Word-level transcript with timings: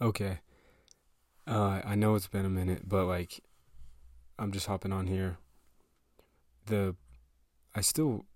Okay. 0.00 0.40
Uh, 1.46 1.80
I 1.84 1.94
know 1.94 2.14
it's 2.14 2.28
been 2.28 2.44
a 2.44 2.50
minute, 2.50 2.88
but 2.88 3.06
like, 3.06 3.40
I'm 4.38 4.52
just 4.52 4.66
hopping 4.66 4.92
on 4.92 5.06
here. 5.06 5.38
The, 6.66 6.96
I 7.74 7.80
still, 7.80 8.26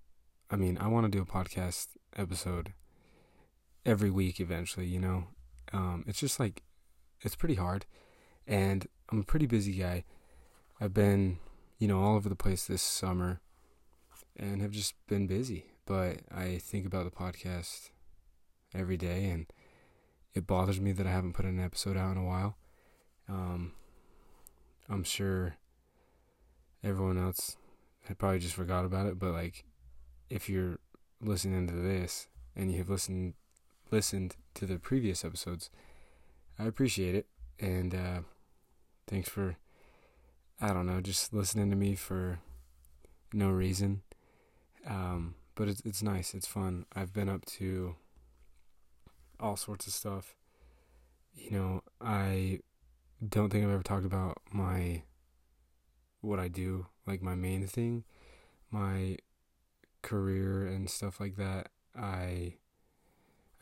I 0.50 0.56
mean, 0.56 0.78
I 0.78 0.86
want 0.86 1.04
to 1.04 1.10
do 1.10 1.22
a 1.22 1.26
podcast 1.26 1.88
episode 2.16 2.72
every 3.84 4.10
week 4.10 4.40
eventually, 4.40 4.86
you 4.86 5.00
know? 5.00 5.24
Um, 5.72 6.04
it's 6.06 6.20
just 6.20 6.40
like, 6.40 6.62
it's 7.20 7.36
pretty 7.36 7.56
hard. 7.56 7.84
And 8.46 8.86
I'm 9.10 9.20
a 9.20 9.24
pretty 9.24 9.46
busy 9.46 9.72
guy. 9.72 10.04
I've 10.80 10.94
been, 10.94 11.38
you 11.78 11.88
know, 11.88 12.00
all 12.00 12.16
over 12.16 12.28
the 12.28 12.36
place 12.36 12.64
this 12.64 12.82
summer 12.82 13.40
and 14.36 14.62
have 14.62 14.70
just 14.70 14.94
been 15.08 15.26
busy. 15.26 15.66
But 15.84 16.20
I 16.34 16.58
think 16.58 16.86
about 16.86 17.04
the 17.04 17.10
podcast 17.10 17.90
every 18.74 18.96
day 18.96 19.24
and 19.24 19.46
it 20.34 20.46
bothers 20.46 20.80
me 20.80 20.92
that 20.92 21.06
I 21.06 21.10
haven't 21.10 21.32
put 21.32 21.44
an 21.44 21.60
episode 21.60 21.96
out 21.96 22.12
in 22.12 22.18
a 22.18 22.24
while. 22.24 22.56
Um, 23.28 23.72
I'm 24.88 25.04
sure 25.04 25.56
everyone 26.82 27.18
else 27.18 27.56
had 28.04 28.18
probably 28.18 28.38
just 28.38 28.54
forgot 28.54 28.84
about 28.84 29.06
it, 29.06 29.18
but 29.18 29.32
like, 29.32 29.64
if 30.28 30.48
you're 30.48 30.78
listening 31.20 31.66
to 31.66 31.74
this 31.74 32.28
and 32.56 32.70
you 32.70 32.78
have 32.78 32.88
listened 32.88 33.34
listened 33.90 34.36
to 34.54 34.66
the 34.66 34.78
previous 34.78 35.24
episodes, 35.24 35.70
I 36.58 36.64
appreciate 36.64 37.14
it, 37.14 37.26
and 37.58 37.94
uh, 37.94 38.20
thanks 39.06 39.28
for 39.28 39.56
I 40.60 40.68
don't 40.68 40.86
know 40.86 41.00
just 41.00 41.32
listening 41.32 41.70
to 41.70 41.76
me 41.76 41.94
for 41.94 42.38
no 43.32 43.50
reason. 43.50 44.02
Um, 44.86 45.34
but 45.54 45.68
it's 45.68 45.82
it's 45.84 46.02
nice, 46.02 46.34
it's 46.34 46.46
fun. 46.46 46.86
I've 46.94 47.12
been 47.12 47.28
up 47.28 47.44
to 47.46 47.96
all 49.40 49.56
sorts 49.56 49.86
of 49.86 49.92
stuff. 49.92 50.34
You 51.34 51.50
know, 51.50 51.82
I 52.00 52.60
don't 53.26 53.50
think 53.50 53.64
I've 53.64 53.72
ever 53.72 53.82
talked 53.82 54.06
about 54.06 54.38
my 54.52 55.02
what 56.20 56.38
I 56.38 56.48
do, 56.48 56.86
like 57.06 57.22
my 57.22 57.34
main 57.34 57.66
thing, 57.66 58.04
my 58.70 59.16
career 60.02 60.66
and 60.66 60.88
stuff 60.88 61.20
like 61.20 61.36
that. 61.36 61.68
I 61.96 62.54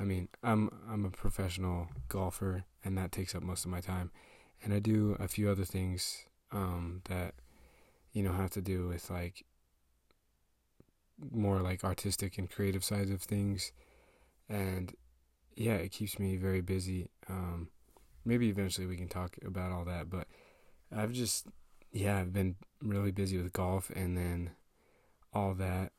I 0.01 0.05
mean, 0.05 0.29
I'm 0.43 0.71
I'm 0.89 1.05
a 1.05 1.11
professional 1.11 1.89
golfer 2.09 2.65
and 2.85 2.97
that 2.97 3.13
takes 3.13 3.35
up 3.35 3.43
most 3.43 3.65
of 3.65 3.71
my 3.71 3.81
time. 3.81 4.11
And 4.63 4.73
I 4.73 4.79
do 4.79 5.17
a 5.21 5.29
few 5.29 5.51
other 5.51 5.65
things 5.65 6.25
um 6.51 7.03
that 7.09 7.35
you 8.13 8.23
know 8.23 8.33
have 8.33 8.51
to 8.51 8.63
do 8.63 8.89
with 8.89 9.11
like 9.11 9.45
more 11.33 11.61
like 11.61 11.85
artistic 11.85 12.39
and 12.39 12.51
creative 12.51 12.85
sides 12.85 13.11
of 13.11 13.21
things 13.21 13.73
and 14.49 14.95
yeah, 15.59 15.75
it 15.75 15.91
keeps 15.91 16.21
me 16.21 16.37
very 16.37 16.61
busy. 16.61 17.11
Um, 17.29 17.69
maybe 18.25 18.49
eventually 18.49 18.87
we 18.87 18.97
can 18.97 19.09
talk 19.09 19.37
about 19.45 19.73
all 19.73 19.85
that, 19.87 20.09
but 20.09 20.29
I've 20.95 21.13
just, 21.13 21.49
yeah, 21.91 22.19
I've 22.19 22.33
been 22.33 22.55
really 22.81 23.11
busy 23.11 23.37
with 23.39 23.53
golf 23.53 23.91
and 23.91 24.17
then 24.17 24.51
all 25.35 25.55
that 25.55 25.91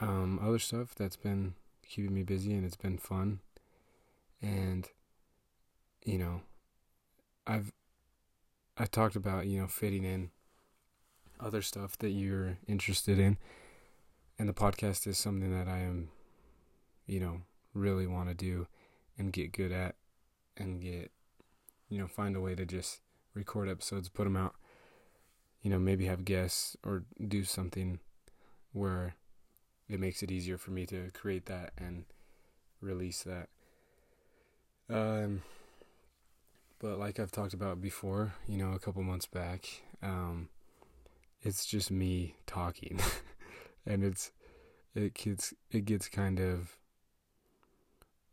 um, 0.00 0.40
other 0.42 0.58
stuff 0.58 0.96
that's 0.96 1.14
been 1.14 1.54
keeping 1.88 2.12
me 2.12 2.24
busy 2.24 2.54
and 2.54 2.64
it's 2.64 2.76
been 2.76 2.98
fun. 2.98 3.38
And, 4.42 4.88
you 6.04 6.18
know, 6.18 6.40
I've, 7.46 7.72
I 8.76 8.86
talked 8.86 9.14
about, 9.14 9.46
you 9.46 9.60
know, 9.60 9.68
fitting 9.68 10.02
in 10.02 10.30
other 11.38 11.62
stuff 11.62 11.96
that 11.98 12.10
you're 12.10 12.58
interested 12.66 13.20
in. 13.20 13.38
And 14.40 14.48
the 14.48 14.52
podcast 14.52 15.06
is 15.06 15.18
something 15.18 15.56
that 15.56 15.68
I 15.68 15.78
am, 15.78 16.08
you 17.06 17.20
know, 17.20 17.42
really 17.74 18.06
want 18.06 18.28
to 18.28 18.34
do 18.34 18.66
and 19.18 19.32
get 19.32 19.52
good 19.52 19.72
at 19.72 19.94
and 20.56 20.80
get 20.80 21.10
you 21.88 21.98
know 21.98 22.06
find 22.06 22.36
a 22.36 22.40
way 22.40 22.54
to 22.54 22.64
just 22.64 23.00
record 23.34 23.68
episodes 23.68 24.08
put 24.08 24.24
them 24.24 24.36
out 24.36 24.54
you 25.62 25.70
know 25.70 25.78
maybe 25.78 26.06
have 26.06 26.24
guests 26.24 26.76
or 26.84 27.04
do 27.28 27.44
something 27.44 28.00
where 28.72 29.14
it 29.88 30.00
makes 30.00 30.22
it 30.22 30.30
easier 30.30 30.58
for 30.58 30.70
me 30.70 30.86
to 30.86 31.10
create 31.12 31.46
that 31.46 31.72
and 31.76 32.04
release 32.80 33.22
that. 33.22 33.48
Um 34.88 35.42
but 36.80 36.98
like 36.98 37.20
I've 37.20 37.30
talked 37.30 37.54
about 37.54 37.80
before 37.80 38.34
you 38.48 38.58
know 38.58 38.72
a 38.72 38.78
couple 38.78 39.02
months 39.02 39.26
back 39.26 39.66
um 40.02 40.48
it's 41.42 41.64
just 41.64 41.90
me 41.90 42.34
talking 42.46 42.98
and 43.86 44.02
it's 44.02 44.32
it 44.94 45.14
gets 45.14 45.54
it 45.70 45.84
gets 45.84 46.08
kind 46.08 46.40
of 46.40 46.76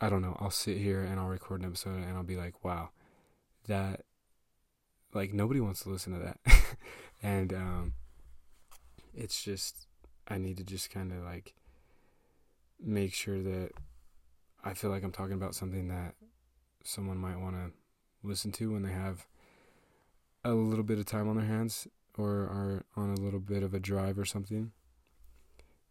I 0.01 0.09
don't 0.09 0.21
know, 0.21 0.37
I'll 0.39 0.51
sit 0.51 0.77
here 0.77 1.01
and 1.01 1.19
I'll 1.19 1.27
record 1.27 1.61
an 1.61 1.67
episode 1.67 1.95
and 1.95 2.15
I'll 2.15 2.23
be 2.23 2.37
like, 2.37 2.63
wow, 2.63 2.89
that, 3.67 4.05
like, 5.13 5.33
nobody 5.33 5.59
wants 5.59 5.83
to 5.83 5.89
listen 5.89 6.13
to 6.13 6.19
that. 6.19 6.39
and, 7.23 7.53
um, 7.53 7.93
it's 9.13 9.43
just, 9.43 9.87
I 10.27 10.37
need 10.37 10.57
to 10.57 10.63
just 10.63 10.91
kind 10.91 11.11
of 11.11 11.23
like 11.23 11.53
make 12.79 13.13
sure 13.13 13.41
that 13.41 13.71
I 14.63 14.73
feel 14.73 14.89
like 14.89 15.03
I'm 15.03 15.11
talking 15.11 15.33
about 15.33 15.55
something 15.55 15.87
that 15.89 16.15
someone 16.83 17.17
might 17.17 17.39
want 17.39 17.55
to 17.55 17.71
listen 18.23 18.51
to 18.53 18.71
when 18.71 18.83
they 18.83 18.91
have 18.91 19.27
a 20.43 20.51
little 20.51 20.83
bit 20.83 20.99
of 20.99 21.05
time 21.05 21.27
on 21.27 21.35
their 21.35 21.45
hands 21.45 21.87
or 22.17 22.29
are 22.29 22.85
on 22.95 23.11
a 23.11 23.19
little 23.19 23.39
bit 23.39 23.63
of 23.63 23.73
a 23.73 23.79
drive 23.79 24.17
or 24.19 24.25
something. 24.25 24.71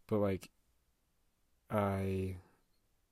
But 0.07 0.19
like, 0.19 0.49
I 1.69 2.37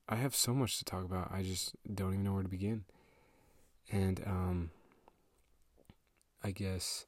I 0.08 0.16
have 0.16 0.34
so 0.34 0.54
much 0.54 0.78
to 0.78 0.84
talk 0.84 1.04
about. 1.04 1.30
I 1.30 1.42
just 1.42 1.74
don't 1.92 2.14
even 2.14 2.24
know 2.24 2.32
where 2.32 2.42
to 2.42 2.48
begin. 2.48 2.84
And 3.92 4.22
um 4.26 4.70
I 6.42 6.50
guess 6.50 7.06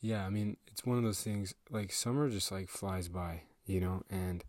yeah, 0.00 0.24
I 0.24 0.30
mean, 0.30 0.56
it's 0.68 0.84
one 0.84 0.98
of 0.98 1.04
those 1.04 1.20
things 1.20 1.54
like 1.70 1.92
summer 1.92 2.30
just 2.30 2.52
like 2.52 2.68
flies 2.68 3.08
by, 3.08 3.42
you 3.66 3.80
know, 3.80 4.02
and 4.08 4.44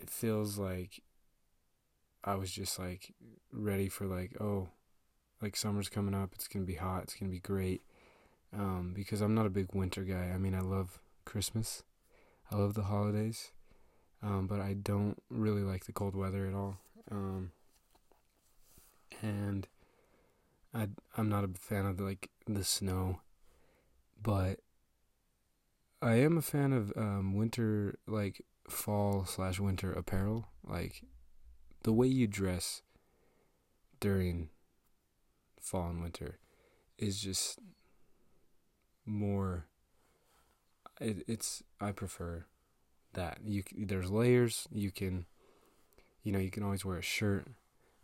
it 0.00 0.10
feels 0.10 0.58
like 0.58 1.02
I 2.24 2.34
was 2.36 2.50
just 2.50 2.78
like 2.78 3.14
ready 3.52 3.88
for 3.88 4.06
like, 4.06 4.40
oh, 4.40 4.68
like 5.40 5.56
summer's 5.56 5.88
coming 5.88 6.14
up, 6.14 6.30
it's 6.34 6.48
going 6.48 6.64
to 6.64 6.72
be 6.72 6.78
hot, 6.78 7.04
it's 7.04 7.14
going 7.14 7.30
to 7.30 7.34
be 7.34 7.40
great. 7.40 7.82
Um 8.52 8.92
because 8.94 9.20
I'm 9.20 9.34
not 9.34 9.46
a 9.46 9.50
big 9.50 9.72
winter 9.72 10.02
guy. 10.02 10.32
I 10.34 10.38
mean, 10.38 10.54
I 10.54 10.60
love 10.60 10.98
Christmas. 11.24 11.84
I 12.50 12.56
love 12.56 12.74
the 12.74 12.84
holidays 12.84 13.52
um, 14.22 14.46
but 14.46 14.60
I 14.60 14.74
don't 14.74 15.20
really 15.28 15.62
like 15.62 15.86
the 15.86 15.92
cold 15.92 16.14
weather 16.14 16.46
at 16.46 16.54
all. 16.54 16.78
Um, 17.10 17.52
and 19.20 19.66
I 20.72 20.88
I'm 21.16 21.28
not 21.28 21.44
a 21.44 21.48
fan 21.48 21.86
of 21.86 21.96
the, 21.96 22.04
like 22.04 22.30
the 22.46 22.64
snow, 22.64 23.20
but 24.22 24.60
I 26.00 26.14
am 26.16 26.38
a 26.38 26.42
fan 26.42 26.72
of 26.72 26.92
um, 26.96 27.34
winter 27.34 27.98
like 28.06 28.42
fall 28.68 29.24
slash 29.24 29.58
winter 29.58 29.92
apparel, 29.92 30.48
like 30.64 31.02
the 31.82 31.92
way 31.92 32.06
you 32.06 32.26
dress 32.26 32.82
during 34.00 34.50
fall 35.60 35.88
and 35.88 36.02
winter 36.02 36.38
is 36.98 37.20
just 37.20 37.58
more. 39.04 39.66
It, 41.00 41.24
it's 41.26 41.64
I 41.80 41.90
prefer 41.90 42.46
that 43.14 43.38
you 43.44 43.62
there's 43.76 44.10
layers. 44.10 44.68
You 44.70 44.90
can 44.90 45.26
you 46.22 46.32
know 46.32 46.38
you 46.38 46.50
can 46.50 46.62
always 46.62 46.84
wear 46.84 46.98
a 46.98 47.02
shirt 47.02 47.46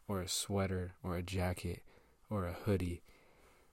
or 0.06 0.20
a 0.20 0.28
sweater 0.28 0.94
or 1.02 1.16
a 1.16 1.22
jacket 1.22 1.82
or 2.30 2.46
a 2.46 2.52
hoodie 2.52 3.02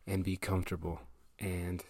and 0.05 0.23
be 0.23 0.37
comfortable. 0.37 1.01
And 1.39 1.83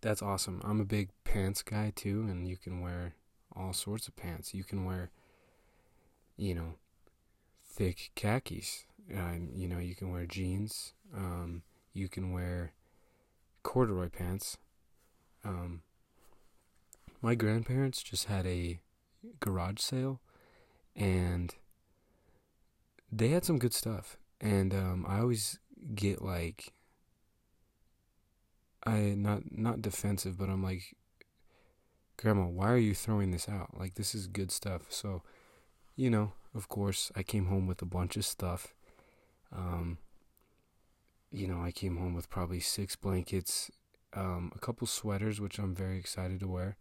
that's 0.00 0.22
awesome. 0.22 0.60
I'm 0.64 0.80
a 0.80 0.84
big 0.84 1.10
pants 1.24 1.62
guy 1.62 1.92
too 1.94 2.26
and 2.28 2.46
you 2.46 2.56
can 2.56 2.80
wear 2.80 3.14
all 3.56 3.72
sorts 3.72 4.08
of 4.08 4.16
pants. 4.16 4.54
You 4.54 4.64
can 4.64 4.84
wear 4.84 5.10
you 6.36 6.54
know 6.54 6.74
thick 7.64 8.10
khakis. 8.14 8.84
Um, 9.14 9.50
you 9.54 9.68
know 9.68 9.78
you 9.78 9.94
can 9.94 10.10
wear 10.10 10.26
jeans. 10.26 10.92
Um, 11.14 11.62
you 11.92 12.08
can 12.08 12.32
wear 12.32 12.72
corduroy 13.62 14.08
pants. 14.08 14.58
Um, 15.44 15.82
my 17.24 17.34
grandparents 17.34 18.02
just 18.02 18.26
had 18.26 18.46
a 18.46 18.78
garage 19.40 19.80
sale 19.80 20.20
and 20.94 21.54
they 23.10 23.28
had 23.28 23.46
some 23.46 23.58
good 23.58 23.72
stuff. 23.72 24.18
And 24.42 24.74
um, 24.74 25.06
i 25.08 25.20
always 25.20 25.58
get 25.94 26.20
like 26.20 26.74
i 28.84 29.14
not 29.16 29.40
not 29.50 29.80
defensive 29.80 30.36
but 30.36 30.48
i'm 30.50 30.62
like 30.62 30.94
grandma 32.18 32.46
why 32.46 32.70
are 32.70 32.76
you 32.76 32.94
throwing 32.94 33.30
this 33.30 33.48
out? 33.48 33.70
Like 33.78 33.94
this 33.94 34.14
is 34.14 34.26
good 34.26 34.52
stuff. 34.52 34.82
So 34.90 35.22
you 35.96 36.10
know 36.10 36.32
of 36.54 36.68
course 36.68 37.10
i 37.16 37.22
came 37.22 37.46
home 37.46 37.66
with 37.66 37.80
a 37.80 37.86
bunch 37.86 38.18
of 38.18 38.26
stuff. 38.26 38.74
Um, 39.50 39.96
you 41.30 41.48
know 41.48 41.62
i 41.62 41.70
came 41.70 41.96
home 41.96 42.12
with 42.12 42.28
probably 42.28 42.60
six 42.60 42.96
blankets 42.96 43.70
um, 44.12 44.52
a 44.54 44.58
couple 44.58 44.86
sweaters 44.86 45.40
which 45.40 45.58
i'm 45.58 45.74
very 45.74 45.98
excited 45.98 46.40
to 46.40 46.48
wear 46.48 46.76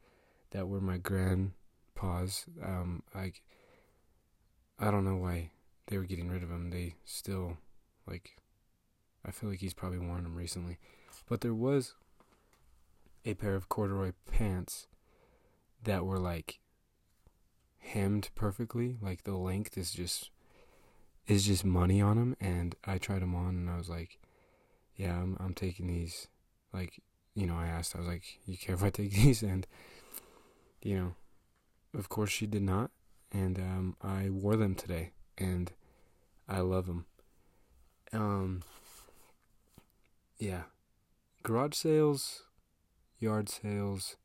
that 0.54 0.68
were 0.68 0.82
my 0.82 0.98
grandpa's. 0.98 2.46
Um, 2.64 3.04
I, 3.14 3.34
I 4.80 4.90
don't 4.92 5.06
know 5.06 5.18
why 5.18 5.52
they 5.88 5.98
were 5.98 6.06
getting 6.06 6.30
rid 6.30 6.44
of 6.44 6.50
them. 6.50 6.70
They 6.70 6.96
still 7.06 7.58
Like, 8.08 8.38
I 9.26 9.32
feel 9.32 9.50
like 9.50 9.60
he's 9.60 9.74
probably 9.74 10.00
worn 10.00 10.24
them 10.24 10.36
recently. 10.36 10.78
But 11.28 11.42
there 11.42 11.54
was 11.54 11.96
a 13.26 13.34
pair 13.34 13.56
of 13.56 13.70
corduroy 13.70 14.14
pants 14.32 14.88
that 15.84 16.06
were 16.06 16.20
like 16.20 16.60
hemmed 17.80 18.30
perfectly. 18.36 18.98
Like 19.02 19.24
the 19.24 19.36
length 19.36 19.78
is 19.78 19.92
just 19.92 20.30
is 21.28 21.46
just 21.46 21.64
money 21.66 22.02
on 22.02 22.18
them. 22.18 22.36
And 22.40 22.76
I 22.86 22.98
tried 22.98 23.22
them 23.22 23.36
on, 23.36 23.50
and 23.56 23.70
I 23.70 23.78
was 23.78 23.90
like, 23.90 24.20
"Yeah, 24.96 25.16
I'm 25.18 25.38
I'm 25.40 25.54
taking 25.54 25.88
these." 25.88 26.28
Like, 26.74 27.02
you 27.36 27.46
know, 27.46 27.56
I 27.56 27.68
asked, 27.68 27.96
I 27.96 28.00
was 28.00 28.08
like, 28.08 28.24
"You 28.46 28.58
care 28.58 28.76
if 28.76 28.84
I 28.84 28.90
take 28.90 29.12
these?" 29.14 29.44
And 29.44 29.66
you 30.84 30.96
know, 30.98 31.16
of 31.98 32.10
course 32.10 32.30
she 32.30 32.46
did 32.46 32.62
not. 32.62 32.92
And 33.32 33.58
um, 33.58 33.96
I 34.02 34.30
wore 34.30 34.56
them 34.56 34.76
today, 34.76 35.12
and 35.40 35.72
I 36.48 36.60
love 36.60 36.86
them. 36.86 37.06
Um, 38.12 38.62
yeah, 40.38 40.64
garage 41.42 41.74
sales, 41.74 42.44
yard 43.20 43.50
sales, 43.50 44.18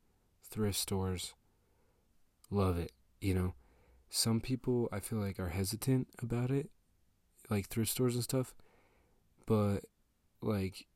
thrift 0.51 0.79
stores. 0.79 1.35
Love 2.51 2.79
it. 2.79 2.93
You 3.21 3.35
know, 3.35 3.55
some 4.11 4.41
people 4.41 4.89
I 4.93 5.01
feel 5.01 5.19
like 5.19 5.41
are 5.41 5.49
hesitant 5.49 6.09
about 6.23 6.51
it, 6.51 6.71
like 7.49 7.69
thrift 7.69 7.91
stores 7.91 8.15
and 8.15 8.25
stuff. 8.25 8.55
But 9.47 9.85
like 10.43 10.87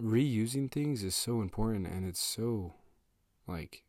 reusing 0.00 0.70
things 0.70 1.02
is 1.02 1.14
so 1.14 1.40
important 1.40 1.86
and 1.86 2.06
it's 2.06 2.20
so 2.20 2.74
like 3.46 3.85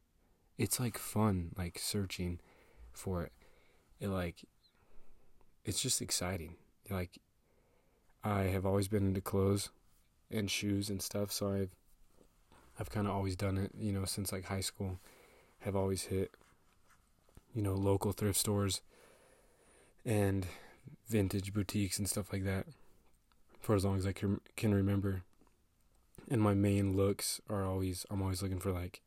it's 0.57 0.79
like 0.79 0.97
fun 0.97 1.51
like 1.57 1.79
searching 1.79 2.39
for 2.91 3.23
it. 3.23 3.31
It 3.99 4.09
like 4.09 4.45
it's 5.65 5.81
just 5.81 6.01
exciting. 6.01 6.55
Like 6.89 7.19
I 8.23 8.43
have 8.43 8.65
always 8.65 8.87
been 8.87 9.07
into 9.07 9.21
clothes 9.21 9.69
and 10.31 10.49
shoes 10.49 10.89
and 10.89 11.01
stuff, 11.01 11.31
so 11.31 11.51
I've 11.51 11.75
I've 12.79 12.89
kind 12.89 13.07
of 13.07 13.13
always 13.13 13.35
done 13.35 13.57
it, 13.57 13.71
you 13.77 13.91
know, 13.91 14.05
since 14.05 14.31
like 14.31 14.45
high 14.45 14.61
school. 14.61 14.99
Have 15.61 15.75
always 15.75 16.03
hit 16.03 16.31
you 17.57 17.63
know, 17.63 17.73
local 17.73 18.11
thrift 18.11 18.37
stores 18.37 18.81
and 20.05 20.45
vintage 21.07 21.53
boutiques 21.53 21.97
and 21.97 22.07
stuff 22.07 22.31
like 22.31 22.43
that 22.45 22.67
for 23.59 23.75
as 23.75 23.83
long 23.83 23.97
as 23.97 24.05
I 24.05 24.11
can 24.11 24.39
can 24.55 24.75
remember. 24.75 25.23
And 26.29 26.39
my 26.39 26.53
main 26.53 26.95
looks 26.95 27.41
are 27.49 27.65
always 27.65 28.05
I'm 28.11 28.21
always 28.21 28.43
looking 28.43 28.59
for 28.59 28.71
like, 28.71 29.01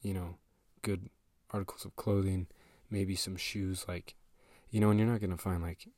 you 0.00 0.14
know, 0.14 0.36
good 0.82 1.08
articles 1.50 1.84
of 1.84 1.96
clothing, 1.96 2.46
maybe 2.90 3.14
some 3.14 3.36
shoes 3.36 3.84
like 3.88 4.14
you 4.70 4.80
know, 4.80 4.90
and 4.90 4.98
you're 4.98 5.08
not 5.08 5.20
going 5.20 5.30
to 5.30 5.36
find 5.36 5.62
like 5.62 5.88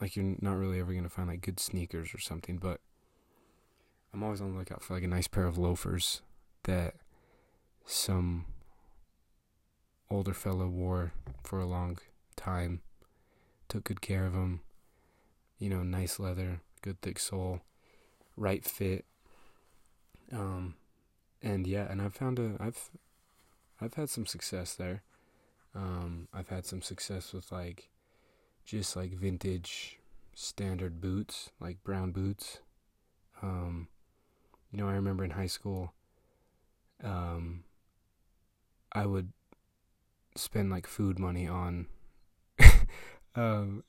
like 0.00 0.16
you're 0.16 0.36
not 0.40 0.56
really 0.56 0.80
ever 0.80 0.92
going 0.92 1.04
to 1.04 1.10
find 1.10 1.28
like 1.28 1.40
good 1.40 1.60
sneakers 1.60 2.12
or 2.12 2.18
something, 2.18 2.58
but 2.58 2.80
I'm 4.12 4.22
always 4.22 4.40
on 4.40 4.52
the 4.52 4.58
lookout 4.58 4.82
for 4.82 4.94
like 4.94 5.04
a 5.04 5.08
nice 5.08 5.28
pair 5.28 5.46
of 5.46 5.56
loafers 5.56 6.22
that 6.64 6.94
some 7.86 8.46
older 10.10 10.34
fellow 10.34 10.66
wore 10.66 11.12
for 11.42 11.60
a 11.60 11.66
long 11.66 11.98
time. 12.36 12.82
Took 13.68 13.84
good 13.84 14.00
care 14.00 14.26
of 14.26 14.34
them. 14.34 14.60
You 15.58 15.70
know, 15.70 15.82
nice 15.82 16.18
leather, 16.18 16.60
good 16.82 17.00
thick 17.00 17.18
sole, 17.18 17.60
right 18.36 18.64
fit. 18.64 19.04
Um, 20.32 20.74
and 21.40 21.66
yeah, 21.66 21.90
and 21.90 22.02
I've 22.02 22.14
found 22.14 22.38
a 22.38 22.56
I've 22.58 22.90
I've 23.82 23.94
had 23.94 24.10
some 24.10 24.26
success 24.26 24.74
there. 24.74 25.02
Um, 25.74 26.28
I've 26.32 26.48
had 26.48 26.66
some 26.66 26.82
success 26.82 27.32
with 27.32 27.50
like 27.50 27.90
just 28.64 28.94
like 28.94 29.12
vintage 29.12 29.98
standard 30.34 31.00
boots, 31.00 31.50
like 31.60 31.82
brown 31.82 32.12
boots. 32.12 32.58
Um, 33.42 33.88
you 34.70 34.78
know, 34.78 34.88
I 34.88 34.94
remember 34.94 35.24
in 35.24 35.30
high 35.30 35.46
school, 35.46 35.92
um, 37.02 37.64
I 38.92 39.06
would 39.06 39.32
spend 40.36 40.70
like 40.70 40.86
food 40.86 41.18
money 41.18 41.46
on 41.46 41.86
um 43.34 43.84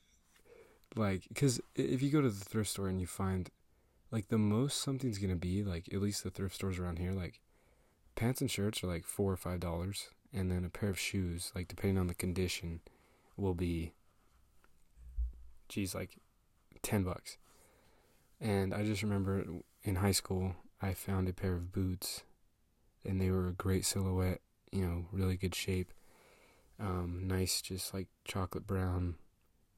like 0.95 1.27
cuz 1.35 1.61
if 1.75 2.01
you 2.01 2.09
go 2.09 2.21
to 2.21 2.29
the 2.29 2.45
thrift 2.45 2.69
store 2.69 2.89
and 2.89 2.99
you 2.99 3.07
find 3.07 3.49
like 4.11 4.27
the 4.27 4.37
most 4.37 4.81
something's 4.81 5.19
to 5.19 5.35
be 5.35 5.63
like 5.63 5.91
at 5.93 6.01
least 6.01 6.23
the 6.23 6.29
thrift 6.29 6.55
stores 6.55 6.79
around 6.79 6.99
here 6.99 7.11
like 7.11 7.39
pants 8.15 8.41
and 8.41 8.51
shirts 8.51 8.83
are 8.83 8.87
like 8.87 9.05
4 9.05 9.33
or 9.33 9.37
5 9.37 9.59
dollars 9.59 10.09
and 10.33 10.51
then 10.51 10.65
a 10.65 10.69
pair 10.69 10.89
of 10.89 10.99
shoes 10.99 11.51
like 11.55 11.67
depending 11.67 11.97
on 11.97 12.07
the 12.07 12.13
condition 12.13 12.81
will 13.37 13.53
be 13.53 13.93
geez 15.69 15.95
like 15.95 16.17
10 16.81 17.03
bucks 17.03 17.37
and 18.39 18.73
i 18.73 18.83
just 18.83 19.03
remember 19.03 19.45
in 19.83 19.95
high 19.95 20.11
school 20.11 20.55
i 20.81 20.93
found 20.93 21.27
a 21.27 21.33
pair 21.33 21.53
of 21.53 21.71
boots 21.71 22.23
and 23.05 23.19
they 23.19 23.29
were 23.31 23.47
a 23.47 23.53
great 23.53 23.85
silhouette 23.85 24.41
you 24.71 24.85
know 24.85 25.05
really 25.11 25.37
good 25.37 25.55
shape 25.55 25.93
um, 26.79 27.27
nice, 27.27 27.61
just 27.61 27.93
like 27.93 28.07
chocolate 28.25 28.67
brown, 28.67 29.15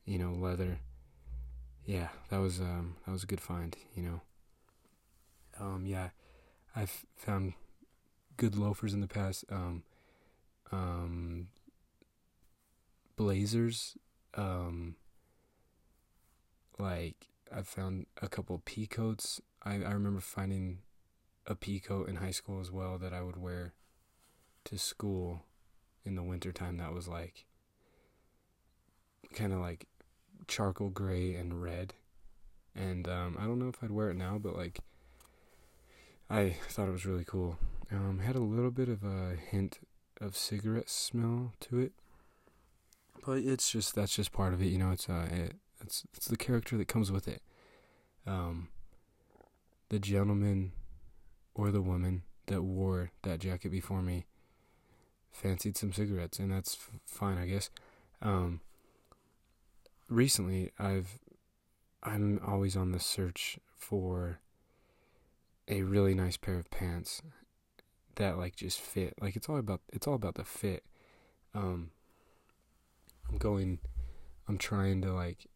you 0.06 0.18
know, 0.18 0.32
leather. 0.32 0.80
Yeah, 1.86 2.10
that 2.30 2.38
was 2.38 2.60
um, 2.60 2.96
that 3.06 3.12
was 3.12 3.24
a 3.24 3.28
good 3.28 3.42
find. 3.42 3.76
You 3.96 4.04
know. 4.04 4.22
Um, 5.60 5.86
yeah, 5.86 6.10
I've 6.76 7.06
found 7.16 7.54
good 8.38 8.56
loafers 8.58 8.94
in 8.94 9.02
the 9.02 9.08
past. 9.08 9.46
Um, 9.52 9.84
um, 10.72 11.48
blazers. 13.16 13.98
Um, 14.34 14.96
like 16.78 17.28
I 17.56 17.62
found 17.62 18.06
a 18.22 18.28
couple 18.28 18.62
pea 18.66 18.88
coats. 18.88 19.42
I 19.64 19.76
I 19.76 19.92
remember 19.92 20.20
finding 20.20 20.80
a 21.48 21.56
pea 21.56 21.80
coat 21.80 22.10
in 22.10 22.18
high 22.18 22.32
school 22.32 22.60
as 22.60 22.72
well 22.72 22.98
that 22.98 23.14
I 23.14 23.22
would 23.22 23.38
wear 23.38 23.74
to 24.66 24.78
school 24.78 25.44
in 26.04 26.16
the 26.16 26.24
wintertime 26.24 26.78
that 26.78 26.94
was 26.94 27.08
like 27.08 27.46
kind 29.34 29.54
of 29.54 29.60
like 29.60 29.88
charcoal 30.48 30.90
gray 30.90 31.36
and 31.36 31.62
red. 31.62 31.94
And 32.76 33.08
um, 33.08 33.38
I 33.40 33.46
don't 33.46 33.60
know 33.60 33.70
if 33.70 33.84
I'd 33.84 33.92
wear 33.92 34.10
it 34.10 34.18
now, 34.18 34.38
but 34.38 34.56
like 34.56 34.80
I 36.30 36.58
thought 36.70 36.88
it 36.88 36.92
was 36.92 37.06
really 37.06 37.26
cool. 37.26 37.58
Um, 37.92 38.20
had 38.20 38.36
a 38.36 38.40
little 38.40 38.72
bit 38.72 38.90
of 38.90 39.04
a 39.04 39.36
hint 39.36 39.80
of 40.20 40.36
cigarette 40.36 40.90
smell 40.90 41.54
to 41.62 41.80
it, 41.80 41.92
but 43.26 43.38
it's 43.40 43.72
just 43.72 43.96
that's 43.96 44.16
just 44.16 44.32
part 44.32 44.54
of 44.54 44.62
it. 44.62 44.68
You 44.68 44.80
know, 44.80 44.92
it's 44.92 45.08
uh, 45.08 45.28
it, 45.32 45.56
it's 45.82 46.04
it's 46.16 46.28
the 46.28 46.38
character 46.38 46.78
that 46.78 46.88
comes 46.88 47.12
with 47.12 47.28
it. 47.28 47.42
Um, 48.26 48.70
the 49.90 50.00
gentleman 50.00 50.72
or 51.54 51.72
the 51.72 51.82
woman 51.82 52.24
that 52.48 52.64
wore 52.64 53.12
that 53.24 53.40
jacket 53.40 53.70
before 53.70 54.02
me 54.02 54.26
fancied 55.32 55.78
some 55.78 55.94
cigarettes, 55.94 56.40
and 56.40 56.52
that's 56.52 56.76
f- 56.76 57.00
fine, 57.06 57.38
I 57.38 57.46
guess. 57.46 57.70
Um, 58.22 58.62
recently, 60.10 60.72
I've 60.80 61.20
I'm 62.02 62.40
always 62.46 62.76
on 62.76 62.92
the 62.92 63.00
search 63.00 63.60
for 63.76 64.40
a 65.68 65.82
really 65.84 66.14
nice 66.14 66.38
pair 66.38 66.58
of 66.58 66.70
pants 66.70 67.22
that 68.16 68.38
like 68.38 68.56
just 68.56 68.80
fit. 68.80 69.14
Like 69.22 69.36
it's 69.36 69.50
all 69.50 69.58
about 69.58 69.82
it's 69.92 70.08
all 70.08 70.16
about 70.16 70.36
the 70.36 70.46
fit. 70.46 70.84
Um, 71.54 71.92
I'm 73.30 73.38
going. 73.38 73.80
I'm 74.48 74.58
trying 74.58 75.02
to 75.02 75.14
like 75.14 75.48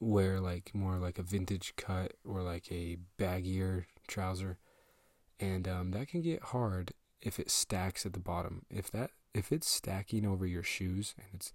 wear 0.00 0.40
like 0.40 0.74
more 0.74 0.96
like 0.96 1.18
a 1.18 1.22
vintage 1.22 1.74
cut 1.76 2.12
or 2.24 2.42
like 2.42 2.70
a 2.70 2.98
baggier 3.18 3.84
trouser 4.06 4.58
and 5.40 5.68
um, 5.68 5.90
that 5.92 6.08
can 6.08 6.22
get 6.22 6.42
hard 6.42 6.92
if 7.20 7.38
it 7.38 7.50
stacks 7.50 8.04
at 8.04 8.12
the 8.12 8.18
bottom. 8.18 8.64
If 8.70 8.90
that 8.92 9.10
if 9.34 9.52
it's 9.52 9.68
stacking 9.68 10.26
over 10.26 10.46
your 10.46 10.62
shoes 10.62 11.14
and 11.18 11.26
it's 11.34 11.52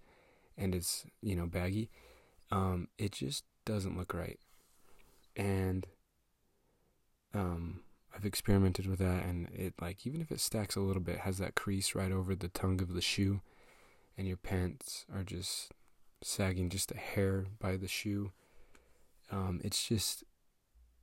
and 0.56 0.74
it's 0.74 1.04
you 1.20 1.36
know 1.36 1.46
baggy, 1.46 1.90
um, 2.50 2.88
it 2.98 3.12
just 3.12 3.44
doesn't 3.64 3.96
look 3.96 4.14
right. 4.14 4.38
And 5.36 5.86
um, 7.34 7.80
I've 8.16 8.24
experimented 8.24 8.86
with 8.86 9.00
that, 9.00 9.24
and 9.24 9.48
it 9.52 9.74
like 9.80 10.06
even 10.06 10.20
if 10.20 10.30
it 10.30 10.40
stacks 10.40 10.76
a 10.76 10.80
little 10.80 11.02
bit, 11.02 11.20
has 11.20 11.38
that 11.38 11.54
crease 11.54 11.94
right 11.94 12.12
over 12.12 12.34
the 12.34 12.48
tongue 12.48 12.80
of 12.80 12.94
the 12.94 13.00
shoe, 13.00 13.40
and 14.16 14.26
your 14.28 14.36
pants 14.36 15.04
are 15.12 15.24
just 15.24 15.72
sagging 16.22 16.70
just 16.70 16.92
a 16.92 16.96
hair 16.96 17.46
by 17.58 17.76
the 17.76 17.88
shoe. 17.88 18.32
Um, 19.30 19.60
it's 19.64 19.86
just 19.86 20.24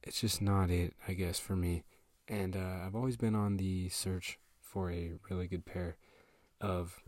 it's 0.03 0.21
just 0.21 0.41
not 0.41 0.69
it, 0.69 0.93
I 1.07 1.13
guess, 1.13 1.39
for 1.39 1.55
me. 1.55 1.83
And 2.27 2.55
uh, 2.55 2.85
I've 2.85 2.95
always 2.95 3.17
been 3.17 3.35
on 3.35 3.57
the 3.57 3.89
search 3.89 4.39
for 4.61 4.89
a 4.89 5.13
really 5.29 5.47
good 5.47 5.65
pair 5.65 5.97
of 6.61 7.01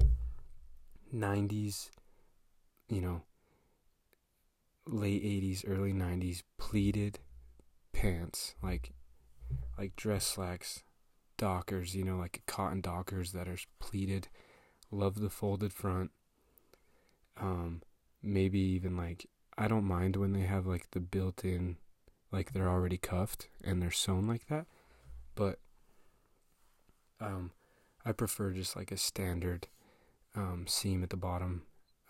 90s, 1.13 1.89
you 2.89 3.01
know, 3.01 3.21
late 4.85 5.23
80s, 5.23 5.63
early 5.67 5.93
90s 5.93 6.43
pleated 6.57 7.19
pants, 7.93 8.55
like 8.61 8.91
like 9.77 9.95
dress 9.95 10.25
slacks, 10.25 10.83
dockers, 11.37 11.95
you 11.95 12.03
know, 12.03 12.17
like 12.17 12.41
cotton 12.45 12.81
dockers 12.81 13.31
that 13.31 13.47
are 13.47 13.57
pleated. 13.79 14.27
Love 14.91 15.19
the 15.19 15.29
folded 15.29 15.73
front. 15.73 16.11
Um 17.39 17.81
maybe 18.21 18.59
even 18.59 18.95
like 18.95 19.27
I 19.57 19.67
don't 19.67 19.85
mind 19.85 20.15
when 20.15 20.33
they 20.33 20.41
have 20.41 20.65
like 20.65 20.91
the 20.91 20.99
built-in 20.99 21.77
like 22.31 22.53
they're 22.53 22.69
already 22.69 22.97
cuffed 22.97 23.47
and 23.63 23.81
they're 23.81 23.91
sewn 23.91 24.27
like 24.27 24.47
that. 24.47 24.65
But 25.35 25.59
um, 27.21 27.51
I 28.03 28.11
prefer 28.11 28.51
just 28.51 28.75
like 28.75 28.91
a 28.91 28.97
standard 28.97 29.67
um, 30.35 30.65
seam 30.67 31.03
at 31.03 31.11
the 31.11 31.17
bottom 31.17 31.63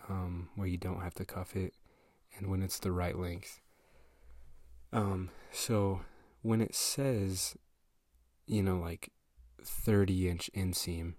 um, 0.08 0.48
where 0.56 0.66
you 0.66 0.78
don't 0.78 1.02
have 1.02 1.14
to 1.14 1.24
cuff 1.26 1.54
it 1.54 1.74
and 2.36 2.50
when 2.50 2.62
it's 2.62 2.78
the 2.78 2.90
right 2.90 3.18
length. 3.18 3.60
Um, 4.92 5.30
so 5.52 6.00
when 6.44 6.60
it 6.60 6.74
says, 6.74 7.56
you 8.46 8.62
know, 8.62 8.76
like 8.76 9.10
30 9.64 10.28
inch 10.28 10.50
inseam, 10.54 11.14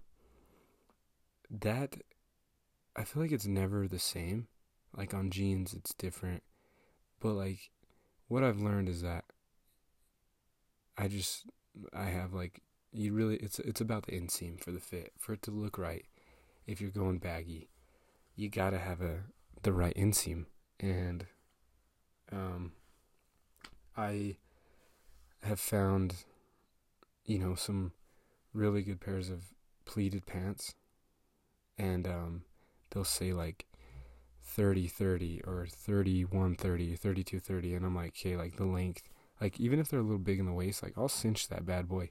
that 1.50 1.96
I 2.94 3.02
feel 3.02 3.24
like 3.24 3.32
it's 3.32 3.46
never 3.46 3.88
the 3.88 3.98
same. 3.98 4.46
Like 4.96 5.12
on 5.12 5.32
jeans, 5.32 5.74
it's 5.74 5.92
different. 5.94 6.44
But 7.18 7.32
like, 7.32 7.70
what 8.28 8.44
I've 8.44 8.60
learned 8.60 8.88
is 8.88 9.02
that 9.02 9.24
I 10.96 11.08
just, 11.08 11.46
I 11.92 12.04
have 12.04 12.32
like, 12.32 12.62
you 12.92 13.12
really, 13.12 13.34
it's, 13.38 13.58
it's 13.58 13.80
about 13.80 14.06
the 14.06 14.12
inseam 14.12 14.62
for 14.62 14.70
the 14.70 14.78
fit, 14.78 15.10
for 15.18 15.32
it 15.32 15.42
to 15.42 15.50
look 15.50 15.76
right. 15.76 16.04
If 16.68 16.80
you're 16.80 16.90
going 16.90 17.18
baggy, 17.18 17.68
you 18.36 18.48
gotta 18.48 18.78
have 18.78 19.00
a, 19.00 19.24
the 19.62 19.72
right 19.72 19.94
inseam. 19.96 20.44
And, 20.78 21.26
um, 22.30 22.74
I 23.96 24.36
have 25.42 25.60
found, 25.60 26.24
you 27.24 27.38
know, 27.38 27.54
some 27.54 27.92
really 28.52 28.82
good 28.82 29.00
pairs 29.00 29.30
of 29.30 29.44
pleated 29.84 30.26
pants. 30.26 30.74
And, 31.78 32.06
um, 32.06 32.42
they'll 32.90 33.04
say 33.04 33.32
like 33.32 33.66
30 34.42 34.86
30 34.86 35.42
or 35.46 35.66
31 35.68 36.54
30 36.54 36.94
32 36.96 37.40
30 37.40 37.74
and 37.74 37.84
i'm 37.84 37.94
like 37.94 38.14
okay 38.18 38.36
like 38.36 38.56
the 38.56 38.64
length 38.64 39.10
like 39.40 39.60
even 39.60 39.78
if 39.78 39.88
they're 39.88 40.00
a 40.00 40.02
little 40.02 40.18
big 40.18 40.38
in 40.38 40.46
the 40.46 40.52
waist 40.52 40.82
like 40.82 40.94
i'll 40.96 41.08
cinch 41.08 41.48
that 41.48 41.66
bad 41.66 41.88
boy. 41.88 42.10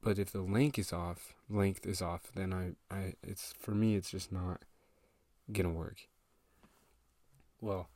But 0.00 0.18
if 0.20 0.30
the 0.30 0.42
length 0.42 0.78
is 0.78 0.92
off 0.92 1.34
length 1.50 1.84
is 1.86 2.00
off 2.00 2.30
then 2.34 2.52
i 2.52 2.94
i 2.94 3.14
it's 3.22 3.52
for 3.58 3.72
me 3.72 3.96
it's 3.96 4.10
just 4.10 4.30
not 4.30 4.62
gonna 5.50 5.70
work. 5.70 6.06
Well 7.60 7.88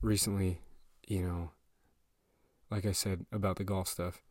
recently 0.00 0.60
you 1.06 1.22
know 1.22 1.50
like 2.70 2.86
i 2.86 2.92
said 2.92 3.26
about 3.32 3.56
the 3.56 3.64
golf 3.64 3.88
stuff 3.88 4.22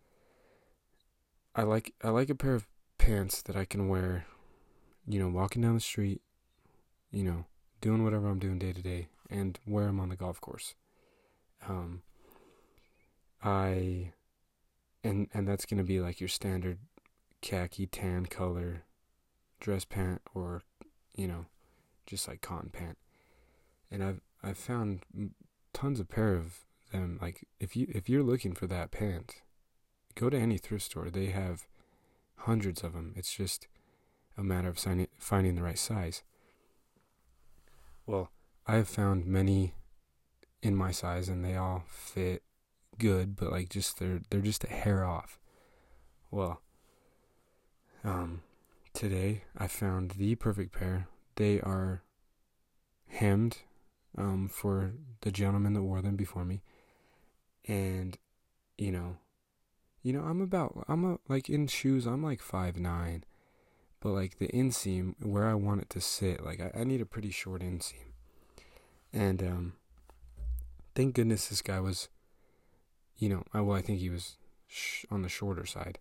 i 1.55 1.63
like 1.63 1.93
i 2.03 2.09
like 2.09 2.29
a 2.29 2.35
pair 2.35 2.55
of 2.55 2.67
pants 2.97 3.41
that 3.41 3.55
i 3.55 3.65
can 3.65 3.87
wear 3.87 4.25
you 5.07 5.19
know 5.19 5.29
walking 5.29 5.61
down 5.61 5.73
the 5.73 5.79
street 5.79 6.21
you 7.11 7.23
know, 7.23 7.45
doing 7.81 8.03
whatever 8.03 8.27
I'm 8.27 8.39
doing 8.39 8.59
day 8.59 8.73
to 8.73 8.81
day 8.81 9.07
and 9.29 9.59
wear 9.65 9.87
I'm 9.87 9.99
on 9.99 10.09
the 10.09 10.15
golf 10.15 10.39
course. 10.41 10.75
Um, 11.67 12.03
I, 13.43 14.13
and 15.03 15.27
and 15.33 15.47
that's 15.47 15.65
gonna 15.65 15.83
be 15.83 15.99
like 15.99 16.19
your 16.19 16.29
standard 16.29 16.77
khaki 17.41 17.87
tan 17.87 18.25
color 18.25 18.83
dress 19.59 19.85
pant 19.85 20.21
or, 20.33 20.61
you 21.15 21.27
know, 21.27 21.45
just 22.05 22.27
like 22.27 22.41
cotton 22.41 22.69
pant. 22.69 22.97
And 23.91 24.03
I've 24.03 24.21
I've 24.43 24.57
found 24.57 25.01
tons 25.73 25.99
of 25.99 26.09
pair 26.09 26.33
of 26.33 26.65
them. 26.91 27.19
Like 27.21 27.47
if 27.59 27.75
you 27.75 27.87
if 27.89 28.09
you're 28.09 28.23
looking 28.23 28.53
for 28.53 28.67
that 28.67 28.91
pant, 28.91 29.35
go 30.15 30.29
to 30.29 30.37
any 30.37 30.57
thrift 30.57 30.85
store. 30.85 31.09
They 31.09 31.27
have 31.27 31.67
hundreds 32.37 32.83
of 32.83 32.93
them. 32.93 33.13
It's 33.15 33.33
just 33.33 33.67
a 34.37 34.43
matter 34.43 34.69
of 34.69 34.79
finding 35.17 35.55
the 35.55 35.63
right 35.63 35.77
size. 35.77 36.23
Well, 38.05 38.31
I 38.65 38.75
have 38.75 38.87
found 38.87 39.25
many 39.25 39.73
in 40.61 40.75
my 40.75 40.91
size 40.91 41.29
and 41.29 41.43
they 41.43 41.55
all 41.55 41.83
fit 41.87 42.43
good, 42.97 43.35
but 43.35 43.51
like 43.51 43.69
just 43.69 43.99
they're 43.99 44.21
they're 44.29 44.41
just 44.41 44.63
a 44.63 44.69
hair 44.69 45.05
off. 45.05 45.39
Well, 46.31 46.61
um 48.03 48.41
today 48.93 49.43
I 49.57 49.67
found 49.67 50.11
the 50.11 50.35
perfect 50.35 50.73
pair. 50.73 51.07
They 51.35 51.59
are 51.61 52.03
hemmed 53.07 53.59
um 54.17 54.47
for 54.47 54.93
the 55.21 55.31
gentleman 55.31 55.73
that 55.73 55.83
wore 55.83 56.01
them 56.01 56.15
before 56.15 56.45
me. 56.45 56.61
And 57.67 58.17
you 58.77 58.91
know, 58.91 59.17
you 60.01 60.13
know, 60.13 60.21
I'm 60.21 60.41
about 60.41 60.85
I'm 60.87 61.05
a 61.05 61.19
like 61.27 61.49
in 61.49 61.67
shoes, 61.67 62.05
I'm 62.05 62.23
like 62.23 62.41
five 62.41 62.77
nine 62.77 63.23
but 64.01 64.11
like 64.11 64.37
the 64.39 64.47
inseam 64.47 65.15
where 65.21 65.47
I 65.47 65.53
want 65.55 65.81
it 65.81 65.89
to 65.91 66.01
sit, 66.01 66.43
like 66.43 66.59
I, 66.61 66.81
I 66.81 66.83
need 66.83 67.01
a 67.01 67.05
pretty 67.05 67.31
short 67.31 67.61
inseam. 67.61 68.13
And 69.11 69.41
um, 69.43 69.73
thank 70.95 71.15
goodness 71.15 71.47
this 71.47 71.61
guy 71.61 71.79
was, 71.79 72.09
you 73.17 73.29
know, 73.29 73.43
I, 73.53 73.61
well 73.61 73.77
I 73.77 73.81
think 73.81 73.99
he 73.99 74.09
was 74.09 74.37
sh- 74.67 75.05
on 75.11 75.21
the 75.21 75.29
shorter 75.29 75.65
side, 75.65 75.99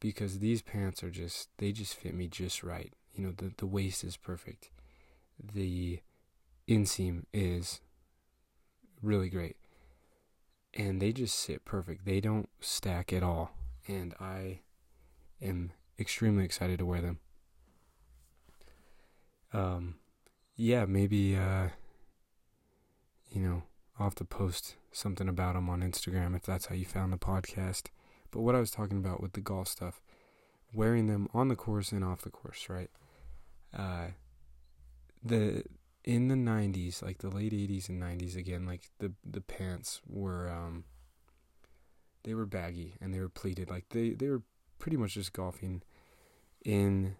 because 0.00 0.38
these 0.38 0.62
pants 0.62 1.02
are 1.02 1.10
just 1.10 1.48
they 1.58 1.72
just 1.72 1.94
fit 1.94 2.14
me 2.14 2.28
just 2.28 2.62
right. 2.62 2.92
You 3.14 3.24
know, 3.24 3.32
the 3.36 3.52
the 3.56 3.66
waist 3.66 4.04
is 4.04 4.16
perfect, 4.16 4.70
the 5.42 6.00
inseam 6.68 7.24
is 7.32 7.80
really 9.02 9.30
great, 9.30 9.56
and 10.74 11.00
they 11.00 11.12
just 11.12 11.38
sit 11.38 11.64
perfect. 11.64 12.04
They 12.04 12.20
don't 12.20 12.48
stack 12.60 13.12
at 13.12 13.22
all, 13.22 13.52
and 13.86 14.14
I 14.20 14.60
am 15.40 15.72
extremely 15.98 16.44
excited 16.44 16.78
to 16.78 16.86
wear 16.86 17.00
them 17.00 17.18
um, 19.52 19.96
yeah, 20.56 20.84
maybe, 20.84 21.36
uh, 21.36 21.68
you 23.30 23.40
know, 23.40 23.62
I'll 23.98 24.06
have 24.06 24.14
to 24.16 24.24
post 24.24 24.76
something 24.92 25.28
about 25.28 25.54
them 25.54 25.68
on 25.68 25.82
Instagram 25.82 26.36
if 26.36 26.42
that's 26.42 26.66
how 26.66 26.74
you 26.74 26.84
found 26.84 27.12
the 27.12 27.18
podcast. 27.18 27.86
But 28.30 28.40
what 28.40 28.54
I 28.54 28.60
was 28.60 28.70
talking 28.70 28.98
about 28.98 29.22
with 29.22 29.32
the 29.32 29.40
golf 29.40 29.68
stuff, 29.68 30.00
wearing 30.72 31.06
them 31.06 31.28
on 31.32 31.48
the 31.48 31.56
course 31.56 31.92
and 31.92 32.04
off 32.04 32.22
the 32.22 32.30
course, 32.30 32.68
right? 32.68 32.90
Uh, 33.76 34.08
the 35.22 35.64
in 36.08 36.28
the 36.28 36.34
90s, 36.34 37.02
like 37.02 37.18
the 37.18 37.28
late 37.28 37.52
80s 37.52 37.90
and 37.90 38.02
90s 38.02 38.34
again, 38.34 38.64
like 38.64 38.88
the 38.98 39.12
the 39.30 39.42
pants 39.42 40.00
were 40.08 40.48
um 40.48 40.84
they 42.24 42.32
were 42.32 42.46
baggy 42.46 42.94
and 42.98 43.12
they 43.12 43.20
were 43.20 43.28
pleated. 43.28 43.68
Like 43.68 43.90
they 43.90 44.10
they 44.14 44.30
were 44.30 44.40
pretty 44.78 44.96
much 44.96 45.14
just 45.14 45.34
golfing 45.34 45.82
in 46.64 47.16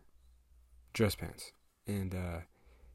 dress 0.94 1.14
pants. 1.14 1.52
And 1.86 2.14
uh, 2.14 2.40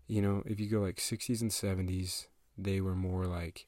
you 0.08 0.20
know, 0.20 0.42
if 0.48 0.60
you 0.60 0.68
go 0.68 0.80
like 0.80 0.96
60s 0.96 1.42
and 1.42 1.52
70s, 1.52 2.26
they 2.58 2.82
were 2.82 2.96
more 2.96 3.28
like, 3.28 3.68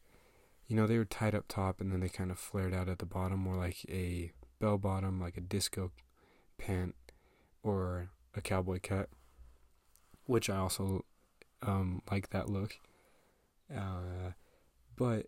you 0.65 0.75
know, 0.75 0.87
they 0.87 0.97
were 0.97 1.05
tied 1.05 1.35
up 1.35 1.45
top 1.47 1.79
and 1.79 1.91
then 1.91 1.99
they 1.99 2.09
kind 2.09 2.31
of 2.31 2.39
flared 2.39 2.73
out 2.73 2.89
at 2.89 2.97
the 2.97 3.05
bottom, 3.05 3.39
more 3.39 3.55
like 3.55 3.85
a 3.87 4.31
bell 4.59 4.79
bottom, 4.79 5.21
like 5.21 5.37
a 5.37 5.41
disco 5.41 5.91
pant 6.57 6.95
or 7.61 8.09
a 8.33 8.41
cowboy 8.41 8.79
cut, 8.81 9.09
which 10.25 10.49
I 10.49 10.57
also 10.57 11.05
um, 11.65 12.01
like 12.11 12.29
that 12.29 12.49
look. 12.49 12.77
Uh, 13.75 14.31
but 14.95 15.27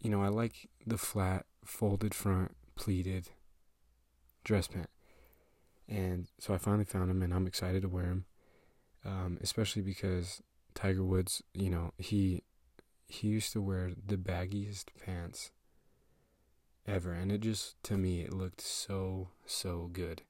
you 0.00 0.10
know, 0.10 0.22
I 0.22 0.28
like 0.28 0.68
the 0.86 0.98
flat, 0.98 1.46
folded 1.64 2.14
front, 2.14 2.54
pleated 2.74 3.30
dress 4.44 4.68
pant, 4.68 4.90
and 5.88 6.28
so 6.38 6.54
I 6.54 6.58
finally 6.58 6.84
found 6.84 7.10
them, 7.10 7.22
and 7.22 7.32
I'm 7.32 7.46
excited 7.46 7.82
to 7.82 7.88
wear 7.88 8.04
them 8.06 8.26
um, 9.06 9.38
especially 9.40 9.82
because 9.82 10.42
Tiger 10.74 11.04
Woods, 11.04 11.42
you 11.54 11.70
know, 11.70 11.92
he 11.96 12.42
he 13.08 13.28
used 13.28 13.52
to 13.52 13.62
wear 13.62 13.92
the 14.06 14.16
baggiest 14.16 14.86
pants 15.04 15.52
ever, 16.86 17.12
and 17.12 17.30
it 17.30 17.40
just 17.40 17.80
to 17.84 17.96
me 17.96 18.22
it 18.22 18.32
looked 18.32 18.60
so 18.60 19.28
so 19.46 19.88
good. 19.92 20.22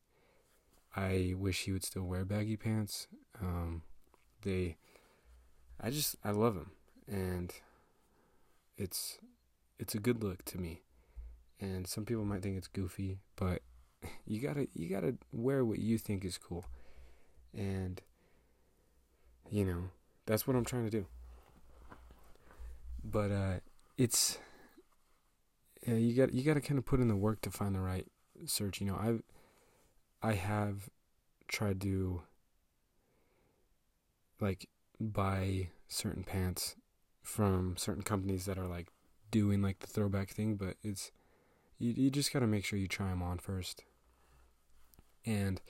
I 0.94 1.34
wish 1.36 1.62
he 1.64 1.72
would 1.72 1.84
still 1.84 2.04
wear 2.04 2.24
baggy 2.24 2.56
pants. 2.56 3.06
Um, 3.40 3.82
they, 4.42 4.76
I 5.80 5.90
just 5.90 6.16
I 6.24 6.30
love 6.30 6.54
them, 6.54 6.70
and 7.06 7.52
it's 8.76 9.18
it's 9.78 9.94
a 9.94 9.98
good 9.98 10.22
look 10.22 10.44
to 10.46 10.58
me. 10.58 10.82
And 11.60 11.86
some 11.86 12.04
people 12.04 12.24
might 12.24 12.42
think 12.42 12.58
it's 12.58 12.68
goofy, 12.68 13.18
but 13.36 13.62
you 14.26 14.40
gotta 14.40 14.68
you 14.74 14.88
gotta 14.88 15.16
wear 15.32 15.64
what 15.64 15.78
you 15.78 15.98
think 15.98 16.24
is 16.24 16.38
cool, 16.38 16.64
and 17.54 18.00
you 19.50 19.64
know, 19.64 19.90
that's 20.26 20.46
what 20.46 20.56
I'm 20.56 20.64
trying 20.64 20.84
to 20.84 20.90
do. 20.90 21.06
But 23.04 23.30
uh, 23.30 23.54
it's 23.96 24.38
yeah, 25.86 25.94
you 25.94 26.14
got 26.14 26.32
you 26.34 26.42
got 26.42 26.54
to 26.54 26.60
kind 26.60 26.78
of 26.78 26.84
put 26.84 27.00
in 27.00 27.08
the 27.08 27.16
work 27.16 27.40
to 27.42 27.50
find 27.50 27.74
the 27.74 27.80
right 27.80 28.06
search. 28.46 28.80
You 28.80 28.88
know, 28.88 28.98
I've 29.00 29.22
I 30.22 30.34
have 30.34 30.90
tried 31.48 31.80
to 31.82 32.22
like 34.40 34.68
buy 35.00 35.68
certain 35.88 36.24
pants 36.24 36.76
from 37.22 37.76
certain 37.76 38.02
companies 38.02 38.44
that 38.46 38.58
are 38.58 38.66
like 38.66 38.88
doing 39.30 39.62
like 39.62 39.80
the 39.80 39.86
throwback 39.86 40.30
thing, 40.30 40.56
but 40.56 40.76
it's 40.82 41.10
you 41.78 41.92
you 41.96 42.10
just 42.10 42.32
got 42.32 42.40
to 42.40 42.46
make 42.46 42.64
sure 42.64 42.78
you 42.78 42.88
try 42.88 43.10
them 43.10 43.22
on 43.22 43.38
first. 43.38 43.84
And 45.24 45.60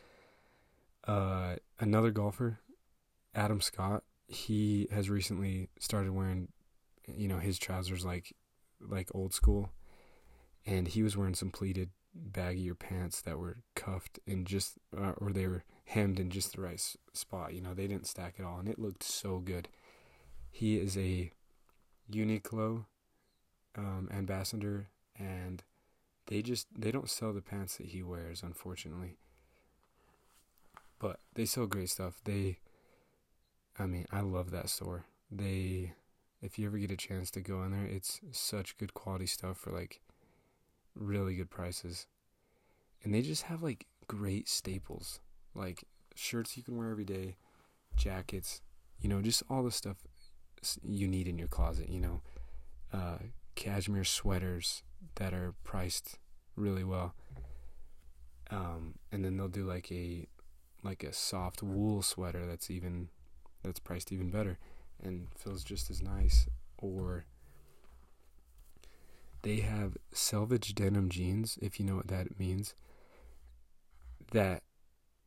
uh, 1.07 1.57
another 1.81 2.11
golfer 2.11 2.61
Adam 3.35 3.61
Scott, 3.61 4.03
he 4.29 4.89
has 4.91 5.09
recently 5.09 5.69
started 5.79 6.13
wearing, 6.13 6.49
you 7.07 7.29
know, 7.29 7.39
his 7.39 7.59
trousers 7.59 8.05
like 8.05 8.35
like 8.81 9.09
old 9.15 9.33
school, 9.33 9.71
and 10.65 10.89
he 10.89 11.03
was 11.03 11.17
wearing 11.17 11.35
some 11.35 11.51
pleated 11.51 11.91
baggier 12.33 12.79
pants 12.79 13.21
that 13.23 13.39
were 13.39 13.59
cuffed 13.75 14.19
and 14.27 14.47
just 14.47 14.79
uh, 14.97 15.13
or 15.19 15.33
they 15.33 15.47
were 15.47 15.65
hemmed 15.87 16.19
in 16.21 16.31
just 16.31 16.55
the 16.55 16.63
right 16.63 16.81
spot. 17.13 17.55
You 17.55 17.61
know, 17.63 17.75
they 17.75 17.87
didn't 17.87 18.07
stack 18.07 18.35
at 18.39 18.45
all, 18.45 18.59
and 18.59 18.69
it 18.69 18.79
looked 18.79 19.03
so 19.03 19.39
good. 19.39 19.69
He 20.51 20.77
is 20.77 20.97
a 20.97 21.33
Uniqlo 22.11 22.85
um, 23.77 24.09
ambassador, 24.13 24.89
and 25.19 25.63
they 26.27 26.43
just 26.43 26.67
they 26.77 26.91
don't 26.91 27.11
sell 27.11 27.33
the 27.33 27.41
pants 27.41 27.77
that 27.77 27.89
he 27.89 28.03
wears, 28.03 28.43
unfortunately. 28.43 29.17
But 30.99 31.21
they 31.35 31.45
sell 31.45 31.67
great 31.67 31.91
stuff. 31.91 32.21
They, 32.25 32.59
I 33.79 33.87
mean, 33.87 34.07
I 34.11 34.21
love 34.21 34.51
that 34.51 34.71
store. 34.71 35.05
They, 35.31 35.93
if 36.41 36.59
you 36.59 36.67
ever 36.67 36.79
get 36.79 36.91
a 36.91 36.97
chance 36.97 37.31
to 37.33 37.41
go 37.41 37.63
in 37.63 37.73
there, 37.73 37.85
it's 37.85 38.21
such 38.33 38.79
good 38.79 38.95
quality 38.95 39.27
stuff 39.27 39.59
for 39.59 39.73
like 39.73 40.01
really 40.95 41.37
good 41.37 41.51
prices. 41.51 42.07
And 43.05 43.15
they 43.15 43.21
just 43.21 43.43
have 43.43 43.63
like 43.63 43.87
great 44.07 44.49
staples, 44.49 45.21
like 45.57 45.85
shirts 46.15 46.57
you 46.57 46.63
can 46.63 46.77
wear 46.77 46.91
every 46.91 47.05
day, 47.05 47.37
jackets, 47.97 48.61
you 49.01 49.09
know, 49.09 49.23
just 49.23 49.43
all 49.49 49.63
the 49.63 49.71
stuff 49.71 49.97
you 50.83 51.07
need 51.07 51.29
in 51.29 51.39
your 51.39 51.49
closet, 51.49 51.89
you 51.89 52.01
know, 52.01 52.21
uh, 52.93 53.19
cashmere 53.55 54.05
sweaters 54.05 54.83
that 55.17 55.33
are 55.33 55.55
priced 55.65 56.19
really 56.57 56.85
well. 56.85 57.15
Um, 58.51 58.95
and 59.11 59.25
then 59.25 59.37
they'll 59.37 59.49
do 59.49 59.65
like 59.65 59.91
a 59.91 60.29
like 60.83 61.03
a 61.03 61.13
soft 61.13 61.63
wool 61.63 62.01
sweater 62.01 62.47
that's 62.47 62.71
even 62.71 63.09
that's 63.65 63.81
priced 63.81 64.13
even 64.13 64.31
better 64.31 64.59
and 65.03 65.27
feels 65.37 65.65
just 65.65 65.91
as 65.91 66.01
nice 66.01 66.47
or 66.79 67.25
they 69.43 69.57
have 69.57 69.97
selvage 70.13 70.75
denim 70.75 71.09
jeans 71.09 71.59
if 71.61 71.81
you 71.81 71.87
know 71.87 71.97
what 71.97 72.07
that 72.07 72.39
means 72.39 72.75
that 74.31 74.63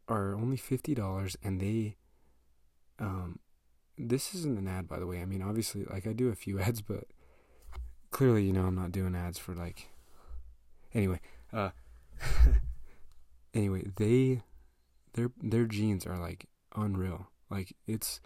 are 0.09 0.35
only 0.35 0.57
$50 0.57 1.35
and 1.43 1.61
they 1.61 1.95
um 2.99 3.39
this 3.97 4.33
isn't 4.33 4.57
an 4.57 4.67
ad 4.67 4.87
by 4.87 4.99
the 4.99 5.07
way. 5.07 5.21
I 5.21 5.25
mean 5.25 5.41
obviously 5.41 5.85
like 5.85 6.07
i 6.07 6.13
do 6.13 6.29
a 6.29 6.35
few 6.35 6.59
ads 6.67 6.81
but 6.81 7.05
clearly 8.11 8.43
you 8.43 8.51
know 8.53 8.65
i'm 8.65 8.75
not 8.75 8.91
doing 8.91 9.15
ads 9.15 9.37
for 9.37 9.53
like 9.53 9.89
anyway 10.95 11.19
uh 11.53 11.69
anyway 13.53 13.85
they 13.97 14.41
their 15.13 15.31
their 15.41 15.65
jeans 15.65 16.05
are 16.05 16.17
like 16.17 16.47
unreal. 16.75 17.27
Like 17.49 17.75
it's 17.87 18.19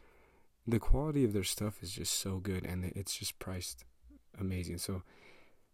the 0.65 0.79
quality 0.79 1.23
of 1.23 1.33
their 1.33 1.43
stuff 1.43 1.83
is 1.83 1.91
just 1.91 2.13
so 2.13 2.37
good 2.37 2.65
and 2.65 2.85
it's 2.95 3.17
just 3.17 3.37
priced 3.39 3.85
amazing. 4.39 4.77
So 4.77 5.03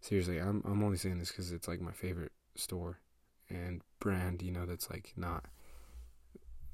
seriously 0.00 0.38
i'm 0.38 0.62
i'm 0.64 0.82
only 0.82 0.96
saying 0.96 1.18
this 1.18 1.30
cuz 1.30 1.52
it's 1.52 1.68
like 1.68 1.80
my 1.80 1.92
favorite 1.92 2.32
store 2.56 3.00
and 3.48 3.82
brand 3.98 4.42
you 4.42 4.50
know 4.50 4.66
that's 4.66 4.90
like 4.90 5.12
not 5.16 5.44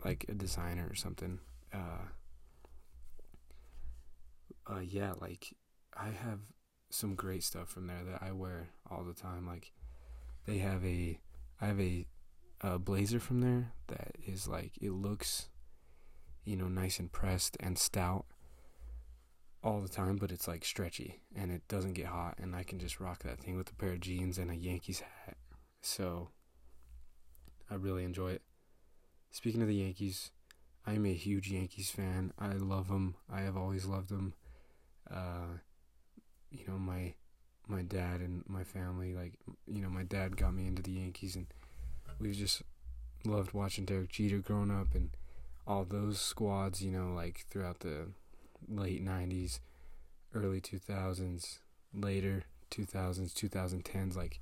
like 0.05 0.27
a 0.29 0.35
designer 0.35 0.87
or 0.91 0.95
something 0.95 1.41
uh 1.73 2.07
uh 4.71 4.81
yeah 4.81 5.13
like 5.21 5.55
i 5.97 6.07
have 6.07 6.41
some 6.91 7.15
great 7.15 7.43
stuff 7.43 7.69
from 7.69 7.87
there 7.87 8.05
that 8.05 8.23
i 8.23 8.31
wear 8.33 8.69
all 8.91 9.05
the 9.05 9.15
time 9.15 9.47
like 9.47 9.73
they 10.47 10.59
have 10.59 10.85
a 10.85 11.19
i 11.61 11.67
have 11.67 11.81
a, 11.81 12.07
a 12.61 12.79
blazer 12.79 13.19
from 13.21 13.41
there 13.41 13.73
that 13.89 14.13
is 14.25 14.47
like 14.47 14.73
it 14.81 14.93
looks 14.93 15.49
you 16.45 16.57
know 16.57 16.69
nice 16.69 16.99
and 16.99 17.13
pressed 17.13 17.57
and 17.61 17.79
stout 17.79 18.25
all 19.65 19.81
the 19.81 19.89
time 19.89 20.17
but 20.17 20.31
it's 20.31 20.47
like 20.47 20.65
stretchy 20.65 21.23
and 21.35 21.51
it 21.51 21.67
doesn't 21.67 21.95
get 21.95 22.07
hot 22.07 22.35
and 22.39 22.55
i 22.55 22.63
can 22.63 22.79
just 22.79 23.01
rock 23.01 23.23
that 23.25 23.41
thing 23.41 23.57
with 23.57 23.69
a 23.71 23.75
pair 23.75 23.93
of 23.93 24.01
jeans 24.01 24.39
and 24.39 24.51
a 24.51 24.55
yankees 24.55 25.01
hat. 25.01 25.37
So 25.83 26.31
i 27.69 27.75
really 27.75 28.05
enjoy 28.05 28.31
it 28.31 28.43
speaking 29.37 29.61
of 29.61 29.69
the 29.69 29.75
yankees 29.75 30.31
i'm 30.87 31.05
a 31.05 31.13
huge 31.13 31.51
yankees 31.51 31.91
fan. 31.91 32.33
I 32.39 32.53
love 32.53 32.89
them 32.89 33.17
i 33.31 33.43
have 33.43 33.55
always 33.55 33.85
loved 33.85 34.09
them 34.09 34.33
uh, 35.11 35.59
you 36.51 36.65
know 36.67 36.79
my 36.79 37.13
my 37.69 37.83
dad 37.83 38.21
and 38.21 38.45
my 38.49 38.65
family 38.65 39.13
like 39.13 39.35
you 39.67 39.83
know 39.83 39.91
my 39.91 40.05
dad 40.05 40.37
got 40.37 40.55
me 40.55 40.67
into 40.67 40.83
the 40.83 40.93
Yankees 40.93 41.37
and 41.37 41.47
we've 42.21 42.35
just 42.35 42.63
loved 43.25 43.53
watching 43.53 43.85
Derek 43.85 44.11
Jeter 44.11 44.39
growing 44.39 44.71
up 44.71 44.95
and 44.95 45.11
all 45.67 45.85
those 45.85 46.21
squads 46.21 46.83
you 46.83 46.91
know 46.91 47.13
like 47.13 47.45
throughout 47.51 47.81
the 47.81 48.09
late 48.69 49.05
90s 49.05 49.59
early 50.35 50.61
2000s 50.61 51.59
later 51.93 52.45
2000s 52.71 53.33
2010s 53.33 54.17
like 54.17 54.41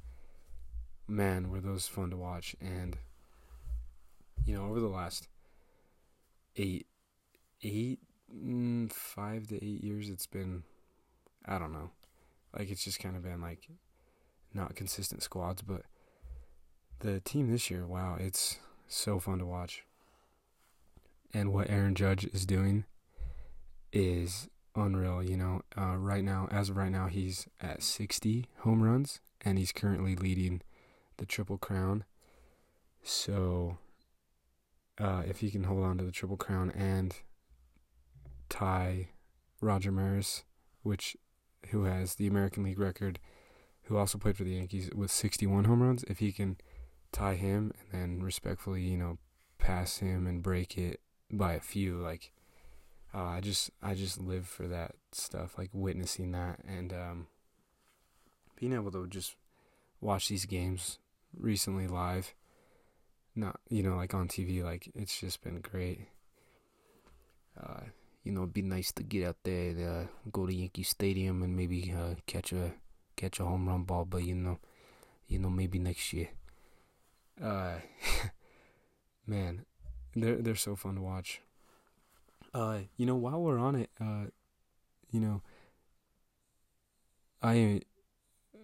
man 1.07 1.51
were 1.51 1.61
those 1.61 1.87
fun 1.87 2.11
to 2.11 2.17
watch. 2.17 2.57
And 2.61 2.97
you 4.45 4.55
know 4.55 4.67
over 4.67 4.81
the 4.81 4.89
last 4.89 5.29
eight 6.57 6.87
eight 7.63 8.01
mm, 8.35 8.93
five 8.93 9.47
to 9.49 9.57
eight 9.57 9.83
years 9.83 10.09
it's 10.09 10.27
been 10.27 10.63
i 11.47 11.59
don't 11.59 11.73
know. 11.73 11.91
Like 12.57 12.71
it's 12.71 12.85
just 12.85 13.01
kind 13.01 13.17
of 13.17 13.23
been 13.23 13.41
like 13.41 13.69
not 14.53 14.77
consistent 14.77 15.23
squads 15.23 15.63
but 15.63 15.83
the 17.01 17.21
team 17.21 17.51
this 17.51 17.71
year 17.71 17.87
wow 17.87 18.17
it's 18.19 18.59
so 18.87 19.19
fun 19.19 19.39
to 19.39 19.47
watch. 19.47 19.85
And 21.33 21.53
what 21.53 21.69
aaron 21.69 21.95
judge 21.95 22.25
is 22.27 22.47
doing 22.47 22.85
is 23.93 24.49
unreal 24.77 25.23
you 25.23 25.37
know? 25.37 25.63
Uh, 25.77 25.97
right 25.97 26.25
now 26.25 26.49
as 26.51 26.71
of 26.71 26.77
right 26.77 26.93
now 26.93 27.09
he's 27.09 27.49
at 27.61 27.83
60 27.83 28.47
home 28.59 28.83
runs 28.83 29.21
and 29.41 29.59
he's 29.59 29.73
currently 29.73 30.15
leading 30.17 30.63
the 31.17 31.27
triple 31.27 31.59
crown. 31.59 32.05
So 33.03 33.79
uh, 34.99 35.23
if 35.27 35.41
he 35.41 35.51
can 35.51 35.65
hold 35.65 35.85
on 35.85 35.99
to 35.99 36.05
the 36.05 36.13
triple 36.13 36.37
crown 36.37 36.71
and 36.71 37.15
tie 38.49 39.09
Roger 39.61 39.91
Maris, 39.91 40.45
which 40.83 41.17
who 41.71 41.85
has 41.85 42.15
the 42.15 42.27
American 42.27 42.63
League 42.63 42.79
record, 42.79 43.19
who 43.85 43.97
also 43.97 44.19
played 44.19 44.37
for 44.37 44.45
the 44.45 44.53
Yankees 44.53 44.91
with 44.95 45.11
61 45.11 45.65
home 45.65 45.83
runs. 45.83 46.05
If 46.05 46.19
he 46.19 46.33
can 46.33 46.57
tie 47.13 47.35
him 47.35 47.73
and 47.93 48.03
then 48.19 48.23
respectfully, 48.23 48.83
you 48.83 48.97
know, 48.97 49.19
pass 49.59 49.99
him 49.99 50.27
and 50.27 50.43
break 50.43 50.77
it 50.77 51.01
by 51.31 51.55
a 51.55 51.61
few, 51.61 51.97
like 51.97 52.33
uh, 53.15 53.23
I 53.23 53.41
just 53.41 53.71
I 53.83 53.95
just 53.95 54.21
live 54.21 54.47
for 54.47 54.67
that 54.69 54.93
stuff, 55.13 55.57
like 55.57 55.71
witnessing 55.73 56.33
that 56.33 56.61
and 56.67 56.93
um, 56.93 57.27
being 58.57 58.73
able 58.73 58.91
to 58.93 59.07
just 59.07 59.37
watch 60.01 60.29
these 60.29 60.45
games 60.45 60.99
recently 61.37 61.87
live. 61.87 62.35
Not 63.37 63.61
you 63.69 63.83
know 63.83 63.97
like 63.97 64.15
on 64.15 64.29
TV, 64.29 64.63
like 64.63 64.91
it's 64.95 65.19
just 65.21 65.43
been 65.43 65.61
great. 65.61 66.09
Uh, 67.61 67.81
you 68.25 68.33
know, 68.33 68.41
it'd 68.43 68.55
be 68.55 68.63
nice 68.63 68.91
to 68.93 69.03
get 69.03 69.27
out 69.27 69.37
there, 69.45 69.71
and, 69.71 69.87
uh, 69.87 70.09
go 70.33 70.47
to 70.47 70.55
Yankee 70.55 70.83
Stadium, 70.83 71.43
and 71.43 71.57
maybe 71.57 71.93
uh, 71.97 72.15
catch 72.27 72.53
a 72.53 72.73
catch 73.17 73.39
a 73.41 73.45
home 73.45 73.69
run 73.69 73.85
ball. 73.85 74.05
But 74.05 74.25
you 74.25 74.35
know, 74.35 74.59
you 75.29 75.39
know, 75.39 75.51
maybe 75.51 75.79
next 75.79 76.13
year. 76.13 76.29
Uh, 77.43 77.77
man, 79.27 79.65
they're 80.15 80.37
they're 80.37 80.55
so 80.55 80.77
fun 80.77 80.97
to 80.97 81.03
watch. 81.03 81.41
Uh, 82.53 82.79
you 82.97 83.05
know, 83.05 83.17
while 83.17 83.43
we're 83.43 83.59
on 83.59 83.75
it, 83.75 83.91
uh, 84.01 84.27
you 85.11 85.19
know, 85.19 85.43
I, 87.43 87.83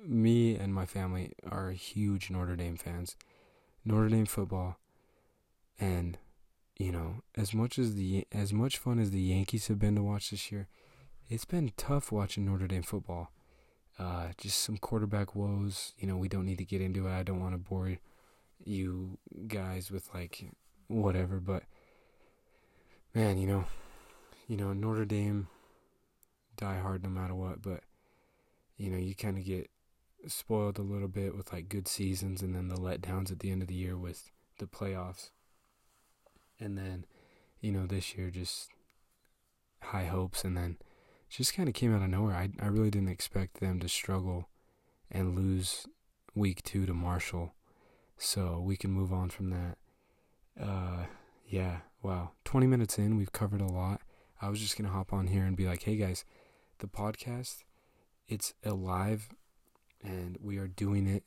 me 0.06 0.56
and 0.56 0.72
my 0.72 0.87
family 0.87 1.33
are 1.48 1.72
huge 1.72 2.30
Notre 2.30 2.54
Dame 2.54 2.76
fans, 2.76 3.16
Notre 3.84 4.08
Dame 4.08 4.26
football, 4.26 4.78
and 5.78 6.18
you 6.78 6.92
know, 6.92 7.22
as 7.36 7.54
much 7.54 7.78
as 7.78 7.94
the 7.94 8.26
as 8.32 8.52
much 8.52 8.78
fun 8.78 8.98
as 8.98 9.10
the 9.10 9.20
Yankees 9.20 9.68
have 9.68 9.78
been 9.78 9.96
to 9.96 10.02
watch 10.02 10.30
this 10.30 10.50
year, 10.50 10.68
it's 11.28 11.44
been 11.44 11.72
tough 11.76 12.10
watching 12.12 12.46
Notre 12.46 12.66
Dame 12.66 12.82
football. 12.82 13.32
Uh, 13.98 14.28
just 14.38 14.58
some 14.58 14.78
quarterback 14.78 15.34
woes. 15.34 15.92
You 15.98 16.06
know, 16.06 16.16
we 16.16 16.28
don't 16.28 16.46
need 16.46 16.58
to 16.58 16.64
get 16.64 16.80
into 16.80 17.06
it. 17.06 17.12
I 17.12 17.22
don't 17.22 17.40
want 17.40 17.52
to 17.52 17.58
bore 17.58 17.98
you 18.64 19.18
guys 19.46 19.90
with 19.90 20.08
like 20.14 20.44
whatever, 20.88 21.38
but 21.38 21.64
man, 23.14 23.38
you 23.38 23.46
know, 23.46 23.64
you 24.48 24.56
know 24.56 24.72
Notre 24.72 25.04
Dame 25.04 25.48
die 26.56 26.78
hard 26.78 27.02
no 27.02 27.08
matter 27.08 27.34
what, 27.34 27.62
but 27.62 27.80
you 28.76 28.90
know 28.90 28.98
you 28.98 29.14
kind 29.14 29.38
of 29.38 29.44
get 29.44 29.70
spoiled 30.26 30.78
a 30.78 30.83
little 30.83 31.09
bit 31.09 31.37
with 31.37 31.52
like 31.52 31.68
good 31.68 31.88
seasons 31.88 32.42
and 32.42 32.54
then 32.54 32.68
the 32.68 32.76
letdowns 32.76 33.30
at 33.30 33.40
the 33.40 33.50
end 33.50 33.62
of 33.62 33.68
the 33.68 33.74
year 33.74 33.96
with 33.96 34.30
the 34.59 34.66
playoffs. 34.66 35.30
And 36.59 36.76
then 36.76 37.06
you 37.61 37.72
know 37.72 37.87
this 37.87 38.16
year 38.16 38.30
just 38.30 38.68
high 39.80 40.04
hopes 40.04 40.44
and 40.44 40.56
then 40.56 40.76
just 41.28 41.54
kind 41.54 41.68
of 41.68 41.74
came 41.74 41.94
out 41.94 42.02
of 42.02 42.09
nowhere. 42.09 42.35
I 42.35 42.50
I 42.61 42.66
really 42.66 42.90
didn't 42.90 43.09
expect 43.09 43.61
them 43.61 43.80
to 43.80 43.88
struggle 43.88 44.48
and 45.11 45.37
lose 45.37 45.87
week 46.35 46.62
2 46.62 46.87
to 46.87 46.94
Marshall. 46.94 47.54
So 48.16 48.61
we 48.64 48.76
can 48.76 48.90
move 48.90 49.12
on 49.12 49.30
from 49.30 49.50
that. 49.50 49.78
Uh 50.61 51.06
yeah 51.46 51.78
wow. 52.02 52.33
20 52.44 52.66
minutes 52.66 52.98
in 52.98 53.16
we've 53.16 53.33
covered 53.33 53.61
a 53.61 53.66
lot. 53.66 54.00
I 54.42 54.48
was 54.48 54.61
just 54.61 54.78
going 54.78 54.88
to 54.88 54.94
hop 54.94 55.12
on 55.12 55.26
here 55.26 55.44
and 55.44 55.56
be 55.56 55.66
like 55.66 55.83
hey 55.83 55.96
guys 55.96 56.24
the 56.78 56.87
podcast 56.87 57.64
it's 58.26 58.54
alive 58.64 59.28
and 60.02 60.38
we 60.42 60.58
are 60.58 60.68
doing 60.68 61.06
it 61.06 61.24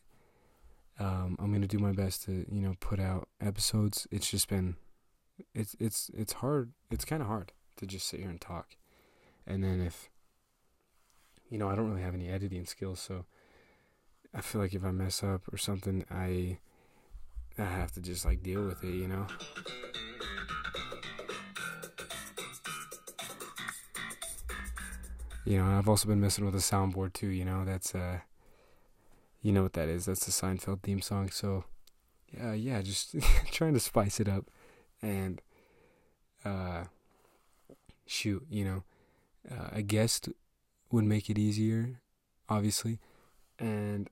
Um, 0.99 1.35
I'm 1.39 1.51
gonna 1.51 1.67
do 1.67 1.79
my 1.79 1.91
best 1.91 2.23
to 2.25 2.45
you 2.51 2.61
know 2.61 2.75
put 2.79 2.99
out 2.99 3.27
episodes. 3.41 4.07
It's 4.11 4.29
just 4.29 4.47
been 4.47 4.75
it's 5.53 5.75
it's 5.79 6.09
it's 6.13 6.33
hard. 6.33 6.73
It's 6.91 7.05
kind 7.05 7.21
of 7.21 7.27
hard 7.27 7.51
to 7.77 7.85
just 7.87 8.07
sit 8.07 8.19
here 8.19 8.29
and 8.29 8.39
talk, 8.39 8.77
and 9.47 9.63
then 9.63 9.81
if 9.81 10.09
you 11.49 11.57
know 11.57 11.69
I 11.69 11.75
don't 11.75 11.89
really 11.89 12.01
have 12.03 12.13
any 12.15 12.29
editing 12.29 12.65
skills, 12.65 12.99
so 12.99 13.25
I 14.33 14.41
feel 14.41 14.61
like 14.61 14.73
if 14.73 14.83
I 14.85 14.91
mess 14.91 15.23
up 15.23 15.41
or 15.51 15.57
something, 15.57 16.05
I 16.11 16.59
I 17.57 17.65
have 17.65 17.91
to 17.93 18.01
just 18.01 18.25
like 18.25 18.43
deal 18.43 18.63
with 18.65 18.83
it, 18.83 18.93
you 18.95 19.07
know. 19.07 19.27
You 25.45 25.57
know, 25.57 25.65
I've 25.65 25.89
also 25.89 26.07
been 26.07 26.21
messing 26.21 26.45
with 26.45 26.55
a 26.55 26.59
soundboard 26.59 27.13
too. 27.13 27.27
You 27.27 27.45
know, 27.45 27.65
that's 27.65 27.93
uh, 27.95 28.19
you 29.43 29.51
know 29.51 29.61
what 29.61 29.73
that 29.73 29.89
is? 29.89 30.05
That's 30.05 30.25
the 30.25 30.31
Seinfeld 30.31 30.81
theme 30.81 31.01
song. 31.01 31.29
So, 31.29 31.65
yeah, 32.31 32.53
yeah, 32.53 32.81
just 32.81 33.15
trying 33.51 33.73
to 33.73 33.79
spice 33.79 34.19
it 34.19 34.27
up, 34.27 34.45
and 35.01 35.41
uh, 36.43 36.85
shoot, 38.07 38.45
you 38.49 38.65
know, 38.65 38.83
uh, 39.51 39.67
a 39.73 39.81
guest 39.81 40.29
would 40.89 41.03
make 41.03 41.29
it 41.29 41.37
easier, 41.37 41.99
obviously, 42.49 42.99
and 43.59 44.09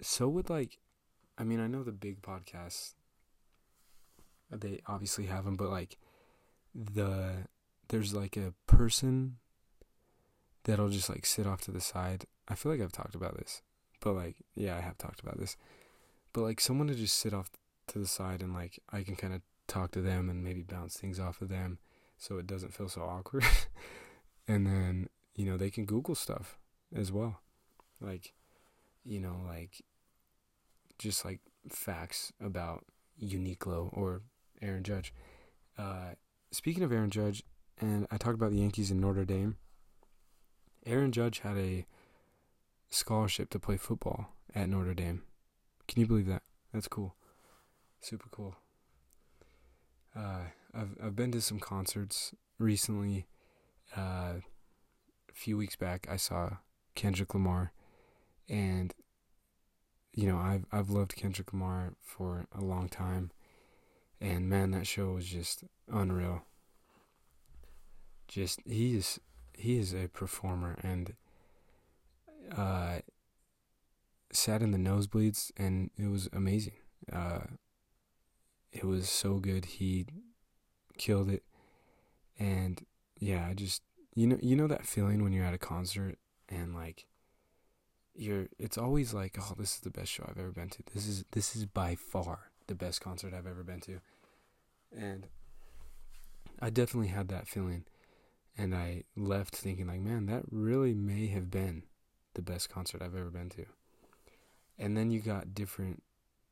so 0.00 0.28
would 0.28 0.50
like, 0.50 0.78
I 1.38 1.44
mean, 1.44 1.60
I 1.60 1.66
know 1.66 1.84
the 1.84 1.92
big 1.92 2.22
podcasts, 2.22 2.94
they 4.50 4.80
obviously 4.86 5.26
have 5.26 5.44
them, 5.44 5.56
but 5.56 5.68
like, 5.70 5.98
the 6.74 7.46
there's 7.88 8.14
like 8.14 8.36
a 8.36 8.52
person 8.66 9.36
that'll 10.64 10.88
just 10.88 11.08
like 11.08 11.24
sit 11.24 11.46
off 11.46 11.60
to 11.62 11.70
the 11.70 11.80
side. 11.80 12.24
I 12.48 12.54
feel 12.54 12.72
like 12.72 12.80
I've 12.80 12.92
talked 12.92 13.14
about 13.14 13.36
this, 13.36 13.62
but 14.06 14.14
like, 14.14 14.36
yeah, 14.54 14.76
I 14.76 14.82
have 14.82 14.96
talked 14.98 15.18
about 15.18 15.36
this. 15.36 15.56
But 16.32 16.42
like, 16.42 16.60
someone 16.60 16.86
to 16.86 16.94
just 16.94 17.18
sit 17.18 17.34
off 17.34 17.50
to 17.88 17.98
the 17.98 18.06
side 18.06 18.40
and 18.40 18.54
like, 18.54 18.78
I 18.92 19.02
can 19.02 19.16
kind 19.16 19.34
of 19.34 19.40
talk 19.66 19.90
to 19.92 20.00
them 20.00 20.30
and 20.30 20.44
maybe 20.44 20.62
bounce 20.62 20.96
things 20.96 21.18
off 21.18 21.42
of 21.42 21.48
them 21.48 21.78
so 22.16 22.38
it 22.38 22.46
doesn't 22.46 22.72
feel 22.72 22.88
so 22.88 23.00
awkward. 23.00 23.44
and 24.46 24.64
then, 24.64 25.08
you 25.34 25.44
know, 25.44 25.56
they 25.56 25.70
can 25.70 25.86
Google 25.86 26.14
stuff 26.14 26.56
as 26.94 27.10
well. 27.10 27.40
Like, 28.00 28.32
you 29.04 29.18
know, 29.18 29.40
like, 29.44 29.82
just 31.00 31.24
like 31.24 31.40
facts 31.68 32.32
about 32.40 32.84
Uniqlo 33.20 33.88
or 33.92 34.22
Aaron 34.62 34.84
Judge. 34.84 35.12
Uh, 35.76 36.10
speaking 36.52 36.84
of 36.84 36.92
Aaron 36.92 37.10
Judge, 37.10 37.42
and 37.80 38.06
I 38.12 38.18
talked 38.18 38.36
about 38.36 38.52
the 38.52 38.60
Yankees 38.60 38.92
in 38.92 39.00
Notre 39.00 39.24
Dame. 39.24 39.56
Aaron 40.86 41.10
Judge 41.10 41.40
had 41.40 41.56
a 41.56 41.86
scholarship 42.90 43.50
to 43.50 43.58
play 43.58 43.76
football 43.76 44.32
at 44.54 44.68
Notre 44.68 44.94
Dame. 44.94 45.22
Can 45.88 46.00
you 46.00 46.06
believe 46.06 46.26
that? 46.26 46.42
That's 46.72 46.88
cool. 46.88 47.14
Super 48.00 48.28
cool. 48.30 48.56
Uh, 50.14 50.44
I've 50.74 50.96
I've 51.02 51.16
been 51.16 51.32
to 51.32 51.40
some 51.40 51.60
concerts 51.60 52.34
recently. 52.58 53.26
Uh, 53.96 54.40
a 55.28 55.32
few 55.32 55.56
weeks 55.56 55.76
back, 55.76 56.06
I 56.10 56.16
saw 56.16 56.56
Kendrick 56.94 57.34
Lamar, 57.34 57.72
and 58.48 58.94
you 60.12 60.26
know 60.26 60.38
I've 60.38 60.64
I've 60.72 60.90
loved 60.90 61.16
Kendrick 61.16 61.52
Lamar 61.52 61.94
for 62.00 62.46
a 62.56 62.62
long 62.62 62.88
time, 62.88 63.30
and 64.20 64.48
man, 64.48 64.70
that 64.72 64.86
show 64.86 65.12
was 65.12 65.26
just 65.26 65.64
unreal. 65.88 66.42
Just 68.28 68.60
he 68.66 68.96
is 68.96 69.20
he 69.54 69.78
is 69.78 69.94
a 69.94 70.08
performer 70.08 70.76
and 70.82 71.14
uh, 72.54 72.98
sat 74.32 74.62
in 74.62 74.72
the 74.72 74.78
nosebleeds 74.78 75.50
and 75.56 75.90
it 75.96 76.08
was 76.08 76.28
amazing. 76.32 76.74
Uh, 77.12 77.40
it 78.72 78.84
was 78.84 79.08
so 79.08 79.34
good. 79.34 79.64
He 79.64 80.06
killed 80.98 81.30
it, 81.30 81.42
and 82.38 82.84
yeah, 83.18 83.46
I 83.48 83.54
just 83.54 83.82
you 84.14 84.26
know 84.26 84.38
you 84.40 84.56
know 84.56 84.66
that 84.66 84.86
feeling 84.86 85.22
when 85.22 85.32
you're 85.32 85.44
at 85.44 85.54
a 85.54 85.58
concert 85.58 86.18
and 86.48 86.74
like 86.74 87.06
you're 88.14 88.48
it's 88.58 88.78
always 88.78 89.14
like 89.14 89.36
oh 89.40 89.54
this 89.58 89.74
is 89.74 89.80
the 89.80 89.90
best 89.90 90.10
show 90.10 90.26
I've 90.28 90.38
ever 90.38 90.52
been 90.52 90.68
to. 90.70 90.82
This 90.92 91.06
is 91.06 91.24
this 91.32 91.56
is 91.56 91.64
by 91.64 91.94
far 91.94 92.50
the 92.66 92.74
best 92.74 93.00
concert 93.00 93.32
I've 93.32 93.46
ever 93.46 93.62
been 93.62 93.80
to, 93.80 94.00
and 94.94 95.26
I 96.60 96.70
definitely 96.70 97.08
had 97.08 97.28
that 97.28 97.48
feeling 97.48 97.84
and 98.58 98.74
I 98.74 99.04
left 99.16 99.54
thinking 99.54 99.86
like, 99.86 100.00
man, 100.00 100.26
that 100.26 100.44
really 100.50 100.94
may 100.94 101.26
have 101.28 101.50
been 101.50 101.82
the 102.36 102.42
best 102.42 102.70
concert 102.70 103.02
I've 103.02 103.16
ever 103.16 103.30
been 103.30 103.48
to. 103.50 103.66
And 104.78 104.96
then 104.96 105.10
you 105.10 105.20
got 105.20 105.54
different 105.54 106.02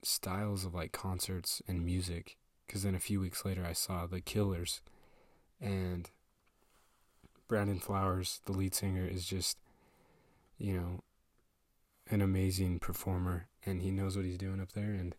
styles 0.03 0.65
of 0.65 0.75
like 0.75 0.93
concerts 0.93 1.63
and 1.69 1.85
music 1.85 2.37
because 2.67 2.83
then 2.83 2.95
a 2.95 3.01
few 3.01 3.21
weeks 3.21 3.45
later 3.45 3.65
I 3.65 3.73
saw 3.73 4.07
The 4.07 4.21
Killers 4.21 4.81
and 5.61 6.11
Brandon 7.47 7.79
Flowers, 7.79 8.41
the 8.47 8.53
lead 8.53 8.75
singer, 8.75 9.07
is 9.07 9.27
just, 9.27 9.59
you 10.59 10.75
know, 10.75 11.03
an 12.11 12.21
amazing 12.23 12.79
performer 12.79 13.49
and 13.65 13.83
he 13.83 13.91
knows 13.91 14.17
what 14.17 14.25
he's 14.25 14.39
doing 14.39 14.61
up 14.61 14.73
there 14.73 14.93
and 14.93 15.15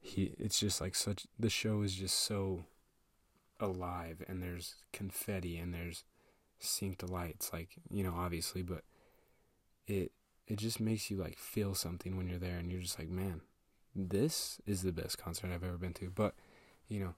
he 0.00 0.34
it's 0.38 0.58
just 0.58 0.80
like 0.80 0.94
such 0.94 1.26
the 1.38 1.50
show 1.50 1.82
is 1.82 1.94
just 1.94 2.18
so 2.18 2.64
alive 3.60 4.22
and 4.28 4.42
there's 4.42 4.76
confetti 4.92 5.58
and 5.58 5.74
there's 5.74 6.04
synced 6.60 7.08
lights 7.10 7.52
like 7.52 7.70
you 7.90 8.02
know 8.02 8.14
obviously 8.16 8.62
but 8.62 8.82
it 9.86 10.12
it 10.46 10.56
just 10.56 10.80
makes 10.80 11.10
you 11.10 11.16
like 11.16 11.38
feel 11.38 11.74
something 11.74 12.16
when 12.16 12.28
you're 12.28 12.38
there 12.38 12.56
and 12.58 12.70
you're 12.70 12.80
just 12.80 12.98
like 12.98 13.08
man 13.08 13.40
this 13.94 14.60
is 14.66 14.82
the 14.82 14.92
best 14.92 15.18
concert 15.18 15.50
I've 15.52 15.64
ever 15.64 15.78
been 15.78 15.94
to 15.94 16.10
but 16.10 16.34
you 16.88 17.00
know 17.00 17.14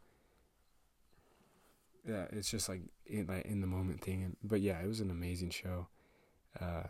yeah 2.07 2.26
it's 2.31 2.50
just 2.50 2.68
like 2.68 2.83
in 3.07 3.26
like 3.26 3.44
in 3.44 3.61
the 3.61 3.66
moment 3.66 4.00
thing 4.00 4.22
and 4.22 4.37
but 4.42 4.61
yeah 4.61 4.81
it 4.81 4.87
was 4.87 5.00
an 5.00 5.11
amazing 5.11 5.50
show 5.50 5.88
uh 6.61 6.85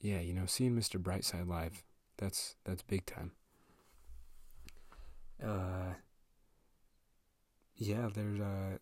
yeah 0.00 0.20
you 0.20 0.32
know 0.34 0.46
seeing 0.46 0.74
Mr. 0.74 1.00
Brightside 1.00 1.48
live 1.48 1.84
that's 2.16 2.56
that's 2.64 2.82
big 2.82 3.06
time 3.06 3.32
uh 5.44 5.94
yeah, 7.78 8.08
there's 8.12 8.40
uh 8.40 8.78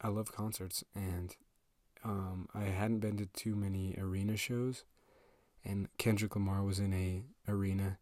I 0.00 0.08
love 0.08 0.32
concerts 0.32 0.82
and 0.94 1.36
um 2.04 2.48
I 2.54 2.64
hadn't 2.64 3.00
been 3.00 3.16
to 3.18 3.26
too 3.26 3.54
many 3.54 3.94
arena 3.98 4.36
shows 4.36 4.84
and 5.64 5.88
Kendrick 5.98 6.34
Lamar 6.34 6.62
was 6.62 6.78
in 6.78 6.92
a 6.92 7.22
arena 7.50 7.98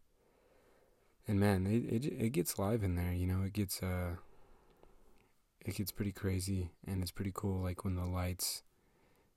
and 1.27 1.39
man, 1.39 1.65
it 1.65 2.05
it 2.05 2.05
it 2.05 2.29
gets 2.29 2.59
live 2.59 2.83
in 2.83 2.95
there, 2.95 3.13
you 3.13 3.25
know, 3.27 3.43
it 3.43 3.53
gets 3.53 3.81
uh 3.81 4.15
it 5.65 5.75
gets 5.75 5.91
pretty 5.91 6.11
crazy 6.11 6.71
and 6.85 7.01
it's 7.01 7.11
pretty 7.11 7.31
cool 7.33 7.61
like 7.61 7.85
when 7.85 7.95
the 7.95 8.05
lights 8.05 8.63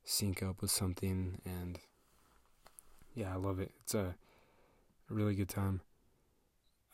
sync 0.03 0.43
up 0.43 0.61
with 0.61 0.71
something 0.71 1.41
and 1.45 1.79
yeah, 3.15 3.33
I 3.33 3.37
love 3.37 3.59
it. 3.59 3.71
It's 3.83 3.95
a 3.95 4.15
really 5.09 5.35
good 5.35 5.49
time. 5.49 5.81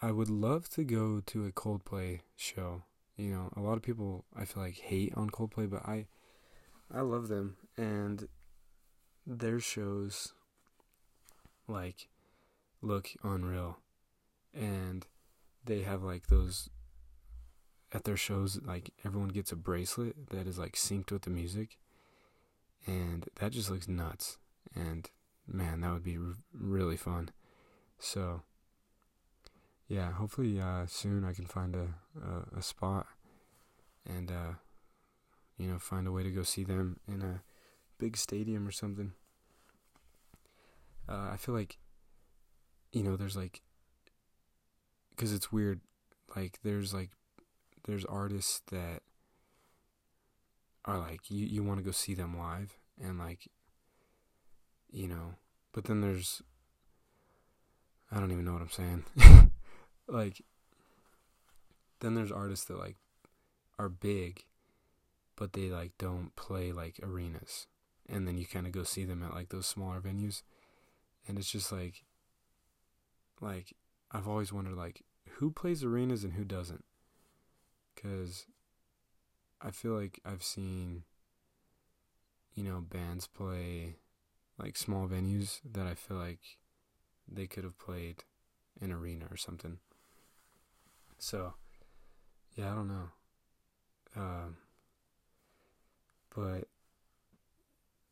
I 0.01 0.11
would 0.11 0.29
love 0.29 0.69
to 0.69 0.83
go 0.83 1.21
to 1.25 1.45
a 1.45 1.51
Coldplay 1.51 2.19
show 2.35 2.83
you 3.17 3.31
know, 3.31 3.51
a 3.55 3.61
lot 3.61 3.77
of 3.77 3.83
people 3.83 4.25
I 4.35 4.45
feel 4.45 4.63
like 4.63 4.75
hate 4.75 5.13
on 5.15 5.29
Coldplay, 5.29 5.69
but 5.69 5.85
I 5.85 6.07
I 6.93 7.01
love 7.01 7.27
them 7.27 7.57
and 7.77 8.27
their 9.25 9.59
shows 9.59 10.33
like 11.67 12.07
look 12.81 13.09
unreal. 13.23 13.79
And 14.53 15.05
they 15.65 15.81
have 15.81 16.03
like 16.03 16.27
those 16.27 16.69
at 17.91 18.03
their 18.03 18.17
shows 18.17 18.59
like 18.63 18.91
everyone 19.05 19.29
gets 19.29 19.51
a 19.51 19.55
bracelet 19.55 20.29
that 20.29 20.47
is 20.47 20.59
like 20.59 20.73
synced 20.73 21.11
with 21.11 21.23
the 21.23 21.29
music 21.29 21.77
and 22.85 23.29
that 23.39 23.51
just 23.51 23.69
looks 23.69 23.87
nuts 23.87 24.39
and 24.75 25.11
man 25.47 25.81
that 25.81 25.93
would 25.93 26.03
be 26.03 26.17
r- 26.17 26.33
really 26.51 26.97
fun 26.97 27.29
so 27.99 28.41
yeah, 29.87 30.11
hopefully 30.11 30.59
uh, 30.59 30.85
soon 30.87 31.23
I 31.23 31.33
can 31.33 31.45
find 31.45 31.75
a, 31.75 31.87
a, 32.19 32.57
a 32.57 32.61
spot 32.61 33.05
and 34.09 34.31
uh, 34.31 34.53
you 35.63 35.71
know 35.71 35.79
find 35.79 36.07
a 36.07 36.11
way 36.11 36.23
to 36.23 36.29
go 36.29 36.43
see 36.43 36.65
them 36.65 36.99
in 37.07 37.21
a 37.21 37.41
big 37.97 38.17
stadium 38.17 38.67
or 38.67 38.71
something. 38.71 39.13
Uh, 41.07 41.29
I 41.31 41.37
feel 41.37 41.55
like 41.55 41.77
you 42.91 43.01
know 43.01 43.15
there's 43.15 43.37
like 43.37 43.61
because 45.11 45.31
it's 45.31 45.53
weird 45.53 45.79
like 46.35 46.59
there's 46.63 46.93
like 46.93 47.11
there's 47.85 48.03
artists 48.05 48.61
that 48.71 49.01
are 50.83 50.99
like 50.99 51.31
you 51.31 51.45
you 51.45 51.63
want 51.63 51.79
to 51.79 51.85
go 51.85 51.91
see 51.91 52.13
them 52.13 52.37
live 52.37 52.77
and 53.01 53.17
like 53.17 53.47
you 54.91 55.07
know 55.07 55.35
but 55.71 55.85
then 55.85 56.01
there's 56.01 56.41
I 58.11 58.19
don't 58.19 58.31
even 58.31 58.43
know 58.43 58.53
what 58.53 58.61
I'm 58.61 58.69
saying 58.69 59.05
like 60.07 60.41
then 62.01 62.15
there's 62.15 62.33
artists 62.33 62.65
that 62.65 62.77
like 62.77 62.97
are 63.79 63.87
big 63.87 64.43
but 65.35 65.53
they 65.53 65.69
like 65.69 65.91
don't 65.97 66.35
play 66.35 66.71
like 66.71 66.99
arenas 67.01 67.67
and 68.07 68.27
then 68.27 68.37
you 68.37 68.45
kind 68.45 68.65
of 68.65 68.71
go 68.71 68.83
see 68.83 69.05
them 69.05 69.23
at 69.23 69.33
like 69.33 69.49
those 69.49 69.65
smaller 69.65 69.99
venues 69.99 70.43
and 71.27 71.37
it's 71.37 71.51
just 71.51 71.71
like 71.71 72.03
like 73.41 73.75
I've 74.11 74.27
always 74.27 74.53
wondered 74.53 74.75
like 74.75 75.03
who 75.37 75.51
plays 75.51 75.83
arenas 75.83 76.23
and 76.23 76.33
who 76.33 76.43
doesn't. 76.43 76.83
Cuz 77.95 78.45
I 79.61 79.71
feel 79.71 79.93
like 79.93 80.19
I've 80.25 80.43
seen 80.43 81.03
you 82.53 82.63
know 82.63 82.81
bands 82.81 83.27
play 83.27 83.97
like 84.57 84.77
small 84.77 85.07
venues 85.07 85.59
that 85.65 85.87
I 85.87 85.95
feel 85.95 86.17
like 86.17 86.57
they 87.27 87.47
could 87.47 87.63
have 87.63 87.77
played 87.79 88.23
an 88.81 88.91
arena 88.91 89.25
or 89.31 89.37
something. 89.37 89.79
So, 91.17 91.53
yeah, 92.55 92.71
I 92.71 92.75
don't 92.75 92.87
know. 92.87 93.09
Um, 94.15 94.57
but 96.35 96.67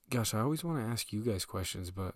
gosh, 0.09 0.33
I 0.33 0.39
always 0.39 0.63
want 0.63 0.79
to 0.79 0.91
ask 0.91 1.11
you 1.13 1.21
guys 1.21 1.45
questions, 1.45 1.91
but 1.91 2.15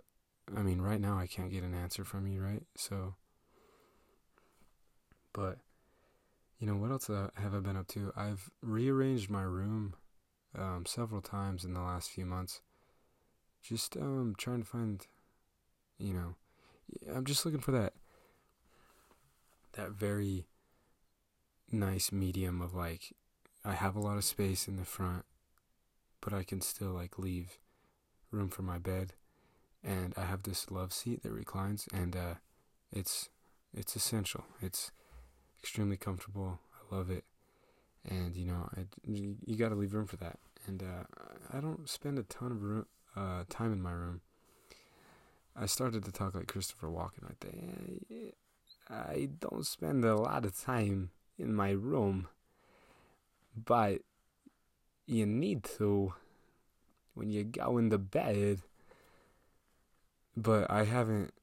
I 0.56 0.62
mean, 0.62 0.82
right 0.82 1.02
now 1.02 1.18
I 1.18 1.28
can't 1.28 1.52
get 1.52 1.63
an 1.63 1.74
answer 1.74 2.04
from 2.04 2.28
you, 2.28 2.41
right? 2.41 2.63
So, 2.76 3.15
but 5.34 5.58
you 6.60 6.68
know, 6.68 6.76
what 6.76 6.91
else 6.91 7.08
have 7.08 7.54
I 7.54 7.60
been 7.60 7.78
up 7.78 7.88
to? 7.89 8.12
I've 8.15 8.50
rearranged 8.62 9.30
my 9.30 9.44
room 9.44 9.96
um, 10.58 10.86
several 10.86 11.22
times 11.22 11.65
in 11.65 11.74
the 11.74 11.82
last 11.82 12.10
few 12.10 12.26
months. 12.26 12.62
Just 13.62 13.98
um, 13.98 14.36
trying 14.38 14.62
to 14.62 14.68
find, 14.68 15.06
you 15.98 16.13
know, 16.13 16.36
I'm 17.13 17.26
just 17.26 17.46
looking 17.46 17.62
for 17.62 17.72
that 17.72 17.94
that 19.74 19.91
very 19.91 20.46
nice 21.72 22.12
medium 22.12 22.62
of 22.62 22.74
like 22.74 23.13
I 23.65 23.74
have 23.74 23.96
a 23.96 24.00
lot 24.00 24.18
of 24.18 24.24
space 24.24 24.68
in 24.68 24.78
the 24.78 24.86
front, 24.86 25.26
but 26.25 26.33
I 26.33 26.43
can 26.43 26.59
still 26.59 26.89
like 26.89 27.19
leave 27.19 27.59
room 28.31 28.49
for 28.49 28.63
my 28.63 28.79
bed, 28.79 29.13
and 29.83 30.13
I 30.17 30.25
have 30.25 30.41
this 30.41 30.71
love 30.71 30.91
seat 30.91 31.21
that 31.21 31.31
reclines, 31.31 31.88
and 31.93 32.15
uh, 32.15 32.33
it's 32.91 33.29
it's 33.73 33.95
essential. 33.95 34.43
It's 34.59 34.91
extremely 35.61 35.97
comfortable. 35.97 36.59
I 36.73 36.95
love 36.95 37.11
it, 37.11 37.25
and 38.03 38.35
you 38.35 38.47
know, 38.47 38.67
I, 38.75 38.85
you 39.05 39.55
got 39.55 39.69
to 39.69 39.75
leave 39.75 39.93
room 39.93 40.07
for 40.07 40.17
that. 40.17 40.39
And 40.67 40.81
uh, 40.81 41.03
I 41.53 41.59
don't 41.59 41.88
spend 41.88 42.17
a 42.17 42.23
ton 42.23 42.51
of 42.51 42.63
room, 42.63 42.88
uh, 43.15 43.43
time 43.47 43.71
in 43.71 43.79
my 43.79 43.91
room. 43.91 44.21
I 45.55 45.67
started 45.67 46.03
to 46.05 46.11
talk 46.11 46.33
like 46.33 46.47
Christopher 46.47 46.88
Walken 46.88 47.21
right 47.21 47.39
there. 47.39 48.31
I 48.89 49.29
don't 49.39 49.65
spend 49.65 50.03
a 50.03 50.15
lot 50.15 50.43
of 50.43 50.59
time 50.59 51.11
in 51.38 51.53
my 51.53 51.69
room, 51.69 52.27
but 53.55 54.01
you 55.08 55.26
need 55.26 55.63
to 55.78 56.13
when 57.13 57.30
you 57.30 57.44
go 57.44 57.78
into 57.78 57.98
bed. 57.98 58.62
But 60.38 60.70
I 60.70 60.84
haven't. 60.84 61.34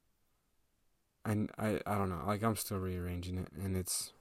And 1.25 1.49
I, 1.57 1.79
I 1.85 1.97
don't 1.97 2.09
know. 2.09 2.21
Like, 2.27 2.43
I'm 2.43 2.55
still 2.55 2.79
rearranging 2.79 3.37
it, 3.37 3.49
and 3.61 3.75
it's. 3.75 4.11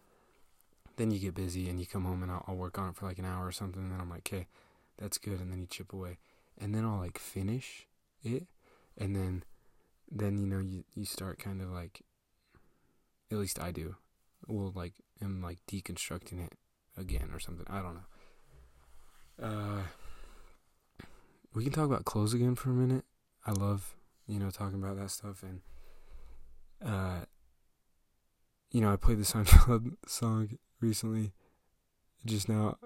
Then 0.97 1.11
you 1.11 1.19
get 1.19 1.35
busy 1.35 1.71
and 1.71 1.81
you 1.81 1.87
come 1.87 2.05
home 2.05 2.23
and 2.23 2.31
I'll, 2.31 2.45
I'll 2.47 2.55
work 2.55 2.79
on 2.79 2.91
it 2.91 2.97
for 2.97 3.07
like 3.07 3.19
an 3.19 3.25
hour 3.25 3.47
or 3.47 3.53
something, 3.53 3.83
and 3.83 3.91
then 3.93 4.01
I'm 4.01 4.11
like, 4.11 4.31
okay, 4.31 4.47
that's 4.99 5.17
good. 5.17 5.41
And 5.41 5.51
then 5.51 5.61
you 5.61 5.67
chip 5.67 5.95
away. 5.95 6.19
And 6.59 6.75
then 6.75 6.85
I'll 6.85 6.99
like 6.99 7.19
finish 7.19 7.87
it, 8.23 8.47
and 8.99 9.17
then 9.17 9.43
then 10.11 10.37
you 10.37 10.47
know 10.47 10.61
you 10.61 10.85
you 10.95 11.07
start 11.07 11.39
kind 11.39 11.63
of 11.63 11.71
like 11.71 12.03
at 13.31 13.39
least 13.39 13.61
I 13.61 13.73
do. 13.73 13.97
Will 14.47 14.73
like 14.75 14.93
am 15.23 15.41
like 15.41 15.59
deconstructing 15.67 16.45
it 16.45 16.53
again 16.97 17.31
or 17.33 17.41
something. 17.41 17.67
I 17.71 17.81
don't 17.81 17.95
know. 17.95 18.12
Uh 19.41 19.83
we 21.55 21.65
can 21.65 21.73
talk 21.73 21.85
about 21.87 22.05
clothes 22.05 22.33
again 22.35 22.55
for 22.55 22.71
a 22.71 22.75
minute. 22.75 23.05
I 23.47 23.53
love, 23.53 23.95
you 24.27 24.39
know, 24.39 24.51
talking 24.51 24.83
about 24.83 24.97
that 24.99 25.11
stuff 25.11 25.43
and 25.43 25.61
uh 26.85 27.25
you 28.71 28.81
know, 28.81 28.93
I 28.93 28.97
played 28.97 29.19
the 29.19 29.25
Seinfeld 29.25 29.97
song 30.07 30.59
recently 30.81 31.33
just 32.25 32.49
now 32.49 32.79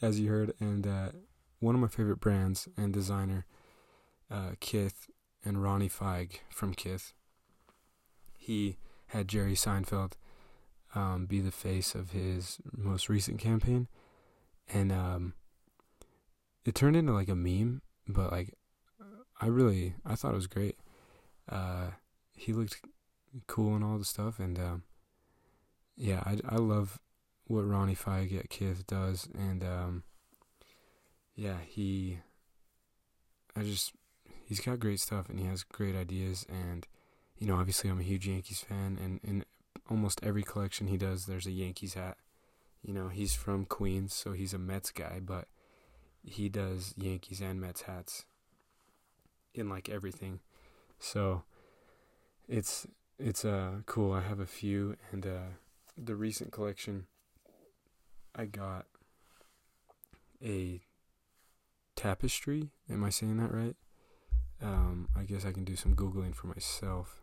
as 0.00 0.18
you 0.18 0.30
heard 0.30 0.54
and 0.60 0.86
uh 0.86 1.08
one 1.60 1.74
of 1.74 1.80
my 1.80 1.88
favorite 1.88 2.20
brands 2.20 2.68
and 2.76 2.92
designer 2.92 3.46
uh 4.30 4.52
Kith 4.60 5.08
and 5.44 5.62
Ronnie 5.62 5.88
Fieg 5.88 6.40
from 6.50 6.74
Kith. 6.74 7.14
He 8.36 8.76
had 9.08 9.28
Jerry 9.28 9.54
Seinfeld 9.54 10.12
um, 10.94 11.26
be 11.26 11.40
the 11.40 11.52
face 11.52 11.94
of 11.94 12.10
his 12.10 12.58
most 12.76 13.08
recent 13.08 13.38
campaign, 13.38 13.86
and 14.72 14.90
um, 14.90 15.34
it 16.66 16.74
turned 16.74 16.96
into 16.96 17.12
like 17.12 17.28
a 17.28 17.34
meme. 17.34 17.82
But 18.08 18.30
like, 18.32 18.54
I 19.40 19.46
really 19.46 19.94
I 20.04 20.14
thought 20.14 20.32
it 20.32 20.36
was 20.36 20.46
great. 20.46 20.76
Uh, 21.48 21.88
he 22.34 22.52
looked 22.52 22.80
cool 23.46 23.74
and 23.74 23.84
all 23.84 23.98
the 23.98 24.04
stuff, 24.04 24.38
and 24.38 24.58
um, 24.58 24.82
yeah, 25.96 26.22
I 26.24 26.38
I 26.48 26.56
love 26.56 26.98
what 27.46 27.62
Ronnie 27.62 27.94
Fieg 27.94 28.36
at 28.36 28.50
Kith 28.50 28.86
does, 28.86 29.28
and 29.34 29.62
um, 29.62 30.02
yeah, 31.34 31.58
he. 31.66 32.20
I 33.58 33.62
just 33.62 33.92
he's 34.44 34.60
got 34.60 34.80
great 34.80 35.00
stuff 35.00 35.28
and 35.28 35.40
he 35.40 35.46
has 35.46 35.64
great 35.64 35.96
ideas 35.96 36.46
and 36.48 36.86
you 37.36 37.46
know 37.46 37.56
obviously 37.56 37.90
I'm 37.90 37.98
a 37.98 38.04
huge 38.04 38.28
Yankees 38.28 38.60
fan 38.60 38.98
and 39.02 39.18
in 39.24 39.44
almost 39.90 40.20
every 40.22 40.42
collection 40.42 40.86
he 40.86 40.96
does 40.96 41.26
there's 41.26 41.46
a 41.46 41.50
Yankees 41.50 41.94
hat. 41.94 42.16
You 42.82 42.94
know, 42.94 43.08
he's 43.08 43.34
from 43.34 43.64
Queens, 43.64 44.14
so 44.14 44.32
he's 44.32 44.54
a 44.54 44.58
Mets 44.58 44.92
guy, 44.92 45.20
but 45.20 45.48
he 46.26 46.48
does 46.48 46.92
Yankees 46.98 47.40
and 47.40 47.60
Mets 47.60 47.82
hats 47.82 48.24
in 49.54 49.68
like 49.68 49.88
everything. 49.88 50.40
So 50.98 51.44
it's 52.48 52.86
it's 53.18 53.44
uh 53.44 53.78
cool. 53.86 54.12
I 54.12 54.20
have 54.20 54.40
a 54.40 54.46
few 54.46 54.96
and 55.12 55.24
uh 55.24 55.52
the 55.96 56.16
recent 56.16 56.52
collection 56.52 57.06
I 58.34 58.44
got 58.44 58.86
a 60.44 60.82
tapestry. 61.94 62.70
Am 62.90 63.02
I 63.02 63.08
saying 63.08 63.38
that 63.38 63.52
right? 63.52 63.76
Um, 64.62 65.08
I 65.16 65.22
guess 65.22 65.46
I 65.46 65.52
can 65.52 65.64
do 65.64 65.76
some 65.76 65.94
googling 65.94 66.34
for 66.34 66.48
myself. 66.48 67.22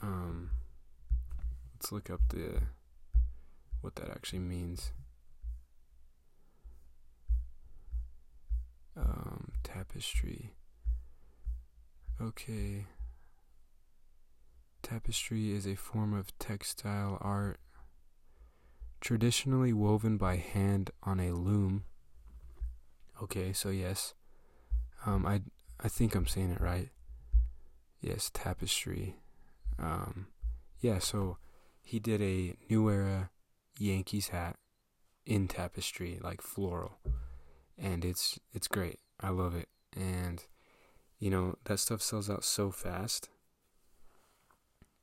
Um, 0.00 0.50
let's 1.74 1.90
look 1.90 2.08
up 2.10 2.20
the 2.28 2.60
what 3.80 3.96
that 3.96 4.10
actually 4.10 4.40
means. 4.40 4.92
Um, 8.98 9.52
tapestry. 9.62 10.54
Okay. 12.20 12.86
Tapestry 14.82 15.52
is 15.52 15.66
a 15.66 15.76
form 15.76 16.14
of 16.14 16.36
textile 16.38 17.18
art 17.20 17.60
traditionally 19.00 19.72
woven 19.72 20.16
by 20.16 20.36
hand 20.36 20.90
on 21.02 21.20
a 21.20 21.32
loom. 21.32 21.84
Okay, 23.22 23.52
so 23.52 23.68
yes, 23.68 24.14
um, 25.06 25.26
I 25.26 25.42
I 25.80 25.88
think 25.88 26.14
I'm 26.14 26.26
saying 26.26 26.50
it 26.50 26.60
right. 26.60 26.90
Yes, 28.00 28.30
tapestry. 28.32 29.16
Um, 29.78 30.28
yeah, 30.80 30.98
so 30.98 31.38
he 31.82 31.98
did 31.98 32.20
a 32.22 32.56
new 32.68 32.88
era 32.90 33.30
Yankees 33.78 34.28
hat 34.28 34.56
in 35.26 35.48
tapestry, 35.48 36.18
like 36.22 36.40
floral, 36.40 36.98
and 37.78 38.04
it's 38.04 38.38
it's 38.52 38.68
great. 38.68 38.98
I 39.20 39.30
love 39.30 39.54
it, 39.54 39.68
and 39.96 40.44
you 41.18 41.30
know 41.30 41.56
that 41.64 41.78
stuff 41.78 42.02
sells 42.02 42.28
out 42.30 42.44
so 42.44 42.70
fast. 42.70 43.28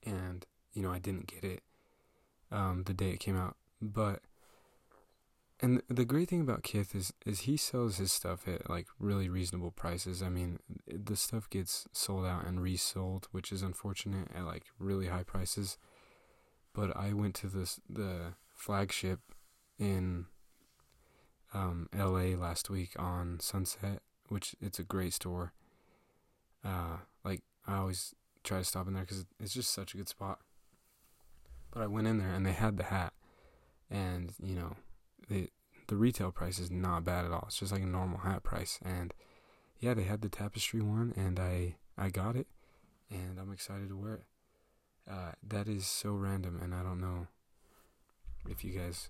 And 0.06 0.46
you 0.74 0.82
know 0.82 0.92
I 0.92 1.00
didn't 1.00 1.28
get 1.28 1.44
it 1.44 1.64
um, 2.52 2.84
the 2.86 2.94
day 2.94 3.12
it 3.12 3.20
came 3.20 3.38
out, 3.38 3.56
but 3.82 4.22
and 5.62 5.82
the 5.90 6.06
great 6.06 6.30
thing 6.30 6.42
about 6.42 6.64
Kith 6.64 6.94
is 6.94 7.14
is 7.26 7.42
he 7.42 7.56
sells 7.56 7.98
his 7.98 8.12
stuff 8.12 8.48
at 8.48 8.70
like 8.70 8.88
really 9.00 9.30
reasonable 9.30 9.72
prices. 9.72 10.22
I 10.22 10.30
mean, 10.30 10.60
the 10.88 11.16
stuff 11.16 11.50
gets 11.50 11.88
sold 11.94 12.26
out 12.26 12.46
and 12.46 12.62
resold, 12.62 13.28
which 13.32 13.52
is 13.52 13.62
unfortunate 13.62 14.28
at 14.36 14.46
like 14.46 14.66
really 14.80 15.08
high 15.08 15.24
prices. 15.24 15.78
But 16.74 16.96
I 16.96 17.14
went 17.14 17.36
to 17.36 17.48
this 17.48 17.80
the 17.90 18.34
flagship 18.54 19.20
in 19.80 20.26
um, 21.56 21.88
L.A. 21.98 22.36
last 22.36 22.70
week 22.70 22.92
on 23.00 23.40
Sunset, 23.40 24.02
which 24.28 24.56
it's 24.62 24.78
a 24.78 24.84
great 24.84 25.14
store. 25.14 25.54
Uh, 26.64 26.98
like 27.24 27.42
I 27.66 27.78
always 27.78 28.14
try 28.44 28.60
to 28.60 28.64
stop 28.64 28.88
in 28.88 28.94
there 28.94 29.04
because 29.04 29.26
it's 29.40 29.54
just 29.54 29.74
such 29.74 29.94
a 29.94 29.98
good 29.98 30.10
spot. 30.10 30.40
But 31.72 31.82
I 31.82 31.88
went 31.88 32.08
in 32.08 32.18
there 32.18 32.34
and 32.34 32.46
they 32.46 32.52
had 32.52 32.78
the 32.78 32.84
hat, 32.84 33.14
and 33.90 34.34
you 34.44 34.56
know 34.56 34.76
the 35.30 35.50
the 35.88 35.96
retail 35.96 36.32
price 36.32 36.60
is 36.60 36.70
not 36.70 37.06
bad 37.06 37.26
at 37.26 37.32
all. 37.32 37.46
It's 37.48 37.60
just 37.60 37.72
like 37.72 37.84
a 37.84 37.88
normal 37.88 38.20
hat 38.20 38.44
price. 38.44 38.80
And 38.84 39.14
yeah, 39.80 39.94
they 39.94 40.04
had 40.04 40.22
the 40.22 40.30
tapestry 40.30 40.82
one, 40.82 41.14
and 41.16 41.40
I 41.40 41.76
I 41.98 42.10
got 42.10 42.36
it, 42.36 42.48
and 43.10 43.40
I'm 43.40 43.54
excited 43.54 43.90
to 43.90 43.98
wear 43.98 44.16
it. 44.16 44.26
Uh, 45.10 45.32
that 45.48 45.70
is 45.70 45.88
so 45.88 46.12
random, 46.12 46.60
and 46.62 46.74
I 46.74 46.84
don't 46.84 47.00
know 47.00 47.28
if 48.50 48.64
you 48.64 48.72
guys 48.78 49.10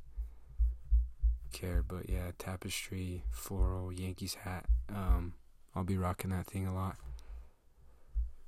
care, 1.52 1.84
but 1.88 2.10
yeah, 2.10 2.32
tapestry, 2.38 3.24
floral, 3.32 3.92
Yankees 3.92 4.36
hat. 4.36 4.66
Um, 4.90 5.34
I'll 5.76 5.84
be 5.84 5.98
rocking 5.98 6.32
that 6.32 6.48
thing 6.48 6.68
a 6.68 6.74
lot. 6.74 6.98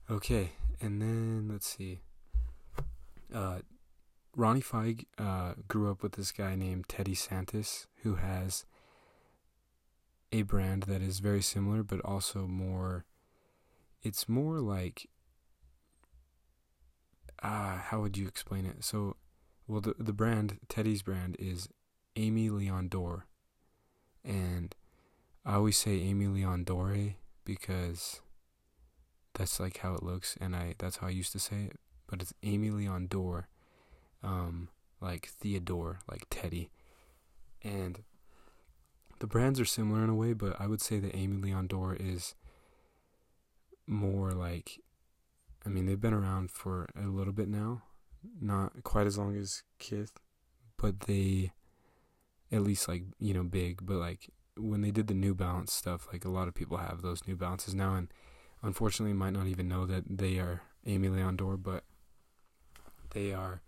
Okay, 0.10 0.52
and 0.80 1.02
then 1.02 1.50
let's 1.52 1.68
see. 1.68 2.00
uh, 3.34 3.60
Ronnie 4.36 4.62
Fieg 4.62 5.06
uh, 5.18 5.54
grew 5.68 5.92
up 5.92 6.04
with 6.04 6.14
this 6.14 6.32
guy 6.32 6.56
named 6.56 6.88
Teddy 6.88 7.16
Santis, 7.16 7.88
who 8.04 8.16
has 8.16 8.66
a 10.32 10.44
brand 10.44 10.84
that 10.84 11.02
is 11.02 11.20
very 11.20 11.42
similar, 11.42 11.84
but 11.84 12.00
also 12.06 12.48
more. 12.48 13.06
It's 14.04 14.30
more 14.30 14.60
like. 14.60 15.10
Ah, 17.44 17.76
uh, 17.76 17.78
how 17.78 18.02
would 18.02 18.18
you 18.18 18.28
explain 18.28 18.66
it? 18.66 18.84
So, 18.84 19.16
well, 19.68 19.82
the 19.82 19.96
the 20.00 20.14
brand 20.14 20.60
Teddy's 20.70 21.02
brand 21.02 21.36
is 21.40 21.68
Aimé 22.18 22.52
Leon 22.52 22.88
Dore, 22.90 23.26
and 24.26 24.76
I 25.46 25.56
always 25.56 25.78
say 25.78 26.02
Amy 26.02 26.28
Leon 26.28 26.64
Dore 26.64 27.16
because 27.46 28.22
that's 29.34 29.60
like 29.60 29.78
how 29.78 29.94
it 29.94 30.04
looks, 30.04 30.36
and 30.42 30.56
I 30.56 30.76
that's 30.78 30.98
how 30.98 31.08
I 31.08 31.12
used 31.12 31.32
to 31.34 31.40
say 31.40 31.66
it. 31.72 31.80
But 32.08 32.22
it's 32.22 32.34
Amy 32.44 32.70
Leon 32.70 33.08
Dore, 33.08 33.48
um, 34.24 34.70
like 35.00 35.28
Theodore, 35.28 36.00
like 36.10 36.26
Teddy, 36.30 36.72
and 37.64 38.04
the 39.20 39.28
brands 39.28 39.60
are 39.60 39.66
similar 39.66 40.04
in 40.04 40.10
a 40.10 40.16
way, 40.16 40.34
but 40.34 40.60
I 40.60 40.68
would 40.68 40.82
say 40.82 41.00
that 41.00 41.16
Amy 41.16 41.38
Leon 41.38 41.68
Dore 41.68 41.96
is 42.00 42.36
more 43.88 44.32
like, 44.32 44.80
I 45.66 45.70
mean, 45.70 45.86
they've 45.86 46.00
been 46.00 46.14
around 46.14 46.52
for 46.52 46.88
a 46.96 47.08
little 47.08 47.34
bit 47.34 47.48
now, 47.48 47.84
not 48.40 48.84
quite 48.84 49.08
as 49.08 49.18
long 49.18 49.36
as 49.36 49.64
Kith, 49.80 50.14
but 50.78 51.02
they, 51.02 51.52
at 52.52 52.64
least 52.64 52.88
like 52.88 53.04
you 53.20 53.34
know 53.34 53.44
big, 53.44 53.86
but 53.86 53.98
like 53.98 54.30
when 54.58 54.82
they 54.82 54.92
did 54.92 55.08
the 55.08 55.14
New 55.14 55.36
Balance 55.36 55.74
stuff, 55.74 56.08
like 56.12 56.26
a 56.26 56.30
lot 56.30 56.48
of 56.48 56.56
people 56.56 56.78
have 56.78 57.02
those 57.02 57.28
New 57.28 57.36
Balances 57.36 57.76
now, 57.76 57.96
and 57.96 58.12
unfortunately 58.62 59.14
might 59.14 59.34
not 59.34 59.48
even 59.48 59.68
know 59.68 59.86
that 59.86 60.04
they 60.10 60.38
are 60.40 60.62
Aimé 60.86 61.14
Leon 61.14 61.36
Dore, 61.36 61.58
but 61.58 61.84
they 63.12 63.34
are 63.34 63.62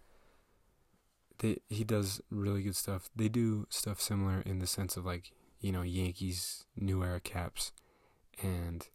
they 1.40 1.58
he 1.70 1.84
does 1.84 2.22
really 2.30 2.64
good 2.64 2.76
stuff. 2.76 3.10
They 3.16 3.30
do 3.30 3.68
stuff 3.70 4.00
similar 4.00 4.42
in 4.42 4.60
the 4.60 4.68
sense 4.68 4.98
of 4.98 5.06
like, 5.06 5.32
you 5.60 5.72
know, 5.72 5.82
Yankees 5.82 6.66
new 6.76 7.04
era 7.04 7.20
caps 7.20 7.72
and 8.42 8.88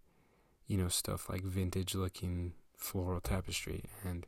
you 0.66 0.78
know, 0.78 0.88
stuff 0.88 1.28
like 1.28 1.42
vintage 1.42 1.94
looking 1.94 2.54
floral 2.76 3.20
tapestry 3.20 3.84
and 4.02 4.26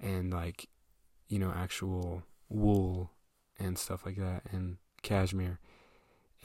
and 0.00 0.32
like, 0.32 0.68
you 1.28 1.38
know, 1.38 1.52
actual 1.54 2.22
wool 2.48 3.10
and 3.58 3.78
stuff 3.78 4.04
like 4.04 4.16
that 4.16 4.42
and 4.50 4.76
cashmere 5.02 5.58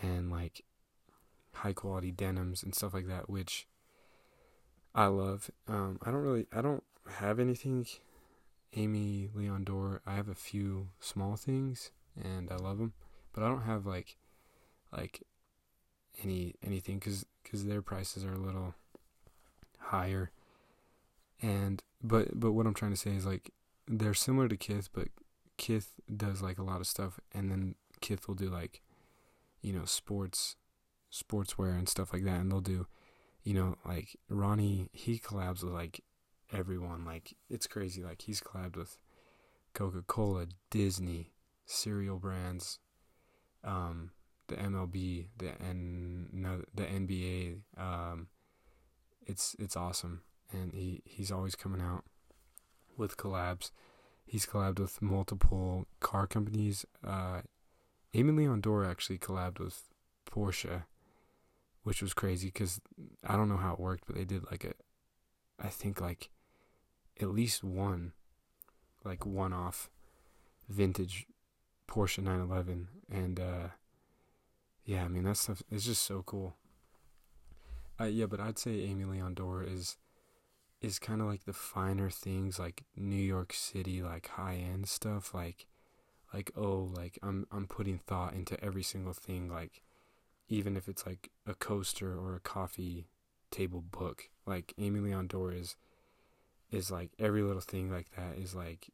and 0.02 0.32
like 0.32 0.64
high 1.54 1.74
quality 1.74 2.12
denims 2.12 2.64
and 2.64 2.74
stuff 2.74 2.94
like 2.94 3.08
that, 3.08 3.30
which 3.30 3.68
I 4.94 5.06
love. 5.08 5.50
Um, 5.68 6.00
I 6.04 6.12
don't 6.12 6.22
really, 6.22 6.48
I 6.54 6.62
don't 6.62 6.84
have 7.18 7.40
anything 7.40 7.86
Aimé 8.76 9.30
Leon 9.34 9.64
Dore. 9.64 10.02
I 10.06 10.16
have 10.16 10.30
a 10.30 10.36
few 10.36 10.90
small 11.00 11.36
things 11.36 11.92
and 12.22 12.50
I 12.52 12.56
love 12.56 12.78
them, 12.78 12.94
but 13.34 13.44
I 13.44 13.48
don't 13.48 13.64
have 13.64 13.86
like, 13.86 14.18
like 14.96 15.24
any 16.24 16.56
anything 16.64 17.00
because 17.00 17.26
because 17.44 17.66
their 17.66 17.82
prices 17.82 18.26
are 18.26 18.34
a 18.34 18.40
little 18.40 18.76
higher. 19.78 20.32
And 21.42 21.84
but 22.04 22.40
but 22.40 22.52
what 22.52 22.66
I'm 22.66 22.74
trying 22.74 22.92
to 22.92 22.98
say 22.98 23.12
is 23.12 23.26
like 23.26 23.52
they're 23.88 24.14
similar 24.14 24.48
to 24.48 24.58
Kith, 24.58 24.90
but 24.94 25.08
Kith 25.60 26.00
does 26.16 26.42
like 26.42 26.58
a 26.58 26.64
lot 26.64 26.80
of 26.80 26.88
stuff, 26.88 27.20
and 27.34 27.52
then 27.52 27.76
Kith 28.00 28.28
will 28.28 28.36
do 28.36 28.50
like, 28.50 28.82
you 29.62 29.74
know, 29.74 29.84
sports, 29.84 30.56
sportswear 31.14 31.78
and 31.78 31.90
stuff 31.90 32.14
like 32.14 32.24
that, 32.24 32.40
and 32.40 32.50
they'll 32.50 32.62
do, 32.62 32.88
you 33.44 33.54
know, 33.54 33.76
like 33.86 34.18
Ronnie 34.30 34.90
he 34.94 35.20
collabs 35.20 35.62
with 35.62 35.74
like 35.74 36.02
everyone. 36.52 37.04
Like 37.04 37.36
it's 37.50 37.68
crazy. 37.68 38.02
Like 38.02 38.22
he's 38.22 38.40
collabed 38.40 38.78
with 38.78 38.98
Coca 39.74 40.02
Cola, 40.08 40.48
Disney, 40.70 41.34
cereal 41.66 42.20
brands, 42.20 42.80
um, 43.62 44.12
the 44.48 44.56
MLB, 44.56 45.28
the 45.38 45.62
N, 45.62 46.30
no, 46.32 46.64
the 46.74 46.84
NBA. 46.84 47.58
Um, 47.78 48.28
it's 49.28 49.58
it's 49.60 49.76
awesome, 49.76 50.22
and 50.54 50.74
he 50.74 51.02
he's 51.04 51.34
always 51.34 51.56
coming 51.56 51.82
out 51.82 52.06
with 52.96 53.18
collabs. 53.18 53.72
He's 54.30 54.46
collabed 54.46 54.78
with 54.78 55.02
multiple 55.02 55.88
car 56.02 56.28
companies. 56.28 56.86
Uh, 57.04 57.42
Aimé 58.14 58.38
Leon 58.38 58.86
actually 58.86 59.18
collabed 59.18 59.58
with 59.58 59.90
Porsche, 60.30 60.84
which 61.82 62.04
was 62.04 62.14
crazy 62.14 62.50
because 62.50 62.80
I 63.26 63.36
don't 63.36 63.50
know 63.50 63.58
how 63.58 63.74
it 63.74 63.80
worked, 63.80 64.04
but 64.06 64.16
they 64.16 64.26
did 64.26 64.44
like 64.52 64.66
a, 64.66 64.74
I 65.60 65.70
think 65.70 66.00
like 66.00 66.30
at 67.20 67.30
least 67.32 67.64
one, 67.64 68.12
like 69.04 69.26
one 69.26 69.52
off 69.52 69.90
vintage 70.70 71.26
Porsche 71.88 72.20
911. 72.20 72.88
And 73.12 73.40
uh, 73.40 73.68
yeah, 74.86 75.06
I 75.06 75.08
mean, 75.08 75.24
that 75.24 75.38
stuff 75.38 75.64
is 75.72 75.86
just 75.86 76.04
so 76.04 76.22
cool. 76.24 76.56
Uh, 78.00 78.04
yeah, 78.04 78.28
but 78.28 78.40
I'd 78.40 78.60
say 78.60 78.88
Aimé 78.88 79.10
Leon 79.10 79.34
Dore 79.34 79.64
is 79.64 79.98
is 80.82 81.00
kind 81.00 81.22
of 81.22 81.28
like 81.28 81.46
the 81.46 81.54
finer 81.54 82.10
things 82.10 82.58
like 82.58 82.84
New 82.96 83.16
York 83.22 83.54
City 83.54 84.02
like 84.02 84.28
high 84.30 84.56
end 84.56 84.88
stuff 84.88 85.34
like 85.34 85.66
like 86.34 86.52
oh 86.56 86.90
like 86.96 87.20
I'm 87.22 87.48
I'm 87.52 87.68
putting 87.68 87.98
thought 87.98 88.34
into 88.34 88.64
every 88.64 88.84
single 88.84 89.14
thing 89.14 89.50
like 89.50 89.82
even 90.48 90.76
if 90.76 90.88
it's 90.88 91.06
like 91.06 91.30
a 91.46 91.54
coaster 91.54 92.18
or 92.18 92.36
a 92.36 92.40
coffee 92.40 93.08
table 93.52 93.82
book. 93.82 94.30
Like 94.46 94.74
Aimé 94.80 95.04
Leon 95.04 95.28
Dore 95.28 95.54
is 95.54 95.76
is 96.72 96.92
like 96.92 97.12
every 97.20 97.42
little 97.42 97.62
thing 97.62 97.92
like 97.92 98.12
that 98.16 98.38
is 98.38 98.54
like 98.54 98.90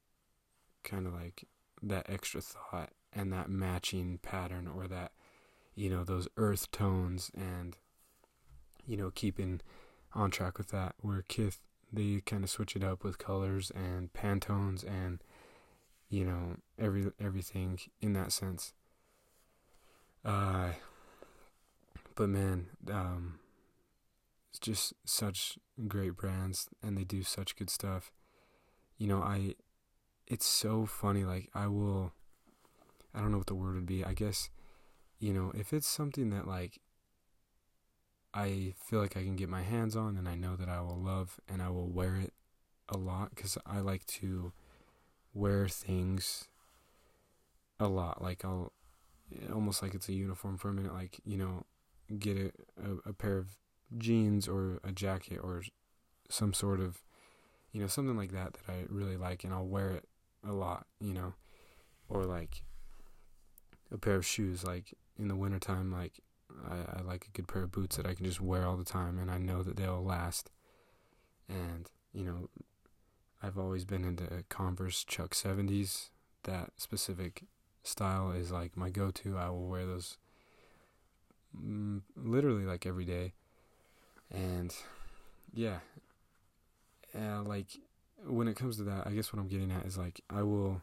kind 0.83 1.07
of 1.07 1.13
like 1.13 1.45
that 1.81 2.09
extra 2.09 2.41
thought 2.41 2.91
and 3.11 3.33
that 3.33 3.49
matching 3.49 4.19
pattern 4.21 4.67
or 4.67 4.87
that 4.87 5.11
you 5.75 5.89
know 5.89 6.03
those 6.03 6.27
earth 6.37 6.71
tones 6.71 7.31
and 7.35 7.77
you 8.85 8.95
know 8.95 9.11
keeping 9.11 9.61
on 10.13 10.31
track 10.31 10.57
with 10.57 10.69
that. 10.69 10.95
Where 10.99 11.23
kith 11.27 11.59
they 11.91 12.21
kind 12.25 12.43
of 12.43 12.49
switch 12.49 12.75
it 12.75 12.83
up 12.83 13.03
with 13.03 13.17
colors 13.17 13.71
and 13.75 14.11
pantones 14.13 14.83
and 14.83 15.23
you 16.09 16.25
know 16.25 16.57
every 16.79 17.11
everything 17.19 17.79
in 18.01 18.13
that 18.13 18.31
sense 18.31 18.73
uh 20.23 20.69
but 22.15 22.29
man 22.29 22.67
um 22.91 23.39
it's 24.55 24.65
just 24.65 24.93
such 25.03 25.57
great 25.85 26.15
brands 26.15 26.69
and 26.81 26.97
they 26.97 27.03
do 27.03 27.23
such 27.23 27.57
good 27.57 27.69
stuff. 27.69 28.13
You 28.97 29.05
know, 29.07 29.21
I 29.21 29.55
it's 30.27 30.45
so 30.45 30.85
funny 30.85 31.25
like 31.25 31.49
I 31.53 31.67
will 31.67 32.13
I 33.13 33.19
don't 33.19 33.31
know 33.33 33.37
what 33.37 33.47
the 33.47 33.55
word 33.55 33.75
would 33.75 33.85
be. 33.85 34.05
I 34.05 34.13
guess 34.13 34.49
you 35.19 35.33
know, 35.33 35.51
if 35.55 35.73
it's 35.73 35.87
something 35.87 36.29
that 36.29 36.47
like 36.47 36.79
I 38.35 38.73
feel 38.77 38.99
like 38.99 39.15
I 39.15 39.23
can 39.23 39.37
get 39.37 39.47
my 39.47 39.61
hands 39.61 39.95
on 39.95 40.17
and 40.17 40.27
I 40.27 40.35
know 40.35 40.57
that 40.57 40.67
I 40.67 40.81
will 40.81 40.99
love 40.99 41.39
and 41.47 41.61
I 41.61 41.69
will 41.69 41.87
wear 41.87 42.17
it 42.17 42.33
a 42.89 42.97
lot 42.97 43.35
cuz 43.35 43.57
I 43.65 43.79
like 43.79 44.05
to 44.07 44.51
wear 45.33 45.69
things 45.69 46.49
a 47.79 47.87
lot. 47.87 48.21
Like 48.21 48.43
I'll 48.43 48.73
almost 49.51 49.81
like 49.81 49.95
it's 49.95 50.09
a 50.09 50.13
uniform 50.13 50.57
for 50.57 50.69
a 50.69 50.73
minute 50.73 50.93
like, 50.93 51.21
you 51.23 51.37
know, 51.37 51.65
get 52.19 52.37
a, 52.37 52.91
a, 52.91 53.09
a 53.09 53.13
pair 53.13 53.37
of 53.37 53.57
jeans 53.97 54.47
or 54.47 54.79
a 54.83 54.91
jacket 54.91 55.39
or 55.41 55.63
some 56.29 56.53
sort 56.53 56.79
of 56.79 57.03
you 57.71 57.81
know 57.81 57.87
something 57.87 58.17
like 58.17 58.31
that 58.31 58.53
that 58.53 58.71
I 58.71 58.85
really 58.89 59.17
like 59.17 59.43
and 59.43 59.53
I'll 59.53 59.67
wear 59.67 59.91
it 59.91 60.07
a 60.47 60.53
lot 60.53 60.87
you 60.99 61.13
know 61.13 61.33
or 62.09 62.23
like 62.23 62.63
a 63.91 63.97
pair 63.97 64.15
of 64.15 64.25
shoes 64.25 64.63
like 64.63 64.93
in 65.17 65.27
the 65.27 65.35
wintertime 65.35 65.91
like 65.91 66.19
I, 66.69 66.99
I 66.99 67.01
like 67.01 67.25
a 67.27 67.31
good 67.31 67.47
pair 67.47 67.63
of 67.63 67.71
boots 67.71 67.97
that 67.97 68.05
I 68.05 68.13
can 68.13 68.25
just 68.25 68.41
wear 68.41 68.65
all 68.65 68.77
the 68.77 68.83
time 68.83 69.17
and 69.19 69.29
I 69.29 69.37
know 69.37 69.63
that 69.63 69.77
they'll 69.77 70.03
last. 70.03 70.51
And 71.47 71.89
you 72.13 72.23
know 72.23 72.49
I've 73.43 73.57
always 73.57 73.85
been 73.85 74.03
into 74.03 74.43
Converse 74.49 75.03
Chuck 75.03 75.35
70s 75.35 76.09
that 76.43 76.71
specific 76.77 77.43
style 77.83 78.31
is 78.31 78.51
like 78.51 78.77
my 78.77 78.89
go-to. 78.89 79.37
I 79.37 79.49
will 79.49 79.67
wear 79.67 79.85
those 79.85 80.17
mm, 81.55 82.01
literally 82.15 82.65
like 82.65 82.85
every 82.85 83.05
day. 83.05 83.33
And 84.31 84.73
yeah, 85.53 85.79
uh, 87.17 87.43
like 87.43 87.67
when 88.25 88.47
it 88.47 88.55
comes 88.55 88.77
to 88.77 88.83
that, 88.83 89.05
I 89.05 89.11
guess 89.11 89.31
what 89.31 89.39
I'm 89.39 89.47
getting 89.47 89.71
at 89.71 89.85
is 89.85 89.97
like 89.97 90.21
I 90.29 90.41
will 90.41 90.81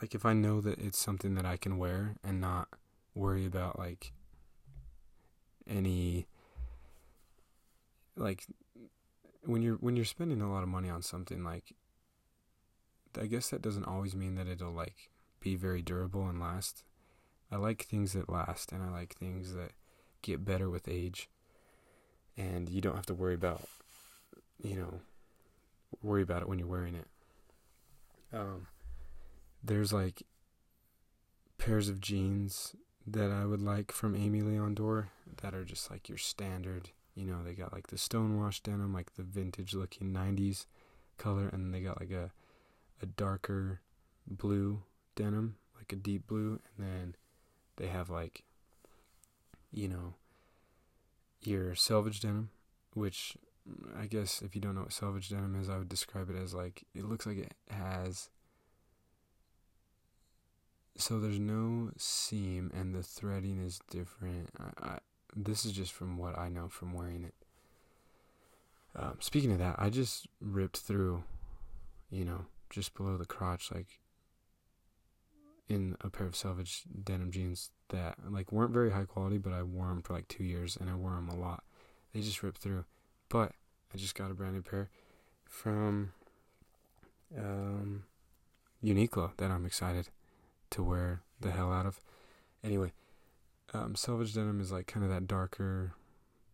like 0.00 0.14
if 0.14 0.26
I 0.26 0.32
know 0.32 0.60
that 0.60 0.78
it's 0.78 0.98
something 0.98 1.34
that 1.34 1.46
I 1.46 1.56
can 1.56 1.78
wear 1.78 2.16
and 2.24 2.40
not 2.40 2.68
worry 3.14 3.46
about 3.46 3.78
like 3.78 4.12
any 5.66 6.26
like 8.16 8.46
when 9.44 9.62
you're 9.62 9.76
when 9.76 9.96
you're 9.96 10.04
spending 10.04 10.40
a 10.40 10.50
lot 10.50 10.62
of 10.62 10.68
money 10.68 10.88
on 10.88 11.02
something 11.02 11.44
like 11.44 11.74
I 13.20 13.26
guess 13.26 13.50
that 13.50 13.62
doesn't 13.62 13.84
always 13.84 14.14
mean 14.14 14.36
that 14.36 14.48
it'll 14.48 14.72
like 14.72 15.10
be 15.40 15.54
very 15.56 15.82
durable 15.82 16.28
and 16.28 16.40
last. 16.40 16.82
I 17.50 17.56
like 17.56 17.82
things 17.82 18.14
that 18.14 18.30
last 18.30 18.72
and 18.72 18.82
I 18.82 18.90
like 18.90 19.14
things 19.14 19.52
that 19.54 19.72
get 20.22 20.44
better 20.44 20.70
with 20.70 20.88
age 20.88 21.28
and 22.36 22.68
you 22.70 22.80
don't 22.80 22.96
have 22.96 23.06
to 23.06 23.14
worry 23.14 23.34
about 23.34 23.62
you 24.62 24.76
know 24.76 25.00
worry 26.02 26.22
about 26.22 26.42
it 26.42 26.48
when 26.48 26.58
you're 26.58 26.68
wearing 26.68 26.94
it 26.94 27.08
Um, 28.32 28.68
there's 29.62 29.92
like 29.92 30.22
pairs 31.58 31.88
of 31.88 32.00
jeans 32.00 32.74
that 33.06 33.30
I 33.30 33.44
would 33.44 33.62
like 33.62 33.92
from 33.92 34.14
Aimé 34.14 34.44
Leon 34.44 34.74
Dore 34.74 35.10
that 35.40 35.54
are 35.54 35.64
just 35.64 35.90
like 35.90 36.08
your 36.08 36.18
standard. 36.18 36.90
You 37.14 37.26
know, 37.26 37.42
they 37.44 37.52
got 37.52 37.72
like 37.72 37.88
the 37.88 37.96
stonewash 37.96 38.62
denim, 38.62 38.94
like 38.94 39.14
the 39.14 39.22
vintage 39.22 39.74
looking 39.74 40.12
90s 40.12 40.66
color, 41.18 41.48
and 41.48 41.72
they 41.72 41.80
got 41.80 42.00
like 42.00 42.10
a 42.10 42.30
a 43.02 43.06
darker 43.06 43.80
blue 44.26 44.82
denim, 45.16 45.56
like 45.76 45.92
a 45.92 45.96
deep 45.96 46.26
blue, 46.26 46.60
and 46.76 46.86
then 46.86 47.16
they 47.76 47.88
have 47.88 48.08
like 48.08 48.44
you 49.72 49.88
know 49.88 50.14
your 51.42 51.74
selvage 51.74 52.20
denim, 52.20 52.50
which 52.94 53.36
I 53.98 54.06
guess 54.06 54.42
if 54.42 54.54
you 54.54 54.60
don't 54.60 54.74
know 54.74 54.82
what 54.82 54.92
selvage 54.92 55.28
denim 55.28 55.60
is, 55.60 55.68
I 55.68 55.78
would 55.78 55.88
describe 55.88 56.30
it 56.30 56.36
as 56.36 56.54
like 56.54 56.84
it 56.94 57.04
looks 57.04 57.26
like 57.26 57.38
it 57.38 57.54
has 57.70 58.30
so 60.96 61.18
there's 61.18 61.38
no 61.38 61.90
seam 61.96 62.70
and 62.74 62.94
the 62.94 63.02
threading 63.02 63.58
is 63.58 63.80
different. 63.90 64.50
I, 64.58 64.86
I, 64.86 64.98
this 65.34 65.64
is 65.64 65.72
just 65.72 65.92
from 65.92 66.18
what 66.18 66.38
I 66.38 66.48
know 66.48 66.68
from 66.68 66.92
wearing 66.92 67.24
it. 67.24 67.34
Um, 68.94 69.16
speaking 69.20 69.52
of 69.52 69.58
that, 69.58 69.76
I 69.78 69.88
just 69.88 70.26
ripped 70.40 70.78
through, 70.78 71.24
you 72.10 72.24
know, 72.24 72.46
just 72.68 72.94
below 72.94 73.16
the 73.16 73.24
crotch, 73.24 73.70
like 73.72 74.00
in 75.68 75.96
a 76.02 76.10
pair 76.10 76.26
of 76.26 76.36
selvage 76.36 76.82
denim 77.02 77.30
jeans 77.30 77.70
that 77.88 78.16
like 78.28 78.52
weren't 78.52 78.74
very 78.74 78.90
high 78.90 79.04
quality, 79.04 79.38
but 79.38 79.52
I 79.52 79.62
wore 79.62 79.86
them 79.86 80.02
for 80.02 80.12
like 80.12 80.28
two 80.28 80.44
years 80.44 80.76
and 80.76 80.90
I 80.90 80.94
wore 80.94 81.12
them 81.14 81.28
a 81.28 81.36
lot. 81.36 81.64
They 82.12 82.20
just 82.20 82.42
ripped 82.42 82.58
through, 82.58 82.84
but 83.30 83.52
I 83.94 83.96
just 83.96 84.14
got 84.14 84.30
a 84.30 84.34
brand 84.34 84.54
new 84.54 84.62
pair 84.62 84.90
from 85.48 86.12
um, 87.36 88.04
Uniqlo 88.84 89.34
that 89.38 89.50
I'm 89.50 89.64
excited 89.64 90.08
to 90.72 90.82
wear 90.82 91.22
the 91.40 91.52
hell 91.52 91.72
out 91.72 91.86
of. 91.86 92.00
Anyway, 92.64 92.92
um, 93.72 93.94
selvage 93.94 94.34
denim 94.34 94.60
is 94.60 94.72
like 94.72 94.86
kind 94.86 95.04
of 95.04 95.10
that 95.10 95.26
darker 95.26 95.94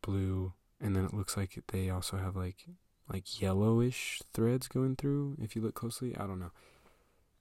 blue, 0.03 0.53
and 0.81 0.95
then 0.95 1.05
it 1.05 1.15
looks 1.15 1.37
like 1.37 1.59
they 1.69 1.91
also 1.91 2.17
have 2.17 2.37
like 2.37 2.67
like 3.11 3.41
yellowish 3.41 4.21
threads 4.33 4.69
going 4.69 4.97
through. 4.97 5.37
If 5.41 5.57
you 5.57 5.63
look 5.63 5.75
closely, 5.75 6.17
I 6.17 6.27
don't 6.27 6.41
know. 6.41 6.53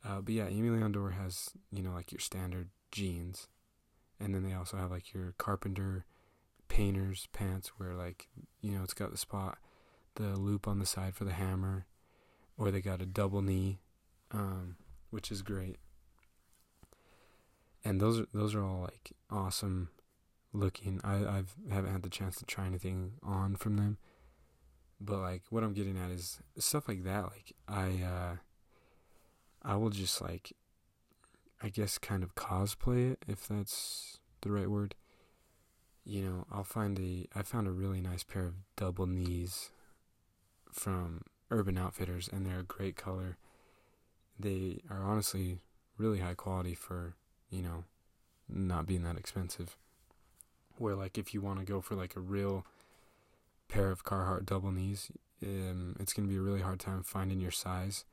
Uh, 0.05 0.21
but 0.21 0.33
yeah, 0.33 0.47
Aimé 0.47 0.75
Leon 0.75 0.93
Dore 0.93 1.11
has 1.11 1.49
you 1.71 1.83
know 1.83 1.91
like 1.91 2.11
your 2.11 2.19
standard 2.19 2.69
jeans, 2.91 3.47
and 4.19 4.33
then 4.33 4.43
they 4.43 4.53
also 4.53 4.77
have 4.77 4.91
like 4.91 5.13
your 5.13 5.33
carpenter 5.37 6.05
painter's 6.69 7.27
pants 7.31 7.71
where 7.77 7.93
like 7.93 8.27
you 8.61 8.71
know 8.71 8.83
it's 8.83 8.93
got 8.93 9.11
the 9.11 9.17
spot, 9.17 9.57
the 10.15 10.37
loop 10.37 10.67
on 10.67 10.79
the 10.79 10.85
side 10.85 11.15
for 11.15 11.23
the 11.23 11.33
hammer, 11.33 11.85
or 12.57 12.71
they 12.71 12.81
got 12.81 13.01
a 13.01 13.05
double 13.05 13.41
knee, 13.41 13.79
um, 14.31 14.75
which 15.09 15.31
is 15.31 15.41
great 15.41 15.77
and 17.87 18.01
those 18.01 18.19
are 18.19 18.27
those 18.33 18.53
are 18.53 18.63
all 18.63 18.81
like 18.81 19.13
awesome 19.29 19.89
looking. 20.51 20.99
I 21.05 21.37
I've 21.37 21.55
haven't 21.71 21.93
had 21.93 22.03
the 22.03 22.09
chance 22.09 22.35
to 22.37 22.45
try 22.45 22.65
anything 22.65 23.13
on 23.23 23.55
from 23.55 23.77
them, 23.77 23.97
but 24.99 25.19
like 25.19 25.43
what 25.49 25.63
I'm 25.63 25.73
getting 25.73 25.97
at 25.97 26.11
is 26.11 26.39
stuff 26.57 26.89
like 26.89 27.05
that. 27.05 27.23
Like 27.23 27.53
I 27.67 28.03
uh, 28.03 28.35
I 29.63 29.75
will 29.77 29.89
just 29.89 30.21
like 30.21 30.51
I 31.63 31.69
guess 31.69 31.97
kind 31.97 32.23
of 32.23 32.35
cosplay 32.35 33.13
it 33.13 33.23
if 33.25 33.47
that's 33.47 34.19
the 34.41 34.51
right 34.51 34.69
word. 34.69 34.93
You 36.03 36.23
know, 36.23 36.45
I'll 36.51 36.65
find 36.65 36.99
a 36.99 37.27
I 37.33 37.41
found 37.43 37.67
a 37.67 37.71
really 37.71 38.01
nice 38.01 38.23
pair 38.23 38.43
of 38.43 38.55
double 38.75 39.07
knees 39.07 39.71
from 40.73 41.21
Urban 41.49 41.77
Outfitters 41.77 42.27
and 42.27 42.45
they're 42.45 42.59
a 42.59 42.63
great 42.63 42.97
color. 42.97 43.37
They 44.37 44.81
are 44.89 45.03
honestly 45.03 45.59
really 45.97 46.19
high 46.19 46.35
quality 46.35 46.75
for 46.75 47.15
you 47.49 47.61
know, 47.61 47.83
not 48.49 48.85
being 48.85 49.03
that 49.03 49.17
expensive. 49.17 49.77
Where 50.77 50.95
like 50.95 51.17
if 51.17 51.33
you 51.33 51.41
want 51.41 51.59
to 51.59 51.65
go 51.65 51.81
for 51.81 51.95
like 51.95 52.15
a 52.15 52.19
real 52.19 52.65
pair 53.67 53.91
of 53.91 54.03
Carhartt 54.03 54.45
double 54.45 54.71
knees, 54.71 55.11
um, 55.43 55.95
it's 55.99 56.13
gonna 56.13 56.27
be 56.27 56.37
a 56.37 56.41
really 56.41 56.61
hard 56.61 56.79
time 56.79 57.03
finding 57.03 57.39
your 57.39 57.51
size, 57.51 58.05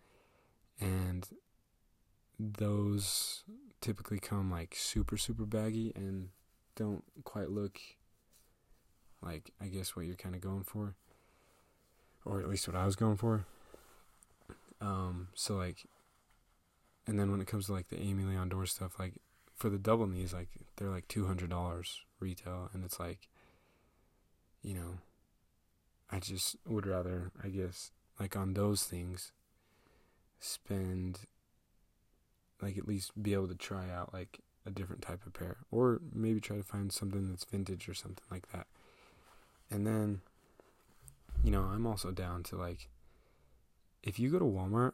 and 0.81 1.29
those 2.39 3.45
typically 3.81 4.19
come 4.19 4.51
like 4.51 4.75
super 4.75 5.17
super 5.17 5.45
baggy 5.45 5.93
and 5.95 6.31
don't 6.75 7.05
quite 7.23 7.51
look 7.51 7.79
like 9.23 9.53
I 9.61 9.67
guess 9.67 9.95
what 9.95 10.07
you're 10.07 10.17
kind 10.17 10.35
of 10.35 10.41
going 10.41 10.65
for, 10.65 10.95
or 12.25 12.41
at 12.41 12.49
least 12.49 12.67
what 12.67 12.77
I 12.77 12.87
was 12.87 12.97
going 12.97 13.17
for. 13.17 13.45
Um, 14.81 15.29
so 15.35 15.55
like 15.57 15.87
and 17.07 17.19
then 17.19 17.31
when 17.31 17.41
it 17.41 17.47
comes 17.47 17.67
to 17.67 17.73
like 17.73 17.89
the 17.89 17.97
Aimé 17.97 18.29
Leon 18.29 18.49
Dore 18.49 18.67
stuff, 18.67 18.99
like 18.99 19.15
for 19.55 19.71
the 19.71 19.79
double 19.79 20.07
knees, 20.07 20.33
like 20.33 20.49
they're 20.77 20.91
like 20.91 21.09
two 21.09 21.27
hundred 21.27 21.51
dollars 21.51 22.01
retail, 22.21 22.71
and 22.73 22.85
it's 22.85 22.99
like, 22.99 23.29
you 24.63 24.75
know, 24.75 24.99
I 26.11 26.19
just 26.19 26.57
would 26.67 26.87
rather, 26.87 27.31
I 27.43 27.49
guess, 27.49 27.93
like 28.19 28.37
on 28.37 28.55
those 28.55 28.85
things, 28.85 29.33
spend 30.41 31.21
like 32.61 32.79
at 32.79 32.89
least 32.89 33.21
be 33.23 33.33
able 33.33 33.49
to 33.49 33.55
try 33.55 33.91
out 33.91 34.13
like 34.13 34.41
a 34.67 34.71
different 34.71 35.03
type 35.03 35.27
of 35.27 35.35
pair, 35.35 35.59
or 35.71 36.01
maybe 36.13 36.41
try 36.41 36.57
to 36.57 36.63
find 36.63 36.91
something 36.91 37.29
that's 37.29 37.45
vintage 37.45 37.89
or 37.89 37.95
something 37.95 38.25
like 38.31 38.51
that, 38.53 38.67
and 39.71 39.87
then, 39.87 40.21
you 41.43 41.51
know, 41.51 41.63
I'm 41.63 41.87
also 41.87 42.11
down 42.11 42.43
to 42.45 42.57
like, 42.57 42.89
if 44.03 44.19
you 44.19 44.31
go 44.31 44.39
to 44.39 44.45
Walmart 44.45 44.93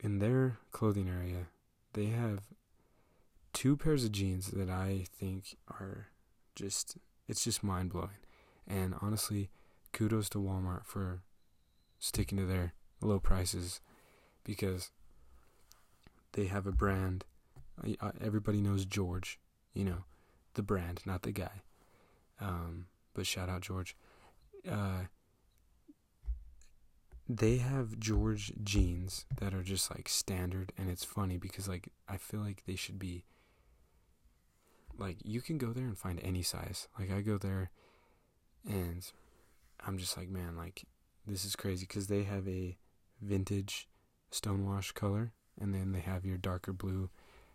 in 0.00 0.18
their 0.18 0.58
clothing 0.72 1.08
area, 1.08 1.46
they 1.92 2.06
have 2.06 2.40
two 3.52 3.76
pairs 3.76 4.04
of 4.04 4.12
jeans 4.12 4.48
that 4.48 4.70
I 4.70 5.04
think 5.10 5.56
are 5.68 6.08
just 6.54 6.96
it's 7.28 7.44
just 7.44 7.62
mind 7.62 7.90
blowing. 7.90 8.10
And 8.66 8.94
honestly, 9.00 9.50
kudos 9.92 10.28
to 10.30 10.38
Walmart 10.38 10.84
for 10.84 11.22
sticking 11.98 12.38
to 12.38 12.46
their 12.46 12.72
low 13.00 13.18
prices 13.18 13.80
because 14.44 14.90
they 16.32 16.46
have 16.46 16.66
a 16.66 16.72
brand. 16.72 17.24
Everybody 18.20 18.60
knows 18.60 18.84
George, 18.84 19.38
you 19.74 19.84
know, 19.84 20.04
the 20.54 20.62
brand, 20.62 21.00
not 21.06 21.22
the 21.22 21.32
guy. 21.32 21.62
Um, 22.40 22.86
but 23.14 23.26
shout 23.26 23.48
out 23.48 23.62
George. 23.62 23.96
Uh, 24.68 25.04
they 27.28 27.58
have 27.58 27.98
George 28.00 28.52
jeans 28.62 29.24
that 29.38 29.54
are 29.54 29.62
just 29.62 29.90
like 29.94 30.08
standard, 30.08 30.72
and 30.76 30.90
it's 30.90 31.04
funny 31.04 31.36
because 31.36 31.68
like 31.68 31.88
I 32.08 32.16
feel 32.16 32.40
like 32.40 32.64
they 32.66 32.74
should 32.74 32.98
be 32.98 33.24
like 35.00 35.16
you 35.24 35.40
can 35.40 35.58
go 35.58 35.72
there 35.72 35.86
and 35.86 35.98
find 35.98 36.20
any 36.22 36.42
size. 36.42 36.86
Like 36.98 37.10
I 37.10 37.22
go 37.22 37.38
there, 37.38 37.70
and 38.68 39.04
I'm 39.84 39.98
just 39.98 40.16
like, 40.16 40.28
man, 40.28 40.56
like 40.56 40.84
this 41.26 41.44
is 41.44 41.56
crazy 41.56 41.86
because 41.86 42.06
they 42.06 42.24
have 42.24 42.46
a 42.46 42.76
vintage 43.20 43.88
stonewash 44.30 44.94
color, 44.94 45.32
and 45.58 45.74
then 45.74 45.92
they 45.92 46.00
have 46.00 46.24
your 46.24 46.36
darker 46.36 46.72
blue 46.72 47.10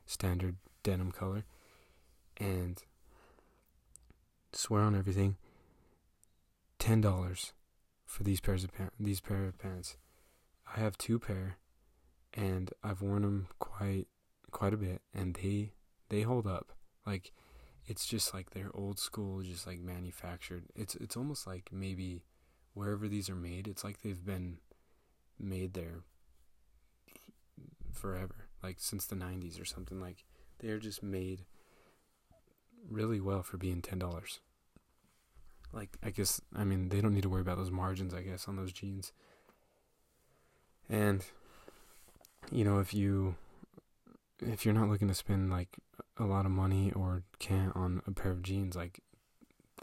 standard 0.06 0.58
denim 0.84 1.12
color, 1.12 1.46
and 2.38 2.84
swear 4.52 4.82
on 4.82 4.96
everything, 4.96 5.38
ten 6.80 7.00
dollars 7.00 7.54
for 8.06 8.24
these 8.24 8.42
pairs 8.42 8.64
of 8.64 8.74
pants. 8.74 8.96
These 9.00 9.22
pair 9.22 9.46
of 9.46 9.60
pants, 9.60 9.98
I 10.76 10.80
have 10.80 10.98
two 10.98 11.20
pair, 11.20 11.58
and 12.34 12.72
I've 12.84 13.02
worn 13.02 13.22
them 13.22 13.48
quite 13.60 14.08
quite 14.52 14.74
a 14.74 14.78
bit, 14.78 15.02
and 15.14 15.36
they 15.36 15.74
they 16.10 16.22
hold 16.22 16.48
up. 16.48 16.72
Like 17.06 17.32
it's 17.88 18.06
just 18.06 18.34
like 18.34 18.52
they're 18.52 18.72
old 18.74 19.00
school, 19.00 19.42
just 19.42 19.68
like 19.68 19.80
manufactured. 19.80 20.66
It's 20.76 20.96
it's 20.96 21.18
almost 21.18 21.46
like 21.48 21.70
maybe 21.72 22.24
wherever 22.74 23.08
these 23.08 23.30
are 23.30 23.36
made, 23.36 23.68
it's 23.68 23.84
like 23.84 24.02
they've 24.02 24.26
been 24.26 24.58
made 25.40 25.74
there 25.74 26.02
forever, 27.94 28.48
like 28.62 28.78
since 28.80 29.06
the 29.06 29.16
90s 29.16 29.62
or 29.62 29.66
something 29.66 30.00
like 30.02 30.26
they're 30.60 30.80
just 30.80 31.02
made 31.04 31.46
really 32.90 33.20
well 33.20 33.42
for 33.42 33.58
being 33.58 33.82
$10 33.82 34.40
like 35.76 35.98
I 36.02 36.10
guess 36.10 36.42
I 36.56 36.64
mean 36.64 36.90
they 36.90 37.02
don't 37.02 37.14
need 37.14 37.24
to 37.24 37.30
worry 37.30 37.42
about 37.42 37.58
those 37.58 37.72
margins 37.72 38.14
I 38.14 38.22
guess 38.22 38.48
on 38.48 38.56
those 38.56 38.72
jeans. 38.72 39.12
And 40.90 41.24
you 42.52 42.64
know 42.64 42.80
if 42.80 42.94
you 42.94 43.36
if 44.42 44.66
you're 44.66 44.74
not 44.74 44.90
looking 44.90 45.08
to 45.08 45.14
spend 45.14 45.50
like 45.50 45.78
a 46.18 46.26
lot 46.26 46.46
of 46.46 46.52
money 46.52 46.92
or 46.94 47.24
can't 47.40 47.76
on 47.76 48.02
a 48.08 48.12
pair 48.12 48.32
of 48.32 48.44
jeans 48.44 48.76
like 48.76 49.02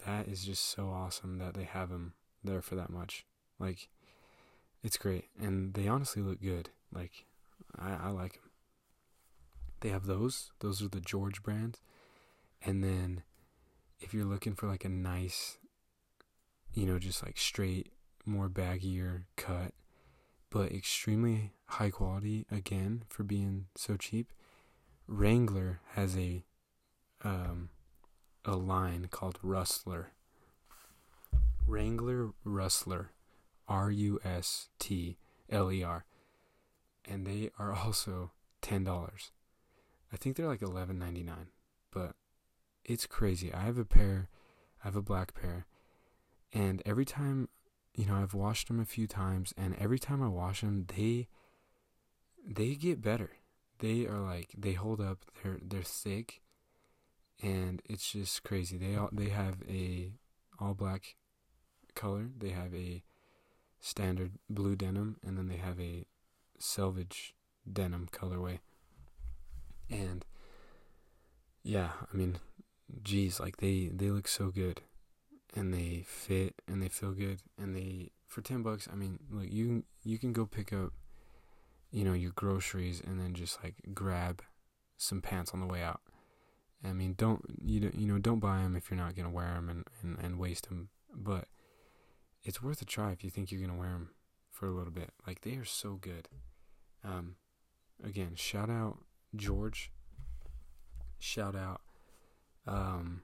that 0.07 0.27
is 0.29 0.45
just 0.45 0.65
so 0.65 0.89
awesome 0.91 1.39
that 1.39 1.55
they 1.55 1.65
have 1.65 1.91
them 1.91 2.15
there 2.45 2.63
for 2.63 2.75
that 2.75 2.91
much. 2.91 3.25
Like 3.59 3.89
it's 4.83 4.97
great 4.99 5.27
and 5.41 5.75
they 5.75 5.89
honestly 5.89 6.23
look 6.23 6.41
good. 6.41 6.71
Like 6.93 7.25
I 7.79 7.93
I 7.95 8.09
like 8.11 8.35
them. 8.35 8.51
They 9.81 9.89
have 9.91 10.07
those. 10.07 10.53
Those 10.61 10.83
are 10.83 10.89
the 10.89 11.01
George 11.01 11.43
brands. 11.43 11.81
And 12.65 12.83
then 12.83 13.23
if 14.01 14.13
you're 14.15 14.25
looking 14.25 14.55
for 14.55 14.67
like 14.69 14.85
a 14.85 14.89
nice 14.89 15.59
you 16.75 16.87
know, 16.87 16.99
just 16.99 17.23
like 17.25 17.37
straight, 17.39 17.93
more 18.25 18.49
baggier 18.49 19.25
cut. 19.37 19.73
but 20.51 20.73
extremely 20.73 21.53
high 21.67 21.91
quality 21.91 22.47
again 22.51 23.05
for 23.09 23.25
being 23.25 23.67
so 23.77 23.97
cheap. 23.97 24.33
Wrangler 25.13 25.81
has 25.91 26.17
a 26.17 26.43
um, 27.23 27.69
a 28.47 28.57
line 28.57 29.09
called 29.11 29.39
Rustler. 29.43 30.13
Wrangler 31.67 32.31
Rustler, 32.45 33.11
R 33.69 33.91
U 33.91 34.19
S 34.25 34.71
T 34.79 35.19
L 35.51 35.71
E 35.71 35.83
R, 35.83 36.07
and 37.05 37.27
they 37.27 37.51
are 37.59 37.75
also 37.75 38.33
ten 38.63 38.85
dollars. 38.85 39.33
I 40.11 40.17
think 40.17 40.37
they're 40.37 40.49
like 40.49 40.63
eleven 40.63 40.99
ninety 40.99 41.23
nine, 41.23 41.49
but 41.93 42.15
it's 42.83 43.07
crazy. 43.07 43.53
I 43.53 43.61
have 43.65 43.79
a 43.79 43.85
pair, 43.85 44.31
I 44.83 44.89
have 44.89 44.97
a 44.97 45.03
black 45.03 45.35
pair, 45.35 45.67
and 46.55 46.83
every 46.87 47.05
time, 47.05 47.51
you 47.95 48.07
know, 48.07 48.15
I've 48.15 48.35
washed 48.35 48.69
them 48.69 48.81
a 48.81 48.87
few 48.87 49.07
times, 49.07 49.53
and 49.59 49.77
every 49.79 49.99
time 49.99 50.23
I 50.23 50.29
wash 50.29 50.63
them, 50.63 50.87
they 50.97 51.29
they 52.45 52.75
get 52.77 53.03
better. 53.03 53.33
They 53.83 54.07
are 54.07 54.20
like 54.20 54.55
they 54.57 54.74
hold 54.74 55.01
up. 55.01 55.24
They're 55.43 55.59
they're 55.61 55.83
thick, 55.83 56.41
and 57.43 57.83
it's 57.85 58.12
just 58.12 58.45
crazy. 58.45 58.78
They 58.78 58.95
all 58.95 59.09
they 59.12 59.30
have 59.30 59.57
a 59.68 60.12
all 60.61 60.74
black 60.74 61.16
color. 61.97 62.28
They 62.39 62.51
have 62.51 62.72
a 62.72 63.03
standard 63.80 64.39
blue 64.49 64.76
denim, 64.76 65.16
and 65.26 65.37
then 65.37 65.49
they 65.49 65.57
have 65.57 65.80
a 65.80 66.07
selvage 66.61 67.35
denim 67.70 68.09
colorway. 68.12 68.61
And 69.91 70.24
yeah, 71.64 71.91
I 72.12 72.16
mean, 72.16 72.39
geez, 73.03 73.41
like 73.41 73.57
they 73.57 73.91
they 73.93 74.11
look 74.11 74.28
so 74.28 74.51
good, 74.51 74.83
and 75.57 75.74
they 75.74 76.05
fit 76.07 76.55
and 76.68 76.80
they 76.80 76.89
feel 76.89 77.11
good, 77.11 77.41
and 77.59 77.74
they 77.74 78.12
for 78.28 78.43
ten 78.43 78.62
bucks. 78.62 78.89
I 78.91 78.95
mean, 78.95 79.18
look, 79.28 79.51
you 79.51 79.83
you 80.05 80.18
can 80.18 80.33
go 80.33 80.47
pick 80.47 80.72
up, 80.72 80.93
you 81.93 82.05
know, 82.05 82.14
your 82.14 82.32
groceries 82.32 83.01
and 83.05 83.20
then 83.20 83.34
just 83.34 83.62
like 83.62 83.74
grab 83.95 84.43
some 84.97 85.20
pants 85.20 85.53
on 85.53 85.61
the 85.61 85.66
way 85.66 85.82
out. 85.82 86.01
I 86.84 86.93
mean, 86.93 87.14
don't 87.16 87.43
you 87.62 87.80
don't, 87.80 87.95
you 87.95 88.07
know 88.07 88.18
don't 88.18 88.40
buy 88.40 88.59
them 88.59 88.74
if 88.74 88.90
you're 88.90 88.99
not 88.99 89.14
gonna 89.14 89.30
wear 89.30 89.55
them 89.55 89.68
and, 89.68 89.84
and, 90.03 90.18
and 90.18 90.38
waste 90.38 90.68
them. 90.68 90.88
But 91.14 91.47
it's 92.43 92.62
worth 92.62 92.82
a 92.82 92.84
try 92.84 93.12
if 93.12 93.22
you 93.22 93.30
think 93.30 93.53
you're 93.53 93.61
gonna 93.61 93.78
wear 93.78 93.90
them 93.90 94.11
for 94.51 94.66
a 94.66 94.72
little 94.72 94.93
bit. 94.93 95.11
Like 95.26 95.43
they 95.43 95.55
are 95.57 95.64
so 95.64 95.95
good. 96.01 96.28
Um, 97.05 97.36
again, 98.03 98.32
shout 98.34 98.70
out 98.70 98.99
George. 99.36 99.93
Shout 101.18 101.55
out 101.55 101.82
um, 102.66 103.22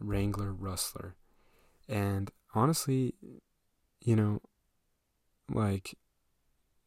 Wrangler 0.00 0.52
Rustler. 0.52 1.14
And 1.88 2.30
honestly, 2.54 3.14
you 4.00 4.16
know, 4.16 4.40
like 5.52 5.96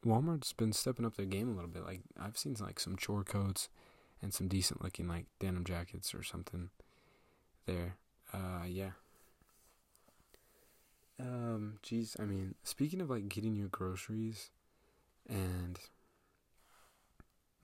Walmart's 0.06 0.54
been 0.54 0.74
stepping 0.74 1.06
up 1.06 1.16
their 1.16 1.26
game 1.26 1.49
a 1.49 1.54
little 1.54 1.70
bit. 1.70 1.86
Like 1.86 2.02
I've 2.20 2.38
seen 2.38 2.56
like 2.60 2.80
some 2.80 2.97
chore 2.97 3.24
coats 3.24 3.70
and 4.22 4.34
some 4.34 4.47
decent 4.47 4.84
looking 4.84 5.08
like 5.08 5.26
denim 5.39 5.64
jackets 5.64 6.14
or 6.14 6.24
something 6.24 6.70
there. 7.66 7.95
Uh 8.34 8.66
yeah. 8.68 8.91
Um 11.20 11.78
I 12.20 12.24
mean, 12.24 12.56
speaking 12.64 13.02
of 13.02 13.10
like 13.10 13.30
getting 13.30 13.56
your 13.56 13.68
groceries 13.68 14.49
and 15.30 15.80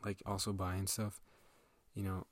like 0.06 0.22
also 0.26 0.54
buying 0.54 0.88
stuff, 0.88 1.20
you 1.96 2.04
know, 2.04 2.26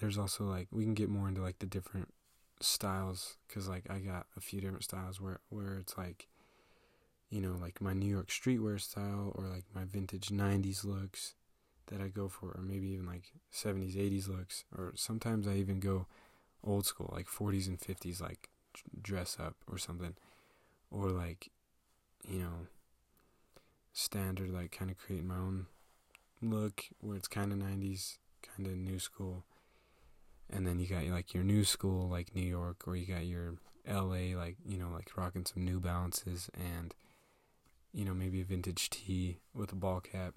there's 0.00 0.18
also 0.18 0.44
like 0.44 0.68
we 0.70 0.84
can 0.84 0.94
get 0.94 1.08
more 1.08 1.28
into 1.28 1.42
like 1.42 1.58
the 1.58 1.66
different 1.66 2.12
styles 2.60 3.38
cuz 3.48 3.68
like 3.68 3.88
I 3.90 4.00
got 4.00 4.26
a 4.36 4.40
few 4.40 4.60
different 4.60 4.84
styles 4.84 5.20
where 5.20 5.40
where 5.48 5.78
it's 5.78 5.96
like 5.96 6.28
you 7.30 7.40
know, 7.40 7.56
like 7.60 7.80
my 7.80 7.92
New 7.92 8.08
York 8.08 8.28
streetwear 8.28 8.80
style 8.80 9.32
or 9.36 9.46
like 9.46 9.64
my 9.74 9.84
vintage 9.84 10.28
90s 10.28 10.84
looks 10.84 11.34
that 11.86 12.00
I 12.00 12.08
go 12.08 12.28
for 12.28 12.48
or 12.48 12.62
maybe 12.62 12.88
even 12.88 13.06
like 13.06 13.32
70s 13.52 13.96
80s 13.96 14.28
looks 14.28 14.64
or 14.76 14.92
sometimes 14.96 15.46
I 15.46 15.54
even 15.54 15.80
go 15.80 16.06
old 16.62 16.86
school 16.86 17.10
like 17.14 17.26
40s 17.26 17.68
and 17.68 17.78
50s 17.78 18.20
like 18.20 18.50
dress 19.00 19.36
up 19.38 19.54
or 19.70 19.78
something. 19.78 20.14
Or 20.90 21.10
like 21.10 21.50
you 22.28 22.40
know 22.40 22.66
standard 23.92 24.50
like 24.50 24.72
kind 24.72 24.90
of 24.90 24.98
creating 24.98 25.28
my 25.28 25.36
own 25.36 25.66
look 26.42 26.84
where 27.00 27.16
it's 27.16 27.28
kind 27.28 27.52
of 27.52 27.58
90s 27.58 28.18
kind 28.42 28.66
of 28.66 28.76
new 28.76 28.98
school. 28.98 29.44
And 30.52 30.66
then 30.66 30.80
you 30.80 30.88
got 30.88 31.04
like 31.04 31.32
your 31.32 31.44
new 31.44 31.62
school 31.62 32.08
like 32.08 32.34
New 32.34 32.42
York 32.42 32.88
or 32.88 32.96
you 32.96 33.06
got 33.06 33.24
your 33.24 33.54
LA 33.88 34.36
like 34.36 34.56
you 34.66 34.78
know 34.78 34.88
like 34.92 35.16
rocking 35.16 35.46
some 35.46 35.64
New 35.64 35.78
Balances 35.78 36.50
and 36.54 36.92
you 37.92 38.04
know 38.04 38.14
maybe 38.14 38.40
a 38.40 38.44
vintage 38.44 38.90
tee 38.90 39.38
with 39.54 39.72
a 39.72 39.76
ball 39.76 40.00
cap. 40.00 40.34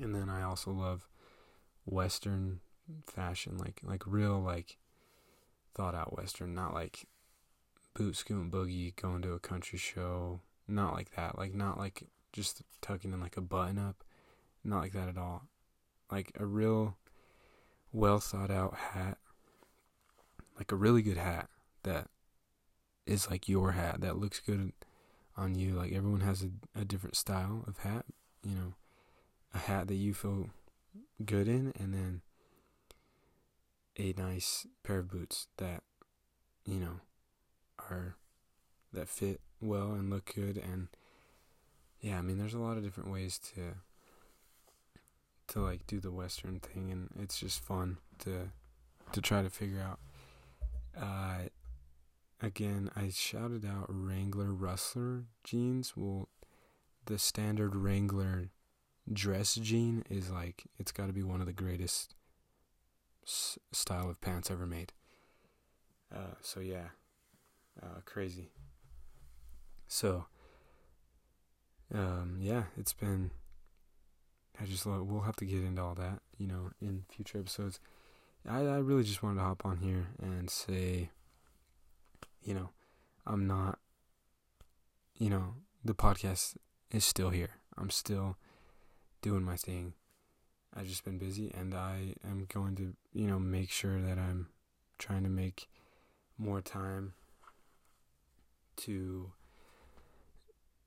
And 0.00 0.14
then 0.14 0.28
I 0.28 0.42
also 0.42 0.70
love 0.70 1.08
western 1.84 2.60
fashion 3.06 3.56
like 3.58 3.80
like 3.82 4.02
real 4.06 4.40
like 4.40 4.76
thought 5.74 5.94
out 5.94 6.16
western 6.16 6.54
not 6.54 6.74
like 6.74 7.06
boot 7.94 8.16
scoot 8.16 8.50
boogie 8.50 8.94
going 8.96 9.22
to 9.22 9.32
a 9.32 9.38
country 9.38 9.78
show 9.78 10.40
not 10.68 10.92
like 10.92 11.14
that 11.14 11.38
like 11.38 11.54
not 11.54 11.78
like 11.78 12.04
just 12.32 12.62
tucking 12.80 13.12
in 13.12 13.20
like 13.20 13.36
a 13.36 13.40
button 13.40 13.78
up 13.78 14.04
not 14.66 14.82
like 14.82 14.92
that 14.92 15.08
at 15.08 15.16
all. 15.16 15.44
Like 16.10 16.32
a 16.38 16.44
real 16.44 16.96
well 17.92 18.18
thought 18.18 18.50
out 18.50 18.74
hat, 18.74 19.18
like 20.58 20.72
a 20.72 20.76
really 20.76 21.02
good 21.02 21.16
hat 21.16 21.48
that 21.84 22.08
is 23.06 23.30
like 23.30 23.48
your 23.48 23.72
hat 23.72 24.00
that 24.00 24.18
looks 24.18 24.40
good 24.40 24.72
on 25.36 25.54
you. 25.54 25.74
Like 25.74 25.92
everyone 25.92 26.20
has 26.20 26.42
a, 26.42 26.80
a 26.80 26.84
different 26.84 27.16
style 27.16 27.64
of 27.66 27.78
hat, 27.78 28.04
you 28.42 28.54
know, 28.54 28.74
a 29.54 29.58
hat 29.58 29.88
that 29.88 29.94
you 29.94 30.14
feel 30.14 30.50
good 31.24 31.48
in, 31.48 31.72
and 31.78 31.92
then 31.94 32.22
a 33.98 34.14
nice 34.16 34.66
pair 34.82 34.98
of 34.98 35.10
boots 35.10 35.48
that, 35.56 35.82
you 36.64 36.78
know, 36.78 37.00
are 37.90 38.16
that 38.92 39.08
fit 39.08 39.40
well 39.60 39.92
and 39.92 40.10
look 40.10 40.34
good 40.34 40.56
and 40.56 40.88
yeah, 42.00 42.18
I 42.18 42.22
mean 42.22 42.38
there's 42.38 42.54
a 42.54 42.58
lot 42.58 42.76
of 42.76 42.84
different 42.84 43.10
ways 43.10 43.38
to 43.54 43.76
to 45.48 45.60
like 45.60 45.86
do 45.86 46.00
the 46.00 46.10
western 46.10 46.60
thing 46.60 46.90
and 46.90 47.08
it's 47.20 47.38
just 47.38 47.60
fun 47.60 47.98
to 48.20 48.50
to 49.12 49.20
try 49.20 49.42
to 49.42 49.50
figure 49.50 49.80
out 49.80 49.98
uh 51.00 51.48
again 52.42 52.90
i 52.94 53.08
shouted 53.08 53.64
out 53.64 53.86
wrangler 53.88 54.52
rustler 54.52 55.24
jeans. 55.44 55.94
Well 55.96 56.28
the 57.06 57.18
standard 57.18 57.74
wrangler 57.76 58.50
dress 59.12 59.54
jean 59.54 60.02
is 60.10 60.30
like 60.30 60.64
it's 60.78 60.92
got 60.92 61.06
to 61.06 61.12
be 61.12 61.22
one 61.22 61.40
of 61.40 61.46
the 61.46 61.52
greatest 61.52 62.14
s- 63.24 63.58
style 63.72 64.10
of 64.10 64.20
pants 64.20 64.50
ever 64.50 64.66
made. 64.66 64.92
Uh 66.14 66.34
so 66.40 66.60
yeah. 66.60 66.88
Uh 67.82 68.00
crazy. 68.04 68.50
So 69.88 70.26
um 71.94 72.36
yeah 72.40 72.64
it's 72.76 72.92
been 72.92 73.30
I 74.60 74.64
just 74.64 74.86
love, 74.86 75.06
we'll 75.06 75.20
have 75.20 75.36
to 75.36 75.44
get 75.44 75.62
into 75.62 75.82
all 75.82 75.94
that, 75.96 76.20
you 76.38 76.46
know, 76.46 76.70
in 76.80 77.04
future 77.10 77.38
episodes. 77.38 77.78
I, 78.48 78.60
I 78.60 78.78
really 78.78 79.02
just 79.02 79.22
wanted 79.22 79.36
to 79.36 79.42
hop 79.42 79.66
on 79.66 79.78
here 79.78 80.06
and 80.22 80.48
say, 80.48 81.10
you 82.46 82.54
know, 82.54 82.70
I'm 83.26 83.46
not, 83.46 83.80
you 85.18 85.28
know, 85.28 85.54
the 85.84 85.94
podcast 85.94 86.56
is 86.92 87.04
still 87.04 87.30
here. 87.30 87.50
I'm 87.76 87.90
still 87.90 88.36
doing 89.20 89.42
my 89.42 89.56
thing. 89.56 89.94
I've 90.74 90.86
just 90.86 91.04
been 91.04 91.18
busy 91.18 91.52
and 91.58 91.74
I 91.74 92.14
am 92.24 92.46
going 92.48 92.76
to, 92.76 92.94
you 93.12 93.26
know, 93.26 93.40
make 93.40 93.70
sure 93.70 94.00
that 94.00 94.16
I'm 94.16 94.48
trying 94.98 95.24
to 95.24 95.28
make 95.28 95.68
more 96.38 96.60
time 96.60 97.14
to, 98.76 99.32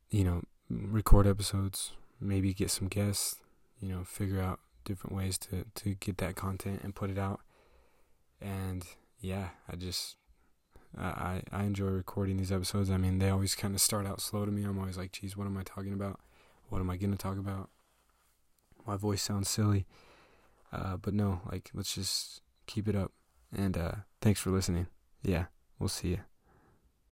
you 0.10 0.24
know, 0.24 0.44
record 0.70 1.28
episodes, 1.28 1.92
maybe 2.22 2.54
get 2.54 2.72
some 2.72 2.88
guests, 2.88 3.36
you 3.82 3.90
know, 3.90 4.06
figure 4.06 4.40
out 4.40 4.60
different 4.86 5.14
ways 5.14 5.38
to, 5.40 5.66
to 5.76 5.96
get 5.96 6.20
that 6.20 6.36
content 6.36 6.80
and 6.84 6.96
put 6.96 7.10
it 7.10 7.18
out. 7.18 7.42
And 8.40 8.86
yeah, 9.20 9.50
I 9.70 9.76
just 9.76 10.16
I 10.98 11.42
I 11.52 11.64
enjoy 11.64 11.88
recording 11.88 12.38
these 12.38 12.52
episodes. 12.52 12.90
I 12.90 12.98
mean, 12.98 13.20
they 13.20 13.30
always 13.30 13.56
kind 13.56 13.76
of 13.76 13.82
start 13.82 14.06
out 14.06 14.22
slow 14.22 14.46
to 14.46 14.52
me. 14.52 14.64
I'm 14.64 14.80
always 14.80 14.98
like, 14.98 15.12
"Geez, 15.12 15.38
what 15.38 15.46
am 15.46 15.58
I 15.58 15.64
talking 15.64 15.94
about? 15.94 16.20
What 16.70 16.80
am 16.80 16.90
I 16.90 16.98
gonna 16.98 17.16
talk 17.16 17.38
about?" 17.38 17.70
My 18.86 18.98
voice 18.98 19.22
sounds 19.22 19.50
silly, 19.50 19.86
uh, 20.72 20.98
but 20.98 21.14
no, 21.14 21.42
like 21.52 21.70
let's 21.74 21.94
just 21.94 22.42
keep 22.66 22.88
it 22.88 22.96
up. 22.96 23.12
And 23.56 23.78
uh, 23.78 23.92
thanks 24.22 24.40
for 24.40 24.52
listening. 24.52 24.88
Yeah, 25.22 25.46
we'll 25.78 25.90
see 25.90 26.10
you. 26.10 26.20